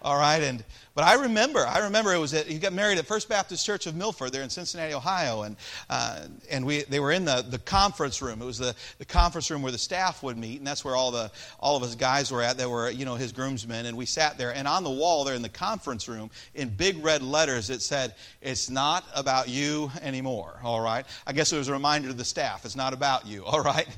All 0.00 0.16
right, 0.16 0.40
and 0.40 0.64
but 0.94 1.02
I 1.02 1.14
remember, 1.14 1.66
I 1.66 1.80
remember 1.80 2.14
it 2.14 2.18
was 2.18 2.32
at, 2.32 2.46
he 2.46 2.60
got 2.60 2.72
married 2.72 2.98
at 2.98 3.06
First 3.06 3.28
Baptist 3.28 3.66
Church 3.66 3.86
of 3.86 3.96
Milford 3.96 4.32
there 4.32 4.42
in 4.42 4.50
Cincinnati, 4.50 4.94
Ohio, 4.94 5.42
and 5.42 5.56
uh, 5.90 6.26
and 6.48 6.64
we 6.64 6.84
they 6.84 7.00
were 7.00 7.10
in 7.10 7.24
the, 7.24 7.44
the 7.48 7.58
conference 7.58 8.22
room. 8.22 8.40
It 8.40 8.44
was 8.44 8.58
the, 8.58 8.76
the 8.98 9.04
conference 9.04 9.50
room 9.50 9.60
where 9.60 9.72
the 9.72 9.78
staff 9.78 10.22
would 10.22 10.38
meet, 10.38 10.58
and 10.58 10.66
that's 10.66 10.84
where 10.84 10.94
all 10.94 11.10
the 11.10 11.32
all 11.58 11.76
of 11.76 11.82
us 11.82 11.96
guys 11.96 12.30
were 12.30 12.42
at. 12.42 12.58
That 12.58 12.70
were 12.70 12.88
you 12.90 13.04
know 13.04 13.16
his 13.16 13.32
groomsmen, 13.32 13.86
and 13.86 13.96
we 13.96 14.06
sat 14.06 14.38
there. 14.38 14.54
And 14.54 14.68
on 14.68 14.84
the 14.84 14.90
wall 14.90 15.24
there 15.24 15.34
in 15.34 15.42
the 15.42 15.48
conference 15.48 16.06
room, 16.08 16.30
in 16.54 16.68
big 16.68 17.04
red 17.04 17.20
letters, 17.20 17.68
it 17.68 17.82
said, 17.82 18.14
"It's 18.40 18.70
not 18.70 19.04
about 19.16 19.48
you 19.48 19.90
anymore." 20.00 20.60
All 20.62 20.80
right, 20.80 21.04
I 21.26 21.32
guess 21.32 21.52
it 21.52 21.58
was 21.58 21.66
a 21.66 21.72
reminder 21.72 22.06
to 22.06 22.14
the 22.14 22.24
staff, 22.24 22.64
"It's 22.64 22.76
not 22.76 22.92
about 22.92 23.26
you." 23.26 23.44
All 23.44 23.62
right. 23.62 23.88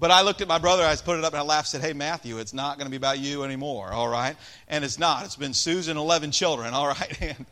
But 0.00 0.12
I 0.12 0.22
looked 0.22 0.40
at 0.40 0.48
my 0.48 0.58
brother, 0.58 0.84
I 0.84 0.92
just 0.92 1.04
put 1.04 1.18
it 1.18 1.24
up 1.24 1.32
and 1.32 1.40
I 1.40 1.44
laughed 1.44 1.72
and 1.74 1.82
said, 1.82 1.88
Hey, 1.88 1.92
Matthew, 1.92 2.38
it's 2.38 2.54
not 2.54 2.78
going 2.78 2.86
to 2.86 2.90
be 2.90 2.96
about 2.96 3.18
you 3.18 3.42
anymore, 3.42 3.92
all 3.92 4.08
right? 4.08 4.36
And 4.68 4.84
it's 4.84 4.98
not. 4.98 5.24
It's 5.24 5.36
been 5.36 5.54
Susan, 5.54 5.96
11 5.96 6.30
children, 6.30 6.74
all 6.74 6.86
right? 6.86 7.18
And, 7.20 7.46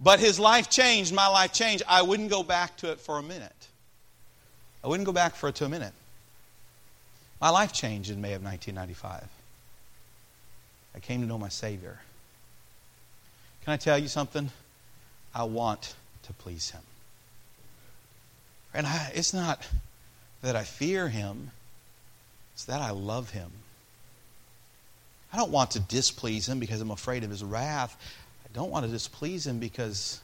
but 0.00 0.18
his 0.18 0.40
life 0.40 0.68
changed, 0.68 1.14
my 1.14 1.28
life 1.28 1.52
changed. 1.52 1.84
I 1.88 2.02
wouldn't 2.02 2.28
go 2.28 2.42
back 2.42 2.76
to 2.78 2.90
it 2.90 3.00
for 3.00 3.18
a 3.18 3.22
minute. 3.22 3.68
I 4.82 4.88
wouldn't 4.88 5.06
go 5.06 5.12
back 5.12 5.36
for 5.36 5.48
it 5.48 5.54
to 5.56 5.64
a 5.64 5.68
minute. 5.68 5.92
My 7.40 7.50
life 7.50 7.72
changed 7.72 8.10
in 8.10 8.20
May 8.20 8.32
of 8.34 8.42
1995. 8.42 9.28
I 10.94 10.98
came 10.98 11.20
to 11.20 11.26
know 11.26 11.38
my 11.38 11.48
Savior. 11.48 12.00
Can 13.64 13.72
I 13.72 13.76
tell 13.76 13.96
you 13.96 14.08
something? 14.08 14.50
I 15.34 15.44
want 15.44 15.94
to 16.24 16.32
please 16.32 16.70
Him. 16.70 16.82
And 18.74 18.86
I, 18.86 19.12
it's 19.14 19.32
not 19.32 19.66
that 20.42 20.56
I 20.56 20.64
fear 20.64 21.08
Him, 21.08 21.52
it's 22.54 22.64
that 22.66 22.80
I 22.80 22.90
love 22.90 23.30
him. 23.30 23.50
I 25.32 25.36
don't 25.36 25.50
want 25.50 25.72
to 25.72 25.80
displease 25.80 26.48
him 26.48 26.58
because 26.58 26.80
I'm 26.80 26.90
afraid 26.90 27.24
of 27.24 27.30
his 27.30 27.42
wrath. 27.42 27.96
I 28.44 28.48
don't 28.52 28.70
want 28.70 28.84
to 28.84 28.92
displease 28.92 29.46
him 29.46 29.58
because 29.58 30.20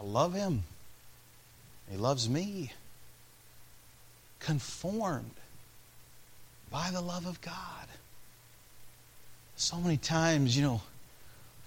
I 0.00 0.04
love 0.04 0.34
him. 0.34 0.64
He 1.90 1.96
loves 1.96 2.28
me. 2.28 2.72
Conformed 4.40 5.30
by 6.70 6.90
the 6.90 7.00
love 7.00 7.26
of 7.26 7.40
God. 7.40 7.54
So 9.56 9.78
many 9.78 9.96
times, 9.96 10.56
you 10.56 10.62
know, 10.62 10.80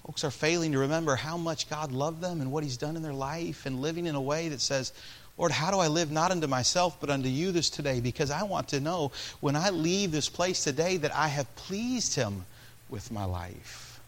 folks 0.06 0.24
are 0.24 0.30
failing 0.30 0.72
to 0.72 0.78
remember 0.78 1.16
how 1.16 1.36
much 1.36 1.68
God 1.68 1.92
loved 1.92 2.20
them 2.20 2.40
and 2.40 2.50
what 2.50 2.64
He's 2.64 2.78
done 2.78 2.96
in 2.96 3.02
their 3.02 3.12
life 3.12 3.66
and 3.66 3.82
living 3.82 4.06
in 4.06 4.14
a 4.14 4.20
way 4.20 4.48
that 4.48 4.60
says, 4.60 4.92
Lord, 5.38 5.52
how 5.52 5.70
do 5.70 5.78
I 5.78 5.88
live 5.88 6.10
not 6.10 6.30
unto 6.30 6.46
myself, 6.46 6.98
but 7.00 7.10
unto 7.10 7.28
you 7.28 7.52
this 7.52 7.70
today? 7.70 8.00
Because 8.00 8.30
I 8.30 8.42
want 8.42 8.68
to 8.68 8.80
know 8.80 9.12
when 9.40 9.56
I 9.56 9.70
leave 9.70 10.12
this 10.12 10.28
place 10.28 10.62
today 10.62 10.98
that 10.98 11.14
I 11.14 11.28
have 11.28 11.54
pleased 11.56 12.14
him 12.14 12.44
with 12.90 13.10
my 13.10 13.24
life. 13.24 14.00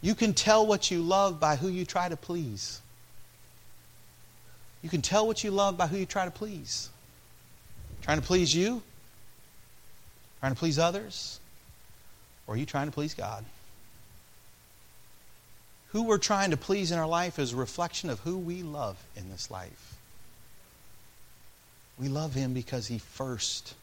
You 0.00 0.16
can 0.16 0.34
tell 0.34 0.66
what 0.66 0.90
you 0.90 1.00
love 1.00 1.38
by 1.38 1.54
who 1.54 1.68
you 1.68 1.84
try 1.84 2.08
to 2.08 2.16
please. 2.16 2.80
You 4.82 4.90
can 4.90 5.00
tell 5.00 5.26
what 5.26 5.44
you 5.44 5.52
love 5.52 5.76
by 5.76 5.86
who 5.86 5.96
you 5.96 6.06
try 6.06 6.24
to 6.24 6.30
please. 6.30 6.90
Trying 8.02 8.20
to 8.20 8.26
please 8.26 8.52
you? 8.52 8.82
Trying 10.40 10.54
to 10.54 10.58
please 10.58 10.78
others? 10.80 11.38
Or 12.48 12.54
are 12.54 12.58
you 12.58 12.66
trying 12.66 12.86
to 12.86 12.92
please 12.92 13.14
God? 13.14 13.44
Who 15.92 16.04
we're 16.04 16.18
trying 16.18 16.50
to 16.50 16.56
please 16.56 16.90
in 16.90 16.98
our 16.98 17.06
life 17.06 17.38
is 17.38 17.52
a 17.52 17.56
reflection 17.56 18.08
of 18.08 18.20
who 18.20 18.38
we 18.38 18.62
love 18.62 18.96
in 19.14 19.30
this 19.30 19.50
life. 19.50 19.96
We 21.98 22.08
love 22.08 22.32
him 22.32 22.54
because 22.54 22.86
he 22.86 22.98
first 22.98 23.74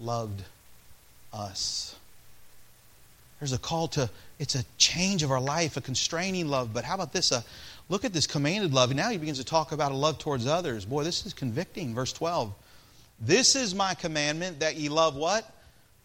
loved 0.00 0.42
us. 1.32 1.94
There's 3.38 3.52
a 3.52 3.58
call 3.58 3.86
to, 3.88 4.10
it's 4.40 4.56
a 4.56 4.64
change 4.78 5.22
of 5.22 5.30
our 5.30 5.40
life, 5.40 5.76
a 5.76 5.80
constraining 5.80 6.48
love. 6.48 6.72
But 6.74 6.84
how 6.84 6.94
about 6.94 7.12
this? 7.12 7.30
Uh, 7.30 7.42
look 7.88 8.04
at 8.04 8.12
this 8.12 8.26
commanded 8.26 8.74
love. 8.74 8.92
Now 8.92 9.10
he 9.10 9.18
begins 9.18 9.38
to 9.38 9.44
talk 9.44 9.70
about 9.70 9.92
a 9.92 9.96
love 9.96 10.18
towards 10.18 10.46
others. 10.46 10.84
Boy, 10.84 11.04
this 11.04 11.24
is 11.24 11.32
convicting. 11.32 11.94
Verse 11.94 12.12
12. 12.12 12.52
This 13.20 13.54
is 13.54 13.76
my 13.76 13.94
commandment 13.94 14.58
that 14.58 14.74
ye 14.74 14.88
love 14.88 15.14
what? 15.14 15.48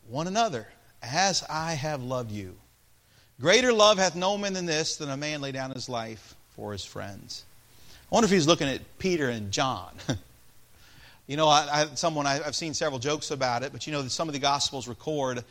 One 0.10 0.28
another, 0.28 0.68
as 1.02 1.44
I 1.50 1.74
have 1.74 2.04
loved 2.04 2.32
you. 2.32 2.56
Greater 3.41 3.71
love 3.71 3.97
hath 3.97 4.15
no 4.15 4.38
man 4.38 4.54
than 4.54 4.65
this, 4.65 4.97
than 4.97 5.10
a 5.10 5.17
man 5.17 5.41
lay 5.41 5.52
down 5.52 5.71
his 5.71 5.88
life 5.88 6.36
for 6.56 6.71
his 6.71 6.84
friends. 6.84 7.45
I 8.12 8.15
wonder 8.15 8.25
if 8.25 8.32
he's 8.32 8.47
looking 8.47 8.67
at 8.67 8.82
Peter 8.97 9.30
and 9.30 9.52
John. 9.52 9.91
You 11.30 11.38
know, 11.38 11.47
I, 11.47 11.67
I, 11.71 11.86
someone 11.93 12.25
I, 12.25 12.41
have 12.41 12.56
seen 12.56 12.73
several 12.73 12.97
jokes 12.97 13.30
about 13.30 13.62
it, 13.62 13.71
but 13.71 13.86
you 13.86 13.93
know, 13.93 14.02
some 14.08 14.28
of 14.28 14.34
the 14.34 14.39
Gospels 14.39 14.88
record 14.88 15.43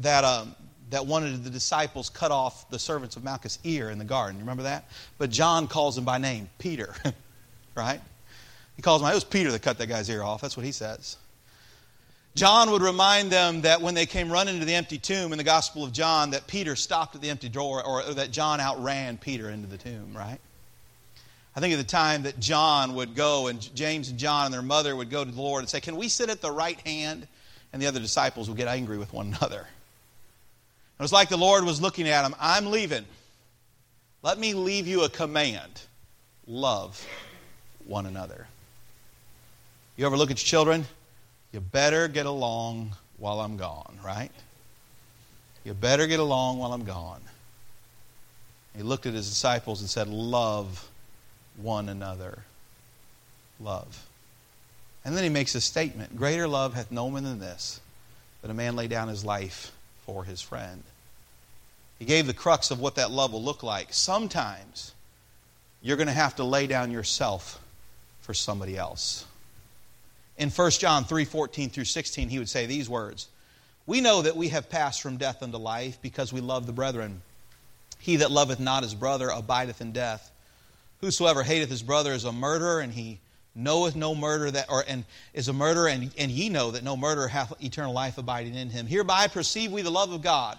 that 0.00 0.24
um, 0.24 0.54
that 0.90 1.06
one 1.06 1.24
of 1.24 1.42
the 1.42 1.48
disciples 1.48 2.10
cut 2.10 2.30
off 2.30 2.68
the 2.68 2.78
servants 2.78 3.16
of 3.16 3.24
Malchus' 3.24 3.58
ear 3.64 3.88
in 3.88 3.96
the 3.96 4.04
garden. 4.04 4.36
You 4.36 4.40
remember 4.40 4.64
that? 4.64 4.90
But 5.16 5.30
John 5.30 5.68
calls 5.68 5.96
him 5.96 6.04
by 6.04 6.18
name, 6.18 6.50
Peter, 6.58 6.94
right? 7.74 8.02
He 8.76 8.82
calls 8.82 9.00
him. 9.00 9.08
It 9.08 9.14
was 9.14 9.24
Peter 9.24 9.50
that 9.52 9.62
cut 9.62 9.78
that 9.78 9.86
guy's 9.86 10.10
ear 10.10 10.22
off. 10.22 10.42
That's 10.42 10.54
what 10.54 10.66
he 10.66 10.72
says. 10.72 11.16
John 12.36 12.70
would 12.70 12.82
remind 12.82 13.32
them 13.32 13.62
that 13.62 13.80
when 13.80 13.94
they 13.94 14.04
came 14.04 14.30
running 14.30 14.60
to 14.60 14.66
the 14.66 14.74
empty 14.74 14.98
tomb 14.98 15.32
in 15.32 15.38
the 15.38 15.44
Gospel 15.44 15.84
of 15.84 15.92
John, 15.92 16.32
that 16.32 16.46
Peter 16.46 16.76
stopped 16.76 17.14
at 17.14 17.22
the 17.22 17.30
empty 17.30 17.48
door, 17.48 17.82
or, 17.82 18.02
that 18.12 18.30
John 18.30 18.60
outran 18.60 19.16
Peter 19.16 19.48
into 19.48 19.66
the 19.66 19.78
tomb, 19.78 20.14
right? 20.14 20.38
I 21.56 21.60
think 21.60 21.72
of 21.72 21.78
the 21.78 21.84
time 21.84 22.24
that 22.24 22.38
John 22.38 22.94
would 22.96 23.14
go 23.14 23.46
and 23.46 23.74
James 23.74 24.10
and 24.10 24.18
John 24.18 24.44
and 24.44 24.52
their 24.52 24.60
mother 24.60 24.94
would 24.94 25.08
go 25.08 25.24
to 25.24 25.30
the 25.30 25.40
Lord 25.40 25.60
and 25.60 25.68
say, 25.68 25.80
Can 25.80 25.96
we 25.96 26.08
sit 26.08 26.28
at 26.28 26.42
the 26.42 26.50
right 26.50 26.78
hand? 26.86 27.26
And 27.72 27.80
the 27.80 27.86
other 27.86 28.00
disciples 28.00 28.48
would 28.48 28.58
get 28.58 28.68
angry 28.68 28.98
with 28.98 29.14
one 29.14 29.28
another. 29.28 29.66
It 30.98 31.02
was 31.02 31.14
like 31.14 31.30
the 31.30 31.38
Lord 31.38 31.64
was 31.64 31.80
looking 31.80 32.06
at 32.06 32.20
them 32.20 32.34
I'm 32.38 32.66
leaving. 32.66 33.06
Let 34.22 34.38
me 34.38 34.52
leave 34.52 34.86
you 34.86 35.04
a 35.04 35.08
command 35.08 35.80
love 36.46 37.02
one 37.86 38.04
another. 38.04 38.46
You 39.96 40.04
ever 40.04 40.18
look 40.18 40.30
at 40.30 40.38
your 40.38 40.46
children? 40.46 40.84
You 41.56 41.60
better 41.60 42.06
get 42.06 42.26
along 42.26 42.92
while 43.16 43.40
I'm 43.40 43.56
gone, 43.56 43.98
right? 44.04 44.30
You 45.64 45.72
better 45.72 46.06
get 46.06 46.20
along 46.20 46.58
while 46.58 46.74
I'm 46.74 46.84
gone. 46.84 47.22
He 48.76 48.82
looked 48.82 49.06
at 49.06 49.14
his 49.14 49.26
disciples 49.26 49.80
and 49.80 49.88
said, 49.88 50.06
Love 50.06 50.86
one 51.56 51.88
another. 51.88 52.40
Love. 53.58 54.04
And 55.02 55.16
then 55.16 55.24
he 55.24 55.30
makes 55.30 55.54
a 55.54 55.62
statement 55.62 56.14
Greater 56.14 56.46
love 56.46 56.74
hath 56.74 56.90
no 56.90 57.08
man 57.08 57.24
than 57.24 57.38
this, 57.38 57.80
that 58.42 58.50
a 58.50 58.54
man 58.54 58.76
lay 58.76 58.86
down 58.86 59.08
his 59.08 59.24
life 59.24 59.72
for 60.04 60.24
his 60.24 60.42
friend. 60.42 60.82
He 61.98 62.04
gave 62.04 62.26
the 62.26 62.34
crux 62.34 62.70
of 62.70 62.80
what 62.80 62.96
that 62.96 63.10
love 63.10 63.32
will 63.32 63.42
look 63.42 63.62
like. 63.62 63.94
Sometimes 63.94 64.92
you're 65.80 65.96
going 65.96 66.06
to 66.06 66.12
have 66.12 66.36
to 66.36 66.44
lay 66.44 66.66
down 66.66 66.90
yourself 66.90 67.58
for 68.20 68.34
somebody 68.34 68.76
else. 68.76 69.24
In 70.38 70.50
1 70.50 70.70
John 70.72 71.04
3 71.04 71.24
14 71.24 71.70
through 71.70 71.84
16, 71.84 72.28
he 72.28 72.38
would 72.38 72.48
say 72.48 72.66
these 72.66 72.88
words 72.88 73.28
We 73.86 74.00
know 74.00 74.22
that 74.22 74.36
we 74.36 74.48
have 74.48 74.68
passed 74.68 75.00
from 75.00 75.16
death 75.16 75.42
unto 75.42 75.56
life 75.56 75.98
because 76.02 76.32
we 76.32 76.40
love 76.40 76.66
the 76.66 76.72
brethren. 76.72 77.22
He 77.98 78.16
that 78.16 78.30
loveth 78.30 78.60
not 78.60 78.82
his 78.82 78.94
brother 78.94 79.28
abideth 79.30 79.80
in 79.80 79.92
death. 79.92 80.30
Whosoever 81.00 81.42
hateth 81.42 81.70
his 81.70 81.82
brother 81.82 82.12
is 82.12 82.24
a 82.24 82.32
murderer, 82.32 82.80
and 82.80 82.92
he 82.92 83.18
knoweth 83.54 83.96
no 83.96 84.14
murder 84.14 84.50
that 84.50 84.70
or 84.70 84.84
and 84.86 85.04
is 85.32 85.48
a 85.48 85.52
murderer, 85.52 85.88
and, 85.88 86.12
and 86.18 86.30
ye 86.30 86.48
know 86.48 86.70
that 86.70 86.84
no 86.84 86.96
murderer 86.96 87.28
hath 87.28 87.52
eternal 87.62 87.92
life 87.92 88.18
abiding 88.18 88.54
in 88.54 88.70
him. 88.70 88.86
Hereby 88.86 89.28
perceive 89.28 89.72
we 89.72 89.82
the 89.82 89.90
love 89.90 90.12
of 90.12 90.22
God, 90.22 90.58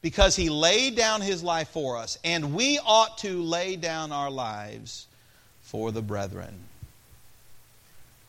because 0.00 0.34
he 0.34 0.48
laid 0.48 0.96
down 0.96 1.20
his 1.20 1.42
life 1.42 1.68
for 1.68 1.98
us, 1.98 2.18
and 2.24 2.54
we 2.54 2.78
ought 2.84 3.18
to 3.18 3.42
lay 3.42 3.76
down 3.76 4.12
our 4.12 4.30
lives 4.30 5.06
for 5.60 5.92
the 5.92 6.02
brethren. 6.02 6.54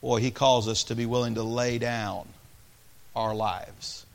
Boy, 0.02 0.22
he 0.22 0.32
calls 0.32 0.68
us 0.68 0.86
to 0.86 0.96
be 0.96 1.06
willing 1.06 1.36
to 1.36 1.44
lay 1.44 1.78
down 1.78 2.28
our 3.16 3.36
lives. 3.36 4.06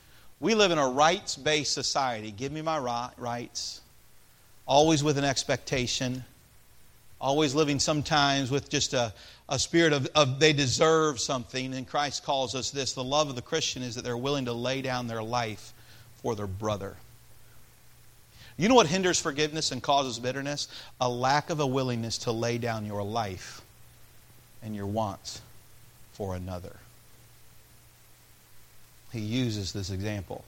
We 0.41 0.55
live 0.55 0.71
in 0.71 0.79
a 0.79 0.89
rights 0.89 1.37
based 1.37 1.75
society. 1.75 2.31
Give 2.31 2.53
me 2.53 2.63
my 2.63 2.79
rights. 3.19 3.81
Always 4.67 5.05
with 5.05 5.19
an 5.19 5.25
expectation. 5.25 6.25
Always 7.21 7.55
living 7.55 7.79
sometimes 7.79 8.51
with 8.51 8.69
just 8.69 8.95
a, 8.95 9.13
a 9.49 9.59
spirit 9.59 9.93
of, 9.93 10.09
of 10.15 10.41
they 10.41 10.53
deserve 10.53 11.21
something. 11.21 11.75
And 11.75 11.87
Christ 11.87 12.25
calls 12.25 12.55
us 12.55 12.71
this 12.71 12.95
the 12.95 13.05
love 13.05 13.29
of 13.29 13.37
the 13.37 13.43
Christian 13.43 13.83
is 13.83 13.95
that 13.95 14.05
they're 14.05 14.17
willing 14.17 14.47
to 14.47 14.53
lay 14.53 14.81
down 14.83 15.07
their 15.07 15.23
life 15.23 15.73
for 16.23 16.35
their 16.35 16.47
brother. 16.47 16.97
You 18.57 18.69
know 18.69 18.75
what 18.75 18.87
hinders 18.87 19.21
forgiveness 19.21 19.73
and 19.73 19.83
causes 19.83 20.19
bitterness? 20.19 20.69
A 21.01 21.09
lack 21.09 21.51
of 21.51 21.61
a 21.61 21.67
willingness 21.67 22.19
to 22.19 22.33
lay 22.33 22.57
down 22.57 22.87
your 22.87 23.03
life 23.03 23.63
and 24.63 24.75
your 24.75 24.87
wants 24.87 25.43
for 26.15 26.35
another. 26.35 26.75
He 29.13 29.21
uses 29.21 29.73
this 29.73 29.91
example. 29.91 30.45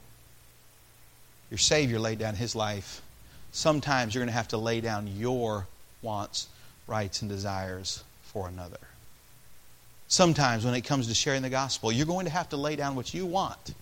Your 1.49 1.57
Savior 1.57 1.99
laid 1.99 2.19
down 2.19 2.35
his 2.35 2.55
life. 2.55 3.01
Sometimes 3.51 4.13
you're 4.13 4.21
going 4.21 4.29
to 4.29 4.37
have 4.37 4.49
to 4.49 4.57
lay 4.57 4.81
down 4.81 5.07
your 5.07 5.67
wants, 6.01 6.47
rights, 6.85 7.21
and 7.21 7.29
desires 7.29 8.03
for 8.23 8.47
another. 8.47 8.79
Sometimes 10.09 10.65
when 10.65 10.73
it 10.73 10.81
comes 10.81 11.07
to 11.07 11.13
sharing 11.13 11.41
the 11.41 11.49
gospel, 11.49 11.91
you're 11.91 12.05
going 12.05 12.25
to 12.25 12.31
have 12.31 12.49
to 12.49 12.57
lay 12.57 12.75
down 12.75 12.95
what 12.95 13.13
you 13.13 13.25
want 13.25 13.73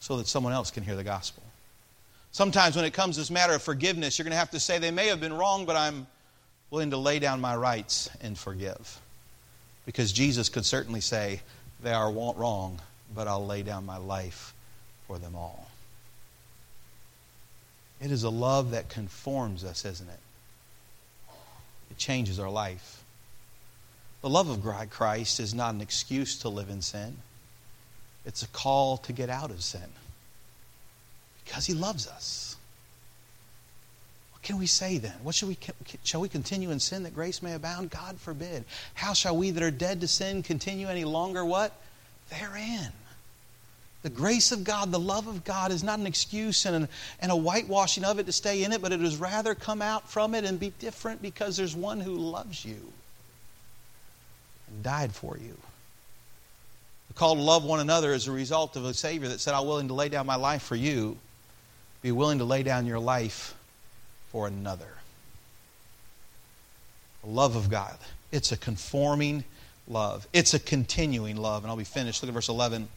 so 0.00 0.16
that 0.16 0.26
someone 0.26 0.52
else 0.52 0.70
can 0.70 0.82
hear 0.82 0.96
the 0.96 1.04
gospel. 1.04 1.42
Sometimes 2.32 2.76
when 2.76 2.84
it 2.84 2.92
comes 2.92 3.16
to 3.16 3.20
this 3.22 3.30
matter 3.30 3.54
of 3.54 3.62
forgiveness, 3.62 4.18
you're 4.18 4.24
going 4.24 4.32
to 4.32 4.38
have 4.38 4.50
to 4.50 4.60
say, 4.60 4.78
they 4.78 4.90
may 4.90 5.06
have 5.08 5.20
been 5.20 5.32
wrong, 5.32 5.64
but 5.64 5.74
I'm 5.74 6.06
willing 6.70 6.90
to 6.90 6.96
lay 6.96 7.18
down 7.18 7.40
my 7.40 7.56
rights 7.56 8.10
and 8.20 8.36
forgive. 8.36 9.00
Because 9.86 10.12
Jesus 10.12 10.50
could 10.50 10.66
certainly 10.66 11.00
say, 11.00 11.40
They 11.82 11.92
are 11.92 12.12
wrong, 12.36 12.80
but 13.14 13.26
I'll 13.26 13.46
lay 13.46 13.62
down 13.62 13.86
my 13.86 13.96
life 13.96 14.52
for 15.06 15.18
them 15.18 15.34
all. 15.34 15.68
It 18.00 18.10
is 18.10 18.24
a 18.24 18.30
love 18.30 18.72
that 18.72 18.90
conforms 18.90 19.64
us, 19.64 19.86
isn't 19.86 20.08
it? 20.08 20.20
It 21.90 21.96
changes 21.96 22.38
our 22.38 22.50
life. 22.50 23.02
The 24.20 24.28
love 24.28 24.50
of 24.50 24.90
Christ 24.90 25.40
is 25.40 25.54
not 25.54 25.72
an 25.72 25.80
excuse 25.80 26.36
to 26.40 26.48
live 26.48 26.68
in 26.68 26.82
sin, 26.82 27.16
it's 28.26 28.42
a 28.42 28.48
call 28.48 28.96
to 28.98 29.12
get 29.12 29.30
out 29.30 29.50
of 29.50 29.62
sin 29.62 29.88
because 31.44 31.66
He 31.66 31.74
loves 31.74 32.08
us 32.08 32.45
can 34.46 34.58
we 34.58 34.66
say 34.66 34.98
then? 34.98 35.12
What 35.24 35.34
shall 35.34 35.48
we 35.48 35.58
shall 36.04 36.20
we 36.20 36.28
continue 36.28 36.70
in 36.70 36.78
sin 36.78 37.02
that 37.02 37.16
grace 37.16 37.42
may 37.42 37.54
abound? 37.54 37.90
God 37.90 38.16
forbid. 38.16 38.64
How 38.94 39.12
shall 39.12 39.36
we 39.36 39.50
that 39.50 39.60
are 39.60 39.72
dead 39.72 40.00
to 40.02 40.06
sin 40.06 40.44
continue 40.44 40.86
any 40.86 41.04
longer 41.04 41.44
what? 41.44 41.72
Therein. 42.30 42.92
The 44.02 44.08
grace 44.08 44.52
of 44.52 44.62
God, 44.62 44.92
the 44.92 45.00
love 45.00 45.26
of 45.26 45.42
God 45.42 45.72
is 45.72 45.82
not 45.82 45.98
an 45.98 46.06
excuse 46.06 46.64
and, 46.64 46.76
an, 46.76 46.88
and 47.18 47.32
a 47.32 47.34
whitewashing 47.34 48.04
of 48.04 48.20
it 48.20 48.26
to 48.26 48.32
stay 48.32 48.62
in 48.62 48.70
it, 48.70 48.80
but 48.80 48.92
it 48.92 49.02
is 49.02 49.16
rather 49.16 49.56
come 49.56 49.82
out 49.82 50.08
from 50.08 50.32
it 50.32 50.44
and 50.44 50.60
be 50.60 50.70
different 50.78 51.20
because 51.20 51.56
there's 51.56 51.74
one 51.74 51.98
who 51.98 52.14
loves 52.14 52.64
you 52.64 52.92
and 54.68 54.80
died 54.84 55.12
for 55.12 55.36
you. 55.36 55.58
The 57.08 57.14
call 57.14 57.34
to 57.34 57.40
love 57.42 57.64
one 57.64 57.80
another 57.80 58.12
is 58.12 58.28
a 58.28 58.32
result 58.32 58.76
of 58.76 58.84
a 58.84 58.94
Savior 58.94 59.26
that 59.30 59.40
said, 59.40 59.54
I'm 59.54 59.66
willing 59.66 59.88
to 59.88 59.94
lay 59.94 60.08
down 60.08 60.24
my 60.24 60.36
life 60.36 60.62
for 60.62 60.76
you. 60.76 61.18
Be 62.00 62.12
willing 62.12 62.38
to 62.38 62.44
lay 62.44 62.62
down 62.62 62.86
your 62.86 63.00
life 63.00 63.55
for 64.30 64.46
another. 64.46 64.88
The 67.22 67.30
love 67.30 67.56
of 67.56 67.70
God. 67.70 67.96
It's 68.32 68.52
a 68.52 68.56
conforming 68.56 69.44
love, 69.88 70.26
it's 70.32 70.54
a 70.54 70.58
continuing 70.58 71.36
love. 71.36 71.62
And 71.64 71.70
I'll 71.70 71.76
be 71.76 71.84
finished. 71.84 72.22
Look 72.22 72.28
at 72.28 72.34
verse 72.34 72.48
11. 72.48 72.88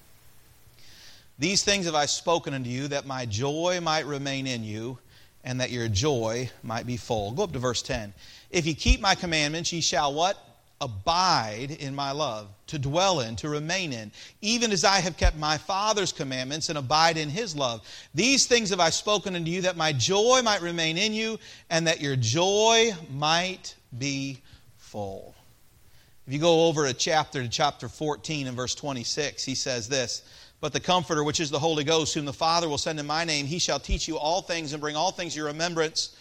These 1.37 1.63
things 1.63 1.85
have 1.85 1.95
I 1.95 2.05
spoken 2.05 2.53
unto 2.53 2.69
you, 2.69 2.89
that 2.89 3.05
my 3.05 3.25
joy 3.25 3.79
might 3.81 4.05
remain 4.05 4.45
in 4.45 4.63
you, 4.63 4.97
and 5.43 5.61
that 5.61 5.71
your 5.71 5.87
joy 5.87 6.49
might 6.63 6.85
be 6.85 6.97
full. 6.97 7.31
Go 7.31 7.43
up 7.43 7.53
to 7.53 7.59
verse 7.59 7.81
10. 7.81 8.13
If 8.51 8.65
ye 8.65 8.73
keep 8.73 8.99
my 8.99 9.15
commandments, 9.15 9.71
ye 9.71 9.79
shall 9.79 10.13
what? 10.13 10.37
Abide 10.81 11.71
in 11.79 11.93
my 11.93 12.11
love, 12.11 12.47
to 12.67 12.79
dwell 12.79 13.19
in, 13.19 13.35
to 13.37 13.49
remain 13.49 13.91
in, 13.91 14.11
even 14.41 14.71
as 14.71 14.85
I 14.85 14.99
have 14.99 15.17
kept 15.17 15.37
my 15.37 15.57
Father's 15.57 16.13
commandments 16.13 16.69
and 16.69 16.77
abide 16.77 17.17
in 17.17 17.29
his 17.29 17.55
love. 17.55 17.81
These 18.13 18.47
things 18.47 18.69
have 18.69 18.79
I 18.79 18.89
spoken 18.89 19.35
unto 19.35 19.51
you, 19.51 19.61
that 19.61 19.75
my 19.75 19.91
joy 19.91 20.41
might 20.43 20.61
remain 20.61 20.97
in 20.97 21.13
you, 21.13 21.37
and 21.69 21.87
that 21.87 22.01
your 22.01 22.15
joy 22.15 22.91
might 23.11 23.75
be 23.97 24.41
full. 24.77 25.35
If 26.25 26.33
you 26.33 26.39
go 26.39 26.67
over 26.67 26.85
a 26.85 26.93
chapter 26.93 27.41
to 27.41 27.49
chapter 27.49 27.89
14 27.89 28.47
and 28.47 28.55
verse 28.55 28.75
26, 28.75 29.43
he 29.43 29.55
says 29.55 29.89
this. 29.89 30.21
But 30.61 30.73
the 30.73 30.79
Comforter, 30.79 31.23
which 31.23 31.39
is 31.39 31.49
the 31.49 31.59
Holy 31.59 31.83
Ghost, 31.83 32.13
whom 32.13 32.25
the 32.25 32.33
Father 32.33 32.69
will 32.69 32.77
send 32.77 32.99
in 32.99 33.07
my 33.07 33.23
name, 33.23 33.45
he 33.45 33.59
shall 33.59 33.79
teach 33.79 34.07
you 34.07 34.17
all 34.17 34.41
things 34.41 34.73
and 34.73 34.81
bring 34.81 34.95
all 34.95 35.11
things 35.11 35.33
to 35.33 35.39
your 35.39 35.47
remembrance 35.47 36.15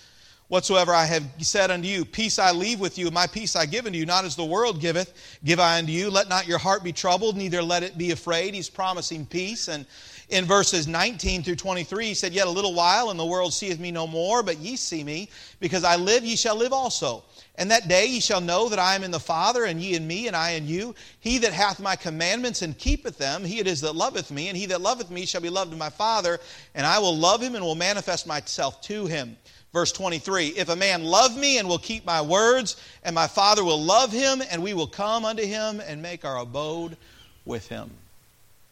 Whatsoever 0.49 0.95
I 0.95 1.05
have 1.05 1.25
said 1.41 1.71
unto 1.71 1.87
you, 1.87 2.07
peace 2.07 2.39
I 2.39 2.53
leave 2.53 2.81
with 2.81 2.97
you, 2.97 3.11
my 3.11 3.27
peace 3.27 3.55
I 3.55 3.67
give 3.67 3.85
unto 3.85 3.99
you, 3.99 4.07
not 4.07 4.25
as 4.25 4.35
the 4.35 4.47
world 4.47 4.81
giveth, 4.81 5.13
give 5.45 5.61
I 5.61 5.79
unto 5.79 5.93
you. 5.93 6.09
Let 6.09 6.31
not 6.31 6.49
your 6.49 6.57
heart 6.57 6.83
be 6.83 6.91
troubled, 6.91 7.37
neither 7.37 7.63
let 7.63 7.83
it 7.83 7.99
be 7.99 8.13
afraid. 8.13 8.55
He's 8.55 8.71
promising 8.71 9.27
peace. 9.27 9.69
And 9.69 9.85
in 10.31 10.47
verses 10.47 10.89
19 10.89 11.43
through 11.43 11.57
23, 11.57 12.07
he 12.07 12.15
said, 12.15 12.33
Yet 12.33 12.47
a 12.47 12.51
little 12.51 12.73
while, 12.73 13.11
and 13.11 13.21
the 13.21 13.27
world 13.27 13.53
seeth 13.53 13.79
me 13.79 13.91
no 13.91 14.07
more, 14.07 14.43
but 14.43 14.57
ye 14.57 14.77
see 14.77 15.05
me. 15.05 15.29
Because 15.61 15.85
I 15.85 15.97
live, 15.97 16.25
ye 16.25 16.35
shall 16.35 16.57
live 16.57 16.73
also. 16.73 17.25
And 17.57 17.71
that 17.71 17.87
day 17.89 18.07
ye 18.07 18.21
shall 18.21 18.41
know 18.41 18.71
that 18.71 18.79
I 18.79 18.95
am 18.95 19.05
in 19.05 19.11
the 19.11 19.21
Father, 19.21 19.65
and 19.65 19.83
ye 19.83 19.97
in 19.97 20.07
me, 20.07 20.29
and 20.29 20.37
I 20.37 20.53
in 20.53 20.67
you. 20.67 20.95
He 21.21 21.37
that 21.39 21.53
hath 21.53 21.79
my 21.79 21.95
commandments 21.95 22.63
and 22.63 22.79
keepeth 22.79 23.19
them, 23.19 23.45
he 23.45 23.59
it 23.59 23.67
is 23.67 23.83
that 23.83 23.97
loveth 23.97 24.31
me, 24.31 24.49
and 24.49 24.57
he 24.57 24.65
that 24.67 24.81
loveth 24.81 25.11
me 25.11 25.27
shall 25.27 25.43
be 25.43 25.51
loved 25.51 25.75
of 25.75 25.79
my 25.79 25.91
Father, 25.91 26.39
and 26.75 26.87
I 26.87 27.01
will 27.01 27.15
love 27.15 27.43
him 27.43 27.55
and 27.55 27.63
will 27.63 27.75
manifest 27.75 28.27
myself 28.27 28.81
to 28.83 29.05
him. 29.05 29.37
Verse 29.73 29.93
23 29.93 30.49
If 30.49 30.69
a 30.69 30.77
man 30.77 31.05
love 31.05 31.37
me 31.37 31.59
and 31.59 31.69
will 31.69 31.79
keep 31.79 32.05
my 32.07 32.23
words, 32.23 32.77
and 33.03 33.15
my 33.15 33.27
Father 33.27 33.63
will 33.63 33.83
love 33.83 34.13
him, 34.13 34.43
and 34.51 34.63
we 34.63 34.75
will 34.75 34.87
come 34.87 35.25
unto 35.25 35.45
him 35.45 35.81
and 35.81 36.03
make 36.03 36.25
our 36.25 36.39
abode 36.39 36.97
with 37.45 37.69
him. 37.69 37.91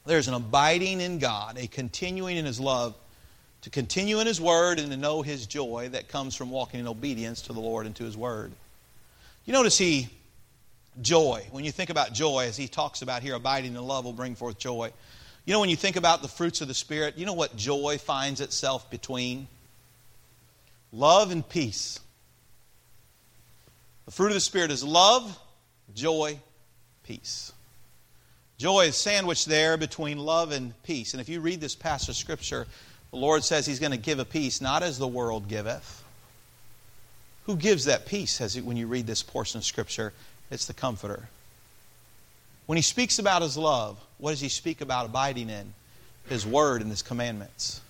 There's 0.06 0.28
an 0.28 0.34
abiding 0.34 1.00
in 1.00 1.18
God, 1.18 1.58
a 1.58 1.66
continuing 1.66 2.36
in 2.36 2.44
his 2.44 2.60
love, 2.60 2.94
to 3.62 3.70
continue 3.70 4.20
in 4.20 4.26
his 4.26 4.40
word 4.40 4.78
and 4.78 4.92
to 4.92 4.96
know 4.96 5.22
his 5.22 5.46
joy 5.46 5.88
that 5.92 6.08
comes 6.08 6.36
from 6.36 6.50
walking 6.50 6.78
in 6.78 6.86
obedience 6.86 7.42
to 7.42 7.52
the 7.52 7.60
Lord 7.60 7.86
and 7.86 7.96
to 7.96 8.04
his 8.04 8.16
word. 8.16 8.52
You 9.44 9.52
notice 9.52 9.76
he, 9.76 10.08
joy, 11.02 11.46
when 11.50 11.64
you 11.64 11.72
think 11.72 11.90
about 11.90 12.12
joy, 12.12 12.46
as 12.46 12.56
he 12.56 12.68
talks 12.68 13.02
about 13.02 13.22
here, 13.22 13.34
abiding 13.34 13.74
in 13.74 13.82
love 13.82 14.04
will 14.04 14.12
bring 14.12 14.36
forth 14.36 14.58
joy. 14.58 14.92
You 15.44 15.52
know, 15.52 15.60
when 15.60 15.68
you 15.68 15.76
think 15.76 15.96
about 15.96 16.22
the 16.22 16.28
fruits 16.28 16.60
of 16.60 16.68
the 16.68 16.74
Spirit, 16.74 17.18
you 17.18 17.26
know 17.26 17.32
what 17.32 17.56
joy 17.56 17.98
finds 17.98 18.40
itself 18.40 18.88
between? 18.90 19.48
Love 20.96 21.30
and 21.30 21.46
peace. 21.46 22.00
The 24.06 24.12
fruit 24.12 24.28
of 24.28 24.34
the 24.34 24.40
Spirit 24.40 24.70
is 24.70 24.82
love, 24.82 25.38
joy, 25.94 26.38
peace. 27.04 27.52
Joy 28.58 28.86
is 28.86 28.96
sandwiched 28.96 29.46
there 29.46 29.76
between 29.76 30.18
love 30.18 30.52
and 30.52 30.80
peace. 30.82 31.12
And 31.12 31.20
if 31.20 31.28
you 31.28 31.40
read 31.40 31.60
this 31.60 31.74
passage 31.74 32.08
of 32.08 32.16
Scripture, 32.16 32.66
the 33.10 33.16
Lord 33.16 33.44
says 33.44 33.66
He's 33.66 33.80
going 33.80 33.92
to 33.92 33.98
give 33.98 34.18
a 34.18 34.24
peace 34.24 34.60
not 34.60 34.82
as 34.82 34.98
the 34.98 35.06
world 35.06 35.48
giveth. 35.48 36.02
Who 37.44 37.56
gives 37.56 37.84
that 37.84 38.06
peace 38.06 38.40
as 38.40 38.60
when 38.60 38.76
you 38.76 38.86
read 38.86 39.06
this 39.06 39.22
portion 39.22 39.58
of 39.58 39.64
Scripture? 39.64 40.12
It's 40.50 40.66
the 40.66 40.74
Comforter. 40.74 41.28
When 42.64 42.76
He 42.76 42.82
speaks 42.82 43.18
about 43.18 43.42
His 43.42 43.56
love, 43.56 43.98
what 44.18 44.30
does 44.30 44.40
He 44.40 44.48
speak 44.48 44.80
about 44.80 45.06
abiding 45.06 45.50
in? 45.50 45.74
His 46.28 46.46
Word 46.46 46.80
and 46.80 46.90
His 46.90 47.02
commandments. 47.02 47.82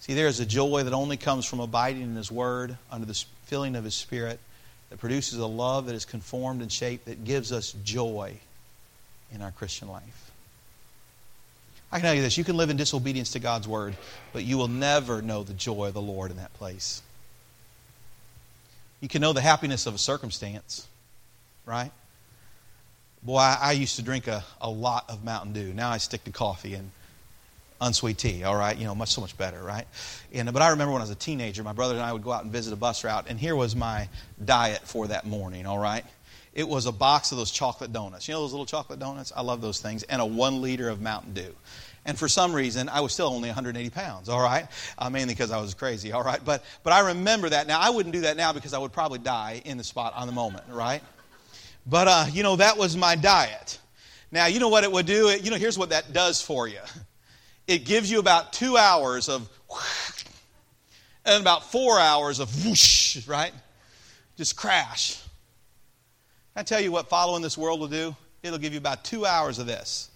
See, 0.00 0.14
there 0.14 0.26
is 0.26 0.40
a 0.40 0.46
joy 0.46 0.82
that 0.82 0.94
only 0.94 1.18
comes 1.18 1.44
from 1.44 1.60
abiding 1.60 2.02
in 2.02 2.16
His 2.16 2.32
Word 2.32 2.76
under 2.90 3.06
the 3.06 3.22
filling 3.44 3.76
of 3.76 3.84
His 3.84 3.94
Spirit 3.94 4.40
that 4.88 4.98
produces 4.98 5.38
a 5.38 5.46
love 5.46 5.86
that 5.86 5.94
is 5.94 6.04
conformed 6.04 6.62
and 6.62 6.72
shaped 6.72 7.04
that 7.04 7.24
gives 7.24 7.52
us 7.52 7.72
joy 7.84 8.34
in 9.32 9.42
our 9.42 9.52
Christian 9.52 9.88
life. 9.88 10.30
I 11.92 11.98
can 11.98 12.04
tell 12.04 12.14
you 12.14 12.22
this 12.22 12.38
you 12.38 12.44
can 12.44 12.56
live 12.56 12.70
in 12.70 12.76
disobedience 12.76 13.32
to 13.32 13.40
God's 13.40 13.68
word, 13.68 13.94
but 14.32 14.44
you 14.44 14.56
will 14.56 14.68
never 14.68 15.22
know 15.22 15.42
the 15.42 15.52
joy 15.52 15.88
of 15.88 15.94
the 15.94 16.02
Lord 16.02 16.30
in 16.30 16.38
that 16.38 16.54
place. 16.54 17.02
You 19.00 19.08
can 19.08 19.20
know 19.20 19.32
the 19.32 19.40
happiness 19.40 19.86
of 19.86 19.94
a 19.94 19.98
circumstance, 19.98 20.86
right? 21.66 21.90
Boy, 23.22 23.38
I, 23.38 23.58
I 23.60 23.72
used 23.72 23.96
to 23.96 24.02
drink 24.02 24.28
a, 24.28 24.44
a 24.60 24.70
lot 24.70 25.10
of 25.10 25.24
Mountain 25.24 25.52
Dew. 25.52 25.74
Now 25.74 25.90
I 25.90 25.98
stick 25.98 26.24
to 26.24 26.32
coffee 26.32 26.74
and 26.74 26.90
unsweet 27.80 28.18
tea, 28.18 28.44
all 28.44 28.56
right? 28.56 28.76
You 28.76 28.84
know, 28.84 28.94
much 28.94 29.10
so 29.12 29.20
much 29.20 29.36
better, 29.36 29.62
right? 29.62 29.86
And, 30.32 30.52
but 30.52 30.62
I 30.62 30.70
remember 30.70 30.92
when 30.92 31.00
I 31.00 31.04
was 31.04 31.10
a 31.10 31.14
teenager, 31.16 31.62
my 31.62 31.72
brother 31.72 31.94
and 31.94 32.02
I 32.02 32.12
would 32.12 32.22
go 32.22 32.32
out 32.32 32.44
and 32.44 32.52
visit 32.52 32.72
a 32.72 32.76
bus 32.76 33.04
route, 33.04 33.26
and 33.28 33.38
here 33.38 33.56
was 33.56 33.74
my 33.74 34.08
diet 34.44 34.82
for 34.84 35.06
that 35.08 35.26
morning, 35.26 35.66
all 35.66 35.78
right? 35.78 36.04
It 36.52 36.68
was 36.68 36.86
a 36.86 36.92
box 36.92 37.32
of 37.32 37.38
those 37.38 37.50
chocolate 37.50 37.92
donuts. 37.92 38.26
You 38.26 38.34
know 38.34 38.40
those 38.40 38.52
little 38.52 38.66
chocolate 38.66 38.98
donuts? 38.98 39.32
I 39.34 39.42
love 39.42 39.60
those 39.60 39.80
things. 39.80 40.02
And 40.04 40.20
a 40.20 40.26
one 40.26 40.60
liter 40.60 40.88
of 40.88 41.00
Mountain 41.00 41.32
Dew. 41.32 41.54
And 42.06 42.18
for 42.18 42.28
some 42.28 42.52
reason, 42.52 42.88
I 42.88 43.00
was 43.00 43.12
still 43.12 43.28
only 43.28 43.48
180 43.48 43.90
pounds, 43.90 44.28
all 44.28 44.42
right? 44.42 44.66
Uh, 44.98 45.10
mainly 45.10 45.34
because 45.34 45.52
I 45.52 45.60
was 45.60 45.74
crazy, 45.74 46.12
all 46.12 46.24
right? 46.24 46.40
But, 46.44 46.64
but 46.82 46.92
I 46.92 47.00
remember 47.08 47.48
that. 47.50 47.66
Now, 47.66 47.78
I 47.78 47.90
wouldn't 47.90 48.12
do 48.12 48.22
that 48.22 48.36
now 48.36 48.52
because 48.52 48.74
I 48.74 48.78
would 48.78 48.92
probably 48.92 49.18
die 49.18 49.62
in 49.64 49.76
the 49.76 49.84
spot 49.84 50.14
on 50.16 50.26
the 50.26 50.32
moment, 50.32 50.64
right? 50.70 51.02
But, 51.86 52.08
uh, 52.08 52.26
you 52.32 52.42
know, 52.42 52.56
that 52.56 52.76
was 52.76 52.96
my 52.96 53.16
diet. 53.16 53.78
Now, 54.32 54.46
you 54.46 54.60
know 54.60 54.68
what 54.68 54.82
it 54.84 54.90
would 54.90 55.06
do? 55.06 55.28
It, 55.28 55.42
you 55.42 55.50
know, 55.50 55.56
here's 55.56 55.78
what 55.78 55.90
that 55.90 56.12
does 56.12 56.40
for 56.40 56.66
you 56.66 56.80
it 57.70 57.84
gives 57.84 58.10
you 58.10 58.18
about 58.18 58.52
two 58.52 58.76
hours 58.76 59.28
of 59.28 59.48
and 61.24 61.40
about 61.40 61.70
four 61.70 62.00
hours 62.00 62.40
of 62.40 62.66
whoosh, 62.66 63.28
right? 63.28 63.52
Just 64.36 64.56
crash. 64.56 65.22
I 66.56 66.64
tell 66.64 66.80
you 66.80 66.90
what 66.90 67.08
following 67.08 67.42
this 67.42 67.56
world 67.56 67.78
will 67.78 67.86
do? 67.86 68.16
It'll 68.42 68.58
give 68.58 68.72
you 68.72 68.78
about 68.78 69.04
two 69.04 69.24
hours 69.24 69.60
of 69.60 69.66
this 69.66 70.10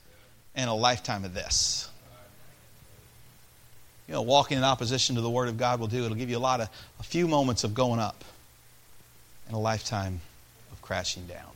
and 0.56 0.68
a 0.68 0.72
lifetime 0.72 1.24
of 1.24 1.32
this. 1.32 1.88
You 4.08 4.14
know, 4.14 4.22
walking 4.22 4.58
in 4.58 4.64
opposition 4.64 5.14
to 5.14 5.20
the 5.20 5.30
Word 5.30 5.48
of 5.48 5.56
God 5.56 5.78
will 5.78 5.86
do. 5.86 6.04
It'll 6.04 6.16
give 6.16 6.30
you 6.30 6.36
a 6.36 6.40
lot 6.40 6.60
of, 6.60 6.68
a 6.98 7.04
few 7.04 7.28
moments 7.28 7.62
of 7.62 7.72
going 7.72 8.00
up 8.00 8.24
and 9.46 9.54
a 9.54 9.60
lifetime 9.60 10.20
of 10.72 10.82
crashing 10.82 11.26
down. 11.26 11.53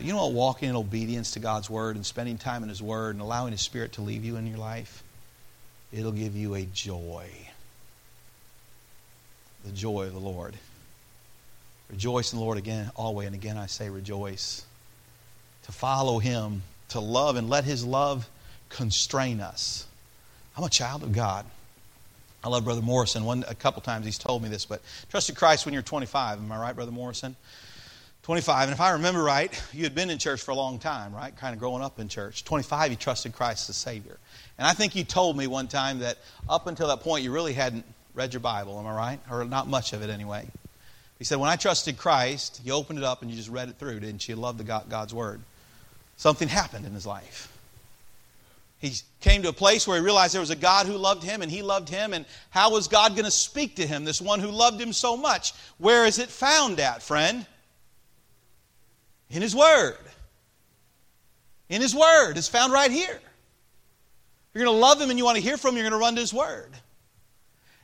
You 0.00 0.12
know 0.12 0.24
what? 0.26 0.32
Walking 0.32 0.70
in 0.70 0.76
obedience 0.76 1.32
to 1.32 1.40
God's 1.40 1.68
Word 1.68 1.96
and 1.96 2.04
spending 2.04 2.38
time 2.38 2.62
in 2.62 2.68
His 2.68 2.82
Word 2.82 3.14
and 3.14 3.22
allowing 3.22 3.52
His 3.52 3.60
Spirit 3.60 3.92
to 3.92 4.02
leave 4.02 4.24
you 4.24 4.36
in 4.36 4.46
your 4.46 4.58
life, 4.58 5.02
it'll 5.92 6.12
give 6.12 6.36
you 6.36 6.54
a 6.54 6.62
joy. 6.62 7.28
The 9.64 9.72
joy 9.72 10.06
of 10.06 10.14
the 10.14 10.20
Lord. 10.20 10.54
Rejoice 11.90 12.32
in 12.32 12.38
the 12.38 12.44
Lord 12.44 12.56
again, 12.56 12.90
always, 12.96 13.26
and 13.26 13.34
again 13.34 13.58
I 13.58 13.66
say 13.66 13.90
rejoice. 13.90 14.64
To 15.64 15.72
follow 15.72 16.18
Him, 16.18 16.62
to 16.90 17.00
love, 17.00 17.36
and 17.36 17.50
let 17.50 17.64
His 17.64 17.84
love 17.84 18.28
constrain 18.70 19.40
us. 19.40 19.86
I'm 20.56 20.64
a 20.64 20.70
child 20.70 21.02
of 21.02 21.12
God. 21.12 21.44
I 22.42 22.48
love 22.48 22.64
Brother 22.64 22.80
Morrison. 22.80 23.24
One, 23.24 23.44
a 23.48 23.54
couple 23.54 23.82
times 23.82 24.06
he's 24.06 24.16
told 24.16 24.42
me 24.42 24.48
this, 24.48 24.64
but 24.64 24.80
trusted 25.10 25.36
Christ 25.36 25.66
when 25.66 25.74
you're 25.74 25.82
25. 25.82 26.38
Am 26.38 26.50
I 26.50 26.58
right, 26.58 26.74
Brother 26.74 26.92
Morrison? 26.92 27.36
25. 28.30 28.68
And 28.68 28.72
if 28.72 28.80
I 28.80 28.92
remember 28.92 29.24
right, 29.24 29.60
you 29.72 29.82
had 29.82 29.92
been 29.92 30.08
in 30.08 30.16
church 30.16 30.40
for 30.40 30.52
a 30.52 30.54
long 30.54 30.78
time, 30.78 31.12
right? 31.12 31.36
Kind 31.36 31.52
of 31.52 31.58
growing 31.58 31.82
up 31.82 31.98
in 31.98 32.06
church. 32.06 32.44
25, 32.44 32.92
you 32.92 32.96
trusted 32.96 33.32
Christ 33.32 33.68
as 33.68 33.74
Savior. 33.74 34.18
And 34.56 34.68
I 34.68 34.72
think 34.72 34.94
you 34.94 35.02
told 35.02 35.36
me 35.36 35.48
one 35.48 35.66
time 35.66 35.98
that 35.98 36.16
up 36.48 36.68
until 36.68 36.86
that 36.86 37.00
point, 37.00 37.24
you 37.24 37.32
really 37.32 37.54
hadn't 37.54 37.84
read 38.14 38.32
your 38.32 38.38
Bible. 38.38 38.78
Am 38.78 38.86
I 38.86 38.94
right? 38.94 39.20
Or 39.28 39.44
not 39.44 39.66
much 39.66 39.92
of 39.94 40.02
it 40.02 40.10
anyway. 40.10 40.46
He 41.18 41.24
said, 41.24 41.40
When 41.40 41.50
I 41.50 41.56
trusted 41.56 41.98
Christ, 41.98 42.60
you 42.64 42.72
opened 42.72 43.00
it 43.00 43.04
up 43.04 43.22
and 43.22 43.32
you 43.32 43.36
just 43.36 43.48
read 43.48 43.68
it 43.68 43.80
through, 43.80 43.98
didn't 43.98 44.28
you? 44.28 44.36
Loved 44.36 44.60
the 44.60 44.64
God, 44.64 44.88
God's 44.88 45.12
Word. 45.12 45.40
Something 46.16 46.46
happened 46.46 46.86
in 46.86 46.92
his 46.92 47.08
life. 47.08 47.52
He 48.78 48.92
came 49.22 49.42
to 49.42 49.48
a 49.48 49.52
place 49.52 49.88
where 49.88 49.98
he 49.98 50.04
realized 50.04 50.34
there 50.34 50.40
was 50.40 50.50
a 50.50 50.56
God 50.56 50.86
who 50.86 50.96
loved 50.96 51.24
him 51.24 51.42
and 51.42 51.50
he 51.50 51.62
loved 51.62 51.88
him. 51.88 52.12
And 52.12 52.24
how 52.50 52.70
was 52.70 52.86
God 52.86 53.16
going 53.16 53.24
to 53.24 53.30
speak 53.32 53.74
to 53.74 53.86
him, 53.88 54.04
this 54.04 54.20
one 54.20 54.38
who 54.38 54.52
loved 54.52 54.80
him 54.80 54.92
so 54.92 55.16
much? 55.16 55.52
Where 55.78 56.06
is 56.06 56.20
it 56.20 56.28
found 56.28 56.78
at, 56.78 57.02
friend? 57.02 57.44
In 59.30 59.42
his 59.42 59.54
Word. 59.54 59.96
In 61.68 61.80
his 61.80 61.94
Word. 61.94 62.36
It's 62.36 62.48
found 62.48 62.72
right 62.72 62.90
here. 62.90 63.20
You're 64.52 64.64
going 64.64 64.76
to 64.76 64.80
love 64.80 65.00
him 65.00 65.10
and 65.10 65.18
you 65.18 65.24
want 65.24 65.36
to 65.36 65.42
hear 65.42 65.56
from 65.56 65.70
him, 65.70 65.76
you're 65.76 65.88
going 65.88 65.98
to 65.98 66.04
run 66.04 66.14
to 66.16 66.20
his 66.20 66.34
Word. 66.34 66.72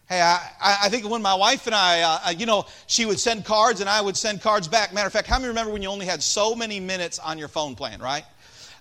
Hey, 0.08 0.20
I, 0.20 0.38
I 0.84 0.88
think 0.88 1.08
when 1.08 1.22
my 1.22 1.34
wife 1.34 1.66
and 1.66 1.74
I, 1.74 2.02
uh, 2.02 2.30
you 2.30 2.46
know, 2.46 2.66
she 2.86 3.06
would 3.06 3.18
send 3.18 3.44
cards 3.44 3.80
and 3.80 3.90
I 3.90 4.00
would 4.00 4.16
send 4.16 4.40
cards 4.40 4.68
back. 4.68 4.92
Matter 4.92 5.08
of 5.08 5.12
fact, 5.12 5.26
how 5.26 5.36
many 5.36 5.48
remember 5.48 5.72
when 5.72 5.82
you 5.82 5.88
only 5.88 6.06
had 6.06 6.22
so 6.22 6.54
many 6.54 6.78
minutes 6.78 7.18
on 7.18 7.38
your 7.38 7.48
phone 7.48 7.74
plan, 7.74 8.00
right? 8.00 8.24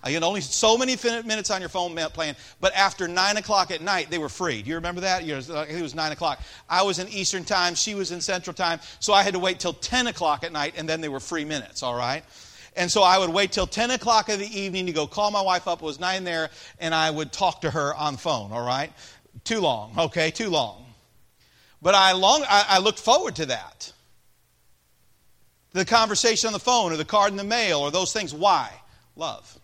Uh, 0.04 0.08
you 0.08 0.14
had 0.14 0.22
only 0.22 0.40
so 0.40 0.78
many 0.78 0.96
minutes 1.24 1.50
on 1.50 1.60
your 1.60 1.68
phone 1.68 1.96
plan, 1.96 2.36
but 2.60 2.72
after 2.74 3.08
9 3.08 3.36
o'clock 3.38 3.72
at 3.72 3.82
night, 3.82 4.08
they 4.08 4.18
were 4.18 4.28
free. 4.28 4.62
Do 4.62 4.68
you 4.68 4.76
remember 4.76 5.00
that? 5.00 5.24
You 5.24 5.34
know, 5.34 5.62
it 5.62 5.82
was 5.82 5.96
9 5.96 6.12
o'clock. 6.12 6.40
I 6.68 6.82
was 6.82 7.00
in 7.00 7.08
Eastern 7.08 7.44
time, 7.44 7.74
she 7.74 7.96
was 7.96 8.12
in 8.12 8.20
Central 8.20 8.54
time, 8.54 8.78
so 9.00 9.12
I 9.12 9.24
had 9.24 9.34
to 9.34 9.40
wait 9.40 9.58
till 9.58 9.72
10 9.72 10.06
o'clock 10.06 10.44
at 10.44 10.52
night, 10.52 10.74
and 10.76 10.88
then 10.88 11.00
they 11.00 11.08
were 11.08 11.18
free 11.18 11.44
minutes, 11.44 11.82
all 11.82 11.96
right? 11.96 12.22
And 12.76 12.90
so 12.90 13.02
I 13.02 13.18
would 13.18 13.30
wait 13.30 13.52
till 13.52 13.66
10 13.66 13.90
o'clock 13.92 14.28
in 14.28 14.38
the 14.38 14.58
evening 14.60 14.86
to 14.86 14.92
go 14.92 15.06
call 15.06 15.30
my 15.30 15.40
wife 15.40 15.66
up. 15.66 15.82
It 15.82 15.84
was 15.84 15.98
9 15.98 16.24
there, 16.24 16.50
and 16.78 16.94
I 16.94 17.10
would 17.10 17.32
talk 17.32 17.62
to 17.62 17.70
her 17.70 17.94
on 17.94 18.14
the 18.14 18.18
phone, 18.18 18.52
all 18.52 18.66
right? 18.66 18.92
Too 19.44 19.60
long, 19.60 19.94
okay? 19.98 20.30
Too 20.30 20.50
long. 20.50 20.84
But 21.80 21.94
I, 21.94 22.12
long, 22.12 22.44
I, 22.48 22.66
I 22.68 22.78
looked 22.78 22.98
forward 22.98 23.36
to 23.36 23.46
that. 23.46 23.92
The 25.72 25.84
conversation 25.84 26.48
on 26.48 26.52
the 26.52 26.58
phone 26.58 26.92
or 26.92 26.96
the 26.96 27.04
card 27.04 27.30
in 27.30 27.36
the 27.36 27.44
mail 27.44 27.80
or 27.80 27.90
those 27.90 28.12
things. 28.12 28.34
Why? 28.34 28.70
Love. 29.14 29.58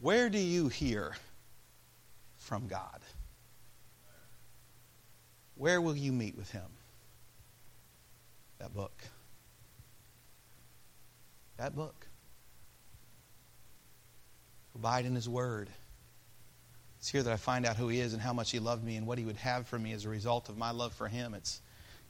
Where 0.00 0.28
do 0.28 0.38
you 0.38 0.68
hear 0.68 1.14
from 2.36 2.66
God? 2.66 3.00
Where 5.56 5.80
will 5.80 5.96
you 5.96 6.12
meet 6.12 6.36
with 6.36 6.50
Him? 6.50 6.68
That 8.58 8.74
book. 8.74 8.92
That 11.62 11.76
book. 11.76 12.08
Abide 14.74 15.04
in 15.04 15.14
His 15.14 15.28
Word. 15.28 15.68
It's 16.98 17.08
here 17.08 17.22
that 17.22 17.32
I 17.32 17.36
find 17.36 17.64
out 17.64 17.76
who 17.76 17.86
He 17.86 18.00
is 18.00 18.14
and 18.14 18.20
how 18.20 18.32
much 18.32 18.50
He 18.50 18.58
loved 18.58 18.82
me 18.82 18.96
and 18.96 19.06
what 19.06 19.16
He 19.16 19.24
would 19.24 19.36
have 19.36 19.68
for 19.68 19.78
me 19.78 19.92
as 19.92 20.04
a 20.04 20.08
result 20.08 20.48
of 20.48 20.58
my 20.58 20.72
love 20.72 20.92
for 20.92 21.06
Him. 21.06 21.34
It's 21.34 21.60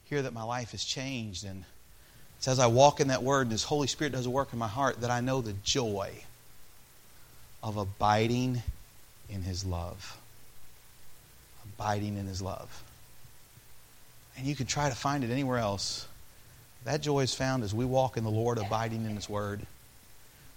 here 0.05 0.23
that 0.23 0.33
my 0.33 0.41
life 0.41 0.71
has 0.71 0.83
changed. 0.83 1.45
And 1.45 1.65
it's 2.39 2.47
as 2.47 2.57
I 2.57 2.65
walk 2.65 2.99
in 2.99 3.09
that 3.09 3.21
Word 3.21 3.43
and 3.43 3.51
His 3.51 3.63
Holy 3.63 3.85
Spirit 3.85 4.13
does 4.13 4.25
a 4.25 4.29
work 4.31 4.53
in 4.53 4.57
my 4.57 4.67
heart 4.67 5.01
that 5.01 5.11
I 5.11 5.21
know 5.21 5.39
the 5.39 5.53
joy 5.63 6.23
of 7.61 7.77
abiding 7.77 8.63
in 9.29 9.43
His 9.43 9.63
love. 9.63 10.17
Abiding 11.63 12.17
in 12.17 12.25
His 12.25 12.41
love. 12.41 12.81
And 14.35 14.47
you 14.47 14.55
can 14.55 14.65
try 14.65 14.89
to 14.89 14.95
find 14.95 15.23
it 15.23 15.29
anywhere 15.29 15.59
else. 15.59 16.07
That 16.85 17.01
joy 17.01 17.21
is 17.21 17.33
found 17.33 17.63
as 17.63 17.73
we 17.73 17.85
walk 17.85 18.17
in 18.17 18.23
the 18.23 18.31
Lord, 18.31 18.57
abiding 18.57 19.05
in 19.05 19.15
His 19.15 19.29
Word. 19.29 19.65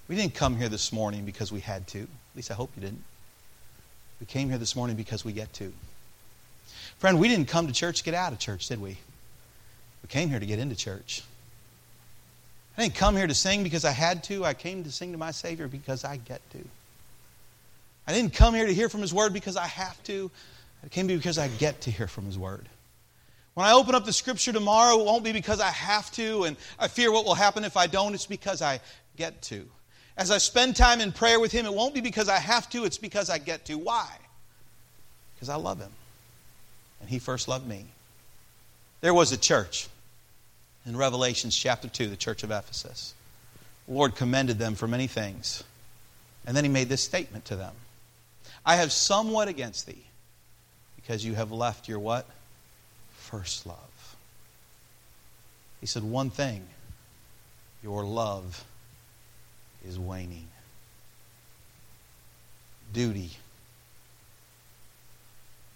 We 0.09 0.16
didn't 0.16 0.35
come 0.35 0.57
here 0.57 0.68
this 0.68 0.93
morning 0.93 1.24
because 1.24 1.53
we 1.53 1.61
had 1.61 1.87
to. 1.89 2.01
At 2.03 2.37
least 2.37 2.51
I 2.51 2.55
hope 2.55 2.70
you 2.77 2.83
didn't. 2.83 3.05
We 4.20 4.27
came 4.27 4.49
here 4.49 4.59
this 4.59 4.74
morning 4.74 4.97
because 4.97 5.24
we 5.24 5.33
get 5.33 5.53
to. 5.55 5.72
Friend, 6.99 7.18
we 7.18 7.29
didn't 7.29 7.49
come 7.49 7.66
to 7.66 7.72
church 7.72 7.99
to 7.99 8.05
get 8.05 8.14
out 8.14 8.33
of 8.33 8.39
church, 8.39 8.68
did 8.68 8.81
we? 8.81 8.99
We 10.03 10.09
came 10.09 10.29
here 10.29 10.41
to 10.41 10.47
get 10.47 10.59
into 10.59 10.74
church. 10.74 11.22
I 12.77 12.83
didn't 12.83 12.95
come 12.95 13.16
here 13.16 13.27
to 13.27 13.35
sing 13.35 13.62
because 13.62 13.85
I 13.85 13.91
had 13.91 14.24
to. 14.24 14.45
I 14.45 14.55
came 14.55 14.85
to 14.85 14.93
sing 14.93 15.12
to 15.12 15.18
my 15.18 15.31
Savior 15.31 15.68
because 15.68 16.05
I 16.05 16.16
get 16.16 16.41
to. 16.51 16.64
I 18.07 18.12
didn't 18.12 18.35
come 18.35 18.55
here 18.55 18.66
to 18.66 18.74
hear 18.74 18.89
from 18.89 19.01
His 19.01 19.12
Word 19.12 19.33
because 19.33 19.57
I 19.57 19.66
have 19.66 20.03
to. 20.05 20.31
I 20.85 20.89
came 20.89 21.09
here 21.09 21.16
because 21.16 21.39
I 21.39 21.49
get 21.49 21.83
to 21.83 21.91
hear 21.91 22.07
from 22.07 22.27
His 22.27 22.39
Word. 22.39 22.68
When 23.57 23.66
I 23.66 23.72
open 23.72 23.94
up 23.94 24.04
the 24.04 24.12
Scripture 24.12 24.52
tomorrow, 24.52 25.00
it 25.00 25.07
won't 25.07 25.24
be 25.24 25.32
because 25.32 25.61
I 25.61 25.70
have 25.70 26.12
to 26.12 26.44
and 26.44 26.59
I 26.78 26.88
fear 26.88 27.11
what 27.11 27.24
will 27.24 27.34
happen 27.34 27.64
if 27.64 27.74
I 27.74 27.86
don't. 27.86 28.12
It's 28.12 28.26
because 28.26 28.61
I 28.61 28.80
get 29.16 29.40
to. 29.44 29.66
As 30.14 30.30
I 30.30 30.36
spend 30.36 30.76
time 30.76 31.00
in 31.00 31.11
prayer 31.11 31.40
with 31.40 31.52
Him, 31.52 31.64
it 31.64 31.72
won't 31.72 31.94
be 31.94 32.02
because 32.02 32.28
I 32.28 32.36
have 32.36 32.68
to, 32.70 32.84
it's 32.84 32.98
because 32.98 33.30
I 33.30 33.38
get 33.38 33.64
to. 33.64 33.78
Why? 33.78 34.11
Because 35.34 35.48
I 35.48 35.54
love 35.54 35.78
Him. 35.80 35.90
And 37.00 37.09
He 37.09 37.18
first 37.18 37.48
loved 37.48 37.66
me. 37.66 37.86
There 39.00 39.14
was 39.14 39.32
a 39.32 39.38
church 39.38 39.88
in 40.84 40.94
Revelations 40.94 41.57
chapter 41.57 41.88
2, 41.88 42.09
the 42.09 42.16
church 42.16 42.42
of 42.42 42.50
Ephesus. 42.50 43.14
The 43.88 43.94
Lord 43.94 44.16
commended 44.16 44.59
them 44.59 44.74
for 44.74 44.86
many 44.86 45.07
things. 45.07 45.64
And 46.46 46.54
then 46.54 46.64
He 46.64 46.70
made 46.70 46.90
this 46.90 47.02
statement 47.02 47.46
to 47.46 47.57
them 47.57 47.72
I 48.66 48.76
have 48.76 48.92
somewhat 48.92 49.48
against 49.48 49.86
thee 49.86 50.04
because 50.96 51.24
you 51.24 51.36
have 51.36 51.52
left 51.52 51.88
your 51.88 52.00
what? 52.00 52.26
First 53.27 53.66
love. 53.66 54.16
He 55.81 55.87
said, 55.87 56.05
One 56.05 56.31
thing, 56.31 56.64
your 57.83 58.05
love 58.05 58.64
is 59.85 59.99
waning. 59.99 60.47
Duty. 62.93 63.31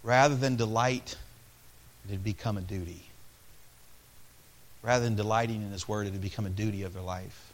Rather 0.01 0.33
than 0.33 0.55
delight, 0.55 1.17
it 2.05 2.11
had 2.11 2.23
become 2.23 2.57
a 2.57 2.61
duty. 2.61 3.03
Rather 4.81 5.03
than 5.03 5.15
delighting 5.15 5.61
in 5.61 5.71
His 5.71 5.89
Word, 5.89 6.07
it 6.07 6.13
had 6.13 6.21
become 6.21 6.45
a 6.45 6.49
duty 6.49 6.83
of 6.83 6.93
their 6.93 7.03
life. 7.03 7.51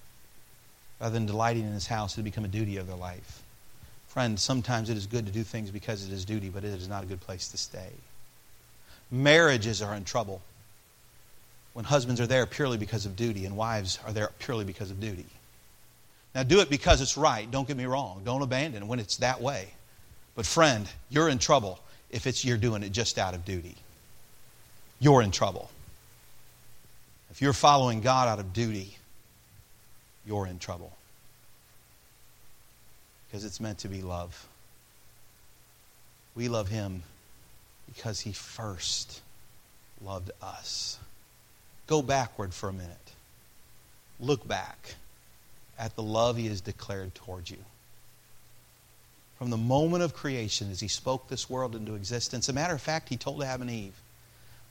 rather 1.01 1.13
than 1.13 1.25
delighting 1.25 1.63
in 1.63 1.73
his 1.73 1.87
house, 1.87 2.13
it 2.13 2.17
had 2.17 2.23
become 2.23 2.45
a 2.45 2.49
duty 2.49 2.77
of 2.77 2.85
their 2.85 2.95
life. 2.95 3.41
Friends, 4.07 4.43
sometimes 4.43 4.91
it 4.91 4.97
is 4.97 5.07
good 5.07 5.25
to 5.25 5.31
do 5.31 5.43
things 5.43 5.71
because 5.71 6.05
it 6.07 6.13
is 6.13 6.23
duty, 6.23 6.49
but 6.49 6.63
it 6.63 6.73
is 6.73 6.87
not 6.87 7.03
a 7.03 7.07
good 7.07 7.19
place 7.19 7.49
to 7.49 7.57
stay. 7.57 7.91
Marriages 9.09 9.81
are 9.81 9.95
in 9.95 10.03
trouble 10.03 10.41
when 11.73 11.85
husbands 11.85 12.19
are 12.19 12.27
there 12.27 12.45
purely 12.45 12.77
because 12.77 13.05
of 13.05 13.15
duty 13.15 13.45
and 13.45 13.55
wives 13.55 13.99
are 14.05 14.11
there 14.11 14.31
purely 14.39 14.65
because 14.65 14.91
of 14.91 14.99
duty. 14.99 15.25
Now, 16.35 16.43
do 16.43 16.59
it 16.59 16.69
because 16.69 17.01
it's 17.01 17.17
right. 17.17 17.49
Don't 17.49 17.67
get 17.67 17.77
me 17.77 17.85
wrong. 17.85 18.21
Don't 18.25 18.41
abandon 18.41 18.87
when 18.87 18.99
it's 18.99 19.17
that 19.17 19.41
way. 19.41 19.67
But, 20.35 20.45
friend, 20.45 20.87
you're 21.09 21.29
in 21.29 21.39
trouble 21.39 21.79
if 22.09 22.27
it's 22.27 22.43
you're 22.43 22.57
doing 22.57 22.83
it 22.83 22.91
just 22.91 23.17
out 23.17 23.33
of 23.33 23.45
duty. 23.45 23.75
You're 24.99 25.21
in 25.21 25.31
trouble. 25.31 25.69
If 27.31 27.41
you're 27.41 27.53
following 27.53 28.01
God 28.01 28.27
out 28.27 28.39
of 28.39 28.53
duty, 28.53 28.97
you're 30.25 30.47
in 30.47 30.59
trouble. 30.59 30.91
Because 33.27 33.45
it's 33.45 33.59
meant 33.59 33.79
to 33.79 33.87
be 33.87 34.01
love. 34.01 34.47
We 36.35 36.49
love 36.49 36.67
Him 36.67 37.03
because 37.93 38.21
He 38.21 38.31
first 38.31 39.21
loved 40.01 40.31
us. 40.41 40.99
Go 41.87 42.01
backward 42.01 42.53
for 42.53 42.69
a 42.69 42.73
minute. 42.73 43.13
Look 44.19 44.47
back 44.47 44.95
at 45.79 45.95
the 45.95 46.03
love 46.03 46.37
He 46.37 46.47
has 46.47 46.61
declared 46.61 47.15
towards 47.15 47.49
you. 47.49 47.57
From 49.37 49.49
the 49.49 49.57
moment 49.57 50.03
of 50.03 50.13
creation, 50.13 50.71
as 50.71 50.79
He 50.79 50.87
spoke 50.87 51.27
this 51.27 51.49
world 51.49 51.75
into 51.75 51.95
existence, 51.95 52.49
a 52.49 52.53
matter 52.53 52.73
of 52.73 52.81
fact, 52.81 53.09
He 53.09 53.17
told 53.17 53.43
Adam 53.43 53.63
and 53.63 53.71
Eve, 53.71 53.93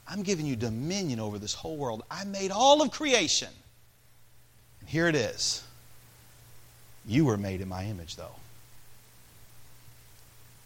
I'm 0.09 0.23
giving 0.23 0.47
you 0.47 0.57
dominion 0.57 1.19
over 1.19 1.39
this 1.39 1.55
whole 1.55 1.77
world. 1.77 2.05
I 2.11 2.25
made 2.25 2.51
all 2.51 2.83
of 2.83 2.91
creation. 2.91 3.49
And 4.81 4.89
here 4.89 5.09
it 5.09 5.17
is. 5.17 5.65
You 7.07 7.25
were 7.25 7.37
made 7.37 7.61
in 7.61 7.69
my 7.69 7.85
image, 7.85 8.17
though. 8.17 8.35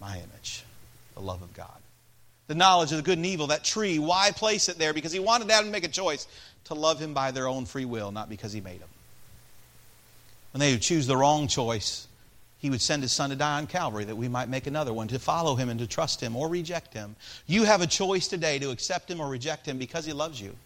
My 0.01 0.17
image, 0.17 0.65
the 1.15 1.21
love 1.21 1.43
of 1.43 1.53
God. 1.55 1.69
The 2.51 2.57
knowledge 2.57 2.91
of 2.91 2.97
the 2.97 3.05
good 3.05 3.17
and 3.17 3.27
evil, 3.27 3.47
that 3.47 3.63
tree, 3.63 4.01
why 4.01 4.33
place 4.33 4.69
it 4.69 4.77
there? 4.77 4.93
Because 4.93 5.13
he 5.13 5.21
wanted 5.21 5.49
Adam 5.53 5.67
to 5.67 5.71
make 5.71 5.85
a 5.85 5.89
choice 5.89 6.27
to 6.65 6.75
love 6.75 6.99
him 6.99 7.15
by 7.15 7.31
their 7.31 7.47
own 7.47 7.65
free 7.65 7.85
will, 7.85 8.11
not 8.11 8.29
because 8.29 8.53
he 8.53 8.61
made 8.61 8.81
them. 8.81 8.89
When 10.53 10.59
they 10.59 10.73
would 10.73 10.83
choose 10.83 11.07
the 11.07 11.17
wrong 11.17 11.47
choice, 11.47 12.09
he 12.59 12.69
would 12.69 12.81
send 12.81 13.05
his 13.05 13.13
son 13.13 13.31
to 13.31 13.37
die 13.37 13.59
on 13.59 13.69
Calvary 13.69 14.03
that 14.03 14.17
we 14.17 14.27
might 14.27 14.49
make 14.49 14.67
another 14.67 14.93
one, 14.93 15.07
to 15.07 15.21
follow 15.21 15.55
him 15.55 15.69
and 15.69 15.79
to 15.79 15.87
trust 15.87 16.21
him 16.21 16.35
or 16.35 16.49
reject 16.49 16.93
him. 16.93 17.15
You 17.47 17.63
have 17.63 17.83
a 17.83 17.87
choice 17.87 18.27
today 18.27 18.59
to 18.59 18.71
accept 18.71 19.09
him 19.09 19.21
or 19.21 19.29
reject 19.29 19.65
him 19.65 19.79
because 19.79 20.05
he 20.05 20.13
loves 20.13 20.41
you. 20.41 20.57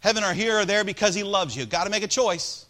Heaven 0.00 0.24
or 0.24 0.32
here 0.32 0.60
or 0.60 0.64
there 0.64 0.82
because 0.84 1.14
he 1.14 1.24
loves 1.24 1.54
you. 1.54 1.66
Got 1.66 1.84
to 1.84 1.90
make 1.90 2.02
a 2.02 2.08
choice. 2.08 2.64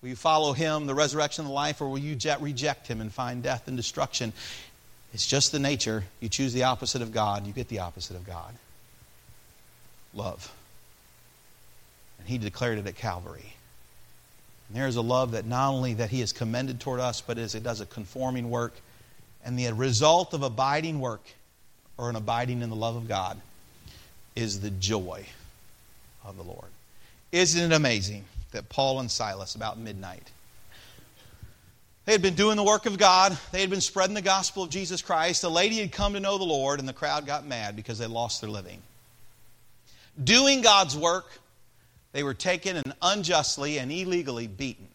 Will 0.00 0.10
you 0.10 0.16
follow 0.16 0.52
him, 0.52 0.86
the 0.86 0.94
resurrection 0.94 1.44
of 1.44 1.48
the 1.48 1.54
life, 1.54 1.80
or 1.80 1.88
will 1.88 1.98
you 1.98 2.16
reject 2.40 2.86
him 2.86 3.00
and 3.00 3.12
find 3.12 3.42
death 3.42 3.66
and 3.66 3.76
destruction? 3.76 4.32
It's 5.16 5.26
just 5.26 5.50
the 5.50 5.58
nature. 5.58 6.04
You 6.20 6.28
choose 6.28 6.52
the 6.52 6.64
opposite 6.64 7.00
of 7.00 7.10
God, 7.10 7.46
you 7.46 7.54
get 7.54 7.68
the 7.68 7.78
opposite 7.78 8.16
of 8.16 8.26
God. 8.26 8.52
Love. 10.12 10.52
And 12.18 12.28
he 12.28 12.36
declared 12.36 12.78
it 12.78 12.86
at 12.86 12.96
Calvary. 12.96 13.54
And 14.68 14.76
there 14.76 14.86
is 14.86 14.96
a 14.96 15.00
love 15.00 15.30
that 15.30 15.46
not 15.46 15.72
only 15.72 15.94
that 15.94 16.10
he 16.10 16.20
has 16.20 16.34
commended 16.34 16.80
toward 16.80 17.00
us, 17.00 17.22
but 17.22 17.38
as 17.38 17.54
it 17.54 17.62
does 17.62 17.80
a 17.80 17.86
conforming 17.86 18.50
work. 18.50 18.74
And 19.42 19.58
the 19.58 19.72
result 19.72 20.34
of 20.34 20.42
abiding 20.42 21.00
work, 21.00 21.22
or 21.96 22.10
an 22.10 22.16
abiding 22.16 22.60
in 22.60 22.68
the 22.68 22.76
love 22.76 22.96
of 22.96 23.08
God, 23.08 23.40
is 24.34 24.60
the 24.60 24.70
joy 24.70 25.24
of 26.26 26.36
the 26.36 26.42
Lord. 26.42 26.68
Isn't 27.32 27.72
it 27.72 27.74
amazing 27.74 28.26
that 28.52 28.68
Paul 28.68 29.00
and 29.00 29.10
Silas, 29.10 29.54
about 29.54 29.78
midnight, 29.78 30.30
they 32.06 32.12
had 32.12 32.22
been 32.22 32.34
doing 32.34 32.56
the 32.56 32.62
work 32.62 32.86
of 32.86 32.98
God. 32.98 33.36
They 33.50 33.60
had 33.60 33.68
been 33.68 33.80
spreading 33.80 34.14
the 34.14 34.22
gospel 34.22 34.62
of 34.62 34.70
Jesus 34.70 35.02
Christ. 35.02 35.42
The 35.42 35.50
lady 35.50 35.80
had 35.80 35.90
come 35.90 36.12
to 36.14 36.20
know 36.20 36.38
the 36.38 36.44
Lord, 36.44 36.78
and 36.78 36.88
the 36.88 36.92
crowd 36.92 37.26
got 37.26 37.44
mad 37.44 37.74
because 37.74 37.98
they 37.98 38.06
lost 38.06 38.40
their 38.40 38.48
living. 38.48 38.80
Doing 40.22 40.62
God's 40.62 40.96
work, 40.96 41.26
they 42.12 42.22
were 42.22 42.32
taken 42.32 42.76
and 42.76 42.94
unjustly 43.02 43.78
and 43.78 43.90
illegally 43.90 44.46
beaten. 44.46 44.86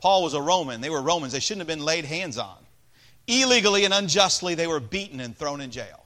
Paul 0.00 0.22
was 0.22 0.32
a 0.32 0.40
Roman. 0.40 0.80
They 0.80 0.90
were 0.90 1.02
Romans. 1.02 1.34
They 1.34 1.40
shouldn't 1.40 1.60
have 1.60 1.78
been 1.78 1.84
laid 1.84 2.06
hands 2.06 2.38
on. 2.38 2.56
Illegally 3.26 3.84
and 3.84 3.92
unjustly, 3.92 4.54
they 4.54 4.66
were 4.66 4.80
beaten 4.80 5.20
and 5.20 5.36
thrown 5.36 5.60
in 5.60 5.70
jail. 5.70 6.02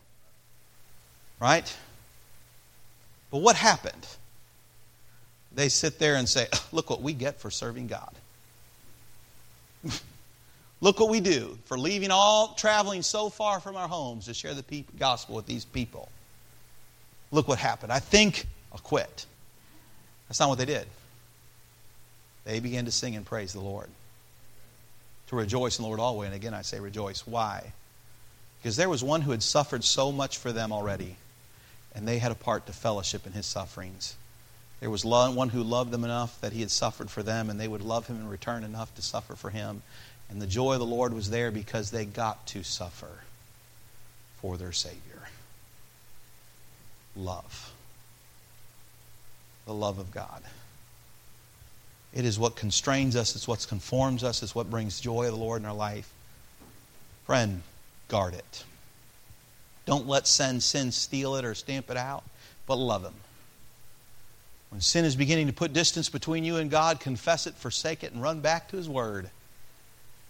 Right? 1.40 1.74
But 3.30 3.38
what 3.38 3.54
happened? 3.54 4.06
They 5.54 5.68
sit 5.68 6.00
there 6.00 6.16
and 6.16 6.28
say, 6.28 6.48
Look 6.72 6.90
what 6.90 7.02
we 7.02 7.12
get 7.12 7.38
for 7.38 7.52
serving 7.52 7.86
God. 7.86 8.14
Look 10.80 11.00
what 11.00 11.08
we 11.08 11.20
do 11.20 11.58
for 11.64 11.78
leaving 11.78 12.10
all, 12.10 12.54
traveling 12.54 13.02
so 13.02 13.30
far 13.30 13.60
from 13.60 13.76
our 13.76 13.88
homes 13.88 14.26
to 14.26 14.34
share 14.34 14.54
the 14.54 14.84
gospel 14.98 15.36
with 15.36 15.46
these 15.46 15.64
people. 15.64 16.08
Look 17.32 17.48
what 17.48 17.58
happened. 17.58 17.92
I 17.92 17.98
think 17.98 18.46
I'll 18.72 18.78
quit. 18.78 19.26
That's 20.28 20.38
not 20.38 20.48
what 20.48 20.58
they 20.58 20.64
did. 20.64 20.86
They 22.44 22.60
began 22.60 22.84
to 22.84 22.92
sing 22.92 23.16
and 23.16 23.24
praise 23.24 23.52
the 23.52 23.60
Lord. 23.60 23.88
To 25.28 25.36
rejoice 25.36 25.78
in 25.78 25.82
the 25.82 25.88
Lord 25.88 25.98
always. 25.98 26.26
And 26.26 26.36
again, 26.36 26.54
I 26.54 26.62
say 26.62 26.78
rejoice. 26.78 27.26
Why? 27.26 27.72
Because 28.60 28.76
there 28.76 28.88
was 28.88 29.02
one 29.02 29.22
who 29.22 29.32
had 29.32 29.42
suffered 29.42 29.82
so 29.82 30.12
much 30.12 30.38
for 30.38 30.52
them 30.52 30.72
already, 30.72 31.16
and 31.94 32.06
they 32.06 32.18
had 32.18 32.32
a 32.32 32.36
part 32.36 32.66
to 32.66 32.72
fellowship 32.72 33.26
in 33.26 33.32
his 33.32 33.46
sufferings. 33.46 34.14
There 34.80 34.90
was 34.90 35.04
one 35.04 35.48
who 35.48 35.62
loved 35.62 35.90
them 35.90 36.04
enough 36.04 36.40
that 36.40 36.52
he 36.52 36.60
had 36.60 36.70
suffered 36.70 37.10
for 37.10 37.22
them, 37.22 37.48
and 37.48 37.58
they 37.58 37.68
would 37.68 37.82
love 37.82 38.06
him 38.06 38.16
in 38.16 38.28
return 38.28 38.62
enough 38.62 38.94
to 38.96 39.02
suffer 39.02 39.34
for 39.34 39.50
him. 39.50 39.82
And 40.28 40.42
the 40.42 40.46
joy 40.46 40.74
of 40.74 40.80
the 40.80 40.86
Lord 40.86 41.14
was 41.14 41.30
there 41.30 41.50
because 41.50 41.90
they 41.90 42.04
got 42.04 42.46
to 42.48 42.62
suffer 42.62 43.22
for 44.40 44.56
their 44.56 44.72
Savior. 44.72 45.28
Love 47.14 47.72
the 49.66 49.74
love 49.74 49.98
of 49.98 50.12
God. 50.12 50.42
It 52.14 52.24
is 52.24 52.38
what 52.38 52.56
constrains 52.56 53.14
us, 53.14 53.36
it's 53.36 53.46
what 53.46 53.66
conforms 53.68 54.24
us, 54.24 54.42
it's 54.42 54.54
what 54.54 54.70
brings 54.70 55.00
joy 55.00 55.26
of 55.26 55.32
the 55.32 55.38
Lord 55.38 55.60
in 55.60 55.66
our 55.66 55.74
life. 55.74 56.10
Friend, 57.26 57.62
guard 58.08 58.34
it. 58.34 58.64
Don't 59.84 60.06
let 60.06 60.26
sin, 60.26 60.60
sin 60.60 60.92
steal 60.92 61.36
it 61.36 61.44
or 61.44 61.54
stamp 61.54 61.90
it 61.90 61.96
out, 61.96 62.24
but 62.66 62.76
love 62.76 63.04
Him. 63.04 63.14
When 64.70 64.80
sin 64.80 65.04
is 65.04 65.16
beginning 65.16 65.46
to 65.46 65.52
put 65.52 65.72
distance 65.72 66.08
between 66.08 66.44
you 66.44 66.56
and 66.56 66.70
God, 66.70 67.00
confess 67.00 67.46
it, 67.46 67.54
forsake 67.54 68.02
it, 68.02 68.12
and 68.12 68.22
run 68.22 68.40
back 68.40 68.68
to 68.68 68.76
His 68.76 68.88
Word 68.88 69.30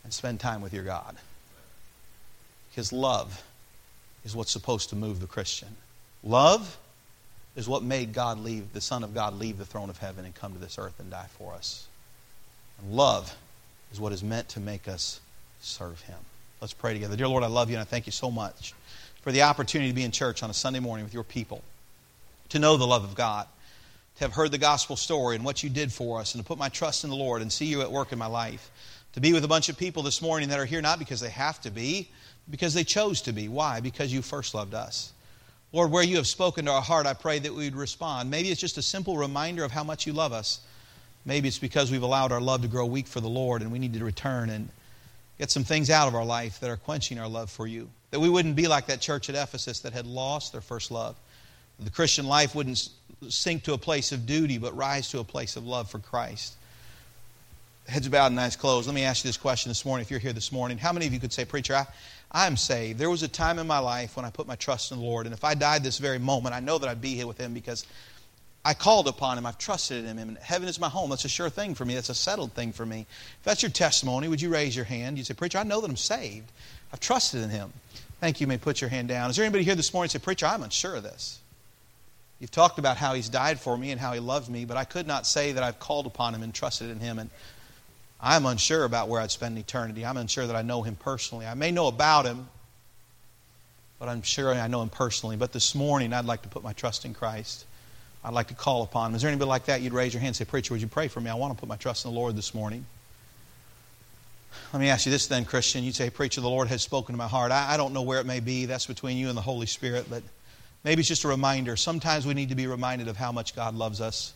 and 0.05 0.13
spend 0.13 0.41
time 0.41 0.61
with 0.61 0.73
your 0.73 0.85
God. 0.85 1.17
His 2.73 2.93
love 2.93 3.43
is 4.25 4.37
what's 4.37 4.51
supposed 4.51 4.91
to 4.91 4.97
move 4.97 5.21
the 5.21 5.27
Christian. 5.27 5.69
Love 6.23 6.79
is 7.57 7.67
what 7.67 7.83
made 7.83 8.13
God 8.13 8.39
leave, 8.39 8.73
the 8.73 8.81
Son 8.81 9.03
of 9.03 9.15
God, 9.15 9.35
leave 9.35 9.57
the 9.57 9.65
throne 9.65 9.89
of 9.89 9.99
heaven 9.99 10.25
and 10.25 10.35
come 10.35 10.53
to 10.53 10.59
this 10.59 10.79
earth 10.79 11.01
and 11.01 11.11
die 11.11 11.29
for 11.39 11.55
us. 11.55 11.87
And 12.81 12.93
love 12.93 13.35
is 13.93 13.99
what 13.99 14.13
is 14.13 14.23
meant 14.23 14.51
to 14.51 14.61
make 14.61 14.87
us 14.87 15.21
serve 15.61 16.01
Him. 16.03 16.19
Let's 16.61 16.75
pray 16.75 16.93
together. 16.93 17.17
Dear 17.17 17.29
Lord, 17.29 17.43
I 17.43 17.49
love 17.49 17.71
you 17.71 17.77
and 17.77 17.83
I 17.83 17.85
thank 17.85 18.07
you 18.07 18.13
so 18.13 18.31
much 18.31 18.75
for 19.23 19.33
the 19.33 19.43
opportunity 19.43 19.91
to 19.91 19.95
be 19.95 20.05
in 20.05 20.13
church 20.13 20.43
on 20.43 20.51
a 20.51 20.55
Sunday 20.55 20.81
morning 20.81 21.05
with 21.05 21.15
your 21.15 21.25
people, 21.25 21.63
to 22.51 22.59
know 22.59 22.77
the 22.77 22.87
love 22.87 23.05
of 23.05 23.15
God, 23.15 23.49
to 24.17 24.25
have 24.25 24.33
heard 24.33 24.51
the 24.51 24.59
gospel 24.59 24.97
story 24.97 25.37
and 25.37 25.45
what 25.45 25.63
you 25.63 25.69
did 25.69 25.93
for 25.93 26.21
us, 26.21 26.35
and 26.35 26.43
to 26.43 26.47
put 26.47 26.59
my 26.59 26.69
trust 26.69 27.05
in 27.05 27.11
the 27.11 27.17
Lord 27.17 27.43
and 27.43 27.53
see 27.53 27.67
you 27.67 27.83
at 27.83 27.91
work 27.91 28.13
in 28.13 28.19
my 28.19 28.27
life. 28.27 28.71
To 29.13 29.21
be 29.21 29.33
with 29.33 29.45
a 29.45 29.49
bunch 29.49 29.69
of 29.69 29.79
people 29.79 30.03
this 30.03 30.21
morning 30.21 30.49
that 30.51 30.59
are 30.59 30.65
here 30.65 30.83
not 30.83 30.99
because 30.99 31.21
they 31.21 31.31
have 31.31 31.61
to 31.63 31.71
be, 31.71 32.11
because 32.51 32.75
they 32.75 32.85
chose 32.85 33.23
to 33.23 33.33
be. 33.33 33.49
Why? 33.49 33.81
Because 33.81 34.13
you 34.13 34.23
first 34.23 34.55
loved 34.55 34.75
us. 34.75 35.13
Lord, 35.73 35.91
where 35.91 36.03
you 36.03 36.17
have 36.17 36.27
spoken 36.27 36.67
to 36.67 36.71
our 36.71 36.83
heart, 36.83 37.07
I 37.07 37.15
pray 37.15 37.39
that 37.39 37.53
we 37.53 37.65
would 37.65 37.77
respond. 37.77 38.31
Maybe 38.31 38.51
it's 38.51 38.61
just 38.61 38.79
a 38.79 38.83
simple 38.83 39.17
reminder 39.19 39.65
of 39.65 39.73
how 39.73 39.85
much 39.85 40.07
you 40.07 40.13
love 40.13 40.33
us. 40.33 40.61
Maybe 41.25 41.49
it's 41.49 41.59
because 41.59 41.91
we've 41.91 42.03
allowed 42.03 42.33
our 42.33 42.41
love 42.41 42.63
to 42.63 42.69
grow 42.69 42.87
weak 42.87 43.07
for 43.07 43.21
the 43.21 43.29
Lord 43.29 43.63
and 43.63 43.73
we 43.73 43.79
need 43.79 43.93
to 43.95 44.05
return 44.05 44.49
and 44.49 44.69
get 45.39 45.51
some 45.51 45.65
things 45.65 45.91
out 45.91 46.09
of 46.09 46.15
our 46.15 46.25
life 46.25 46.61
that 46.61 46.71
are 46.71 46.77
quenching 46.77 47.19
our 47.19 47.29
love 47.29 47.51
for 47.51 47.67
you. 47.67 47.91
That 48.13 48.21
we 48.21 48.29
wouldn't 48.29 48.57
be 48.57 48.69
like 48.69 48.87
that 48.87 49.01
church 49.01 49.29
at 49.29 49.35
Ephesus 49.35 49.81
that 49.81 49.93
had 49.93 50.07
lost 50.07 50.53
their 50.53 50.61
first 50.61 50.91
love. 50.91 51.17
The 51.81 51.91
Christian 51.91 52.27
life 52.27 52.55
wouldn't 52.55 52.89
sink 53.29 53.65
to 53.65 53.75
a 53.75 53.79
place 53.79 54.13
of 54.13 54.27
duty, 54.27 54.59
but 54.59 54.77
rise 54.77 55.11
to 55.11 55.21
a 55.21 55.25
place 55.25 55.57
of 55.57 55.67
love 55.67 55.91
for 55.91 55.99
Christ. 55.99 56.55
Heads 57.87 58.09
bowed 58.09 58.33
and 58.33 58.41
eyes 58.41 58.57
closed. 58.57 58.87
Let 58.87 58.95
me 58.95 59.05
ask 59.05 59.25
you 59.25 59.29
this 59.29 59.37
question 59.37 59.71
this 59.71 59.85
morning. 59.85 60.03
If 60.03 60.11
you're 60.11 60.21
here 60.21 60.33
this 60.33 60.51
morning, 60.51 60.79
how 60.79 60.93
many 60.93 61.07
of 61.07 61.13
you 61.13 61.21
could 61.21 61.33
say, 61.33 61.45
Preacher, 61.45 61.75
I, 61.75 61.87
I'm 62.33 62.57
saved. 62.57 62.99
There 62.99 63.11
was 63.11 63.23
a 63.23 63.29
time 63.29 63.59
in 63.59 63.67
my 63.67 63.79
life 63.79 64.17
when 64.17 64.25
I 64.25 64.31
put 64.31 64.47
my 64.47 64.57
trust 64.57 64.91
in 64.91 64.99
the 64.99 65.05
Lord, 65.05 65.27
and 65.27 65.35
if 65.35 65.45
I 65.45 65.55
died 65.55 65.85
this 65.85 65.99
very 65.99 66.19
moment, 66.19 66.55
I 66.55 66.61
know 66.61 66.79
that 66.79 66.89
I'd 66.89 67.01
be 67.01 67.15
here 67.15 67.27
with 67.27 67.39
Him 67.39 67.55
because 67.55 67.87
I 68.65 68.75
called 68.75 69.07
upon 69.07 69.39
Him. 69.39 69.47
I've 69.47 69.59
trusted 69.59 70.05
in 70.05 70.19
Him. 70.19 70.19
And 70.19 70.39
heaven 70.39 70.69
is 70.69 70.81
my 70.81 70.89
home. 70.89 71.11
That's 71.11 71.25
a 71.25 71.29
sure 71.29 71.49
thing 71.49 71.77
for 71.77 71.85
me. 71.85 71.95
That's 71.95 72.09
a 72.09 72.15
settled 72.15 72.53
thing 72.53 72.73
for 72.73 72.85
me. 72.85 73.07
If 73.39 73.45
that's 73.45 73.63
your 73.63 73.71
testimony, 73.71 74.27
would 74.27 74.41
you 74.41 74.51
raise 74.51 74.75
your 74.75 74.85
hand? 74.85 75.19
You 75.19 75.25
say, 75.25 75.35
Preacher, 75.35 75.59
I 75.59 75.63
know 75.63 75.81
that 75.81 75.89
I'm 75.89 75.97
saved. 75.97 76.51
I've 76.93 76.99
trusted 76.99 77.43
in 77.43 77.51
Him. 77.51 77.73
Thank 78.21 78.41
you. 78.41 78.47
You 78.47 78.49
may 78.49 78.59
put 78.59 78.81
your 78.81 78.91
hand 78.91 79.07
down. 79.07 79.31
Is 79.31 79.37
there 79.37 79.45
anybody 79.45 79.63
here 79.63 79.77
this 79.77 79.95
morning 79.95 80.11
say, 80.11 80.19
Preacher, 80.19 80.47
I'm 80.47 80.65
unsure 80.65 80.97
of 80.97 81.05
this? 81.05 81.39
You've 82.39 82.51
talked 82.51 82.79
about 82.79 82.97
how 82.97 83.15
He's 83.15 83.29
died 83.29 83.59
for 83.59 83.77
me 83.77 83.91
and 83.91 84.01
how 84.01 84.13
He 84.13 84.21
loved 84.21 84.49
me, 84.49 84.65
but 84.65 84.77
I 84.77 84.85
could 84.85 85.07
not 85.07 85.27
say 85.27 85.53
that 85.53 85.63
I've 85.63 85.79
called 85.79 86.07
upon 86.07 86.35
Him 86.35 86.43
and 86.43 86.53
trusted 86.53 86.91
in 86.91 87.01
Him. 87.01 87.19
And 87.19 87.31
I'm 88.21 88.45
unsure 88.47 88.85
about 88.85 89.09
where 89.09 89.21
I'd 89.21 89.31
spend 89.31 89.57
eternity. 89.59 90.05
I'm 90.05 90.17
unsure 90.17 90.47
that 90.47 90.57
I 90.57 90.63
know 90.63 90.83
Him 90.83 90.97
personally. 90.97 91.47
I 91.47 91.55
may 91.55 91.71
know 91.71 91.87
about 91.87 92.27
Him, 92.27 92.49
but 93.99 94.09
I'm 94.09 94.23
sure 94.23 94.53
I 94.53 94.67
know 94.67 94.83
Him 94.83 94.91
personally. 94.91 95.37
But 95.37 95.53
this 95.53 95.75
morning, 95.75 96.13
I'd 96.13 96.27
like 96.27 96.43
to 96.43 96.49
put 96.49 96.63
my 96.63 96.75
trust 96.75 97.05
in 97.05 97.15
Christ. 97.15 97.65
I'd 98.23 98.35
like 98.35 98.49
to 98.49 98.55
call 98.55 98.83
upon 98.83 99.11
Him. 99.11 99.17
Is 99.17 99.23
there 99.23 99.31
anybody 99.31 99.49
like 99.49 99.67
that? 99.67 99.81
You'd 99.81 99.95
raise 99.95 100.13
your 100.13 100.21
hand 100.21 100.29
and 100.29 100.37
say, 100.37 100.45
Preacher, 100.45 100.75
would 100.75 100.83
you 100.83 100.89
pray 100.89 101.09
for 101.09 101.21
me? 101.21 101.31
I 101.31 101.35
want 101.35 101.55
to 101.55 101.59
put 101.61 101.69
my 101.69 101.77
trust 101.77 102.05
in 102.05 102.13
the 102.13 102.19
Lord 102.19 102.37
this 102.37 102.55
morning. 102.55 102.85
Let 104.73 104.81
me 104.81 104.89
ask 104.89 105.07
you 105.07 105.13
this 105.13 105.27
then, 105.27 105.45
Christian. 105.45 105.85
You'd 105.85 105.95
say, 105.95 106.11
Preacher, 106.11 106.41
the 106.41 106.49
Lord 106.49 106.69
has 106.69 106.83
spoken 106.83 107.15
to 107.15 107.17
my 107.17 107.29
heart. 107.29 107.53
I, 107.53 107.75
I 107.75 107.77
don't 107.77 107.95
know 107.95 108.03
where 108.03 108.21
it 108.21 108.27
may 108.27 108.41
be. 108.41 108.67
That's 108.67 108.87
between 108.87 109.17
you 109.17 109.29
and 109.29 109.37
the 109.37 109.43
Holy 109.43 109.67
Spirit, 109.67 110.07
but 110.11 110.23
maybe 110.85 111.01
it's 111.01 111.09
just 111.09 111.25
a 111.25 111.29
reminder. 111.29 111.77
Sometimes 111.77 112.27
we 112.27 112.35
need 112.35 112.51
to 112.51 112.55
be 112.55 112.67
reminded 112.67 113.09
of 113.09 113.17
how 113.17 113.33
much 113.33 113.55
God 113.55 113.75
loves 113.75 114.01
us. 114.01 114.33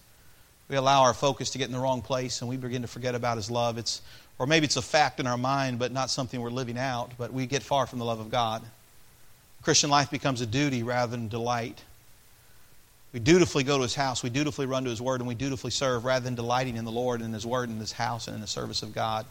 We 0.68 0.76
allow 0.76 1.02
our 1.02 1.14
focus 1.14 1.50
to 1.50 1.58
get 1.58 1.66
in 1.66 1.72
the 1.72 1.80
wrong 1.80 2.00
place 2.02 2.40
and 2.40 2.48
we 2.48 2.56
begin 2.56 2.82
to 2.82 2.88
forget 2.88 3.14
about 3.14 3.36
His 3.36 3.50
love. 3.50 3.76
It's, 3.76 4.02
or 4.38 4.46
maybe 4.46 4.66
it's 4.66 4.76
a 4.76 4.82
fact 4.82 5.20
in 5.20 5.26
our 5.26 5.36
mind, 5.36 5.78
but 5.78 5.92
not 5.92 6.10
something 6.10 6.40
we're 6.40 6.50
living 6.50 6.78
out, 6.78 7.12
but 7.18 7.32
we 7.32 7.46
get 7.46 7.62
far 7.62 7.86
from 7.86 7.98
the 7.98 8.04
love 8.04 8.20
of 8.20 8.30
God. 8.30 8.62
Christian 9.62 9.90
life 9.90 10.10
becomes 10.10 10.40
a 10.40 10.46
duty 10.46 10.82
rather 10.82 11.10
than 11.10 11.28
delight. 11.28 11.82
We 13.12 13.20
dutifully 13.20 13.64
go 13.64 13.76
to 13.76 13.82
His 13.82 13.94
house, 13.94 14.22
we 14.22 14.30
dutifully 14.30 14.66
run 14.66 14.84
to 14.84 14.90
His 14.90 15.02
Word, 15.02 15.20
and 15.20 15.28
we 15.28 15.34
dutifully 15.34 15.72
serve 15.72 16.04
rather 16.04 16.24
than 16.24 16.36
delighting 16.36 16.76
in 16.76 16.84
the 16.84 16.92
Lord 16.92 17.20
and 17.20 17.34
His 17.34 17.44
Word 17.44 17.68
and 17.68 17.80
His 17.80 17.92
house 17.92 18.28
and 18.28 18.34
in 18.36 18.40
the 18.40 18.46
service 18.46 18.82
of 18.82 18.94
God. 18.94 19.26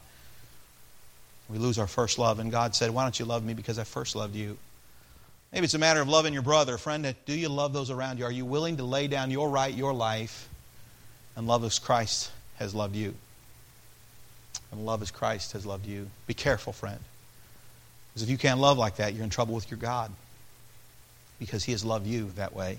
We 1.49 1.57
lose 1.57 1.79
our 1.79 1.87
first 1.87 2.19
love, 2.19 2.39
and 2.39 2.51
God 2.51 2.75
said, 2.75 2.91
Why 2.91 3.03
don't 3.03 3.17
you 3.17 3.25
love 3.25 3.43
me 3.43 3.53
because 3.53 3.79
I 3.79 3.85
first 3.85 4.15
loved 4.15 4.35
you? 4.35 4.57
Maybe 5.51 5.63
it's 5.63 5.73
a 5.73 5.79
matter 5.79 6.01
of 6.01 6.07
loving 6.07 6.33
your 6.33 6.43
brother. 6.43 6.77
Friend, 6.77 7.15
do 7.25 7.33
you 7.33 7.49
love 7.49 7.73
those 7.73 7.89
around 7.89 8.19
you? 8.19 8.25
Are 8.25 8.31
you 8.31 8.45
willing 8.45 8.77
to 8.77 8.83
lay 8.83 9.07
down 9.07 9.31
your 9.31 9.49
right, 9.49 9.73
your 9.73 9.93
life, 9.93 10.47
and 11.35 11.47
love 11.47 11.63
as 11.63 11.79
Christ 11.79 12.31
has 12.57 12.75
loved 12.75 12.95
you? 12.95 13.15
And 14.71 14.85
love 14.85 15.01
as 15.01 15.09
Christ 15.09 15.53
has 15.53 15.65
loved 15.65 15.87
you. 15.87 16.09
Be 16.27 16.35
careful, 16.35 16.73
friend. 16.73 16.99
Because 18.09 18.21
if 18.23 18.29
you 18.29 18.37
can't 18.37 18.59
love 18.59 18.77
like 18.77 18.97
that, 18.97 19.13
you're 19.13 19.23
in 19.23 19.31
trouble 19.31 19.55
with 19.55 19.71
your 19.71 19.79
God. 19.79 20.11
Because 21.39 21.63
He 21.63 21.71
has 21.71 21.83
loved 21.83 22.05
you 22.05 22.31
that 22.35 22.53
way. 22.53 22.77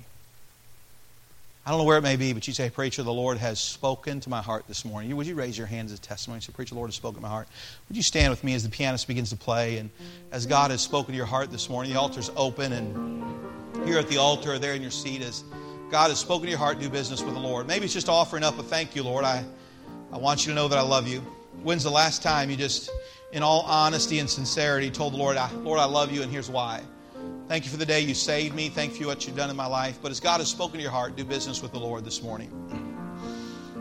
I 1.64 1.70
don't 1.70 1.78
know 1.78 1.84
where 1.84 1.98
it 1.98 2.02
may 2.02 2.16
be, 2.16 2.32
but 2.32 2.46
you 2.48 2.54
say, 2.54 2.70
Preacher, 2.70 3.02
the 3.02 3.12
Lord 3.12 3.36
has 3.36 3.60
spoken 3.60 4.18
to 4.20 4.30
my 4.30 4.40
heart 4.40 4.64
this 4.66 4.82
morning. 4.82 5.14
Would 5.14 5.26
you 5.26 5.34
raise 5.34 5.58
your 5.58 5.66
hands 5.66 5.92
as 5.92 5.98
a 5.98 6.02
testimony? 6.02 6.40
Say, 6.40 6.52
Preacher, 6.52 6.70
the 6.70 6.76
Lord 6.76 6.88
has 6.88 6.94
spoken 6.94 7.16
to 7.16 7.20
my 7.20 7.28
heart. 7.28 7.48
Would 7.88 7.96
you 7.98 8.02
stand 8.02 8.30
with 8.30 8.42
me 8.42 8.54
as 8.54 8.64
the 8.64 8.70
pianist 8.70 9.06
begins 9.06 9.28
to 9.28 9.36
play? 9.36 9.76
And 9.76 9.90
as 10.32 10.46
God 10.46 10.70
has 10.70 10.80
spoken 10.80 11.12
to 11.12 11.16
your 11.16 11.26
heart 11.26 11.50
this 11.50 11.68
morning, 11.68 11.92
the 11.92 11.98
altar's 11.98 12.30
open. 12.34 12.72
And 12.72 13.86
here 13.86 13.98
at 13.98 14.08
the 14.08 14.16
altar, 14.16 14.58
there 14.58 14.72
in 14.72 14.80
your 14.80 14.90
seat, 14.90 15.20
as 15.20 15.44
God 15.90 16.08
has 16.08 16.18
spoken 16.18 16.46
to 16.46 16.50
your 16.50 16.58
heart, 16.58 16.80
do 16.80 16.88
business 16.88 17.22
with 17.22 17.34
the 17.34 17.40
Lord. 17.40 17.66
Maybe 17.66 17.84
it's 17.84 17.92
just 17.94 18.08
offering 18.08 18.42
up 18.42 18.58
a 18.58 18.62
thank 18.62 18.96
you, 18.96 19.02
Lord. 19.02 19.24
I, 19.24 19.44
I 20.12 20.16
want 20.16 20.46
you 20.46 20.52
to 20.52 20.54
know 20.54 20.66
that 20.66 20.78
I 20.78 20.82
love 20.82 21.06
you. 21.06 21.20
When's 21.62 21.84
the 21.84 21.90
last 21.90 22.22
time 22.22 22.48
you 22.48 22.56
just, 22.56 22.90
in 23.32 23.42
all 23.42 23.60
honesty 23.62 24.18
and 24.18 24.30
sincerity, 24.30 24.90
told 24.90 25.12
the 25.12 25.18
Lord, 25.18 25.36
Lord, 25.56 25.78
I 25.78 25.84
love 25.84 26.10
you, 26.10 26.22
and 26.22 26.32
here's 26.32 26.48
why? 26.48 26.80
Thank 27.50 27.64
you 27.64 27.72
for 27.72 27.78
the 27.78 27.84
day 27.84 27.98
you 27.98 28.14
saved 28.14 28.54
me. 28.54 28.68
Thank 28.68 28.92
you 28.92 29.00
for 29.00 29.06
what 29.08 29.26
you've 29.26 29.34
done 29.34 29.50
in 29.50 29.56
my 29.56 29.66
life. 29.66 29.98
But 30.00 30.12
as 30.12 30.20
God 30.20 30.38
has 30.38 30.48
spoken 30.48 30.76
to 30.76 30.82
your 30.82 30.92
heart, 30.92 31.16
do 31.16 31.24
business 31.24 31.60
with 31.60 31.72
the 31.72 31.80
Lord 31.80 32.04
this 32.04 32.22
morning. 32.22 32.99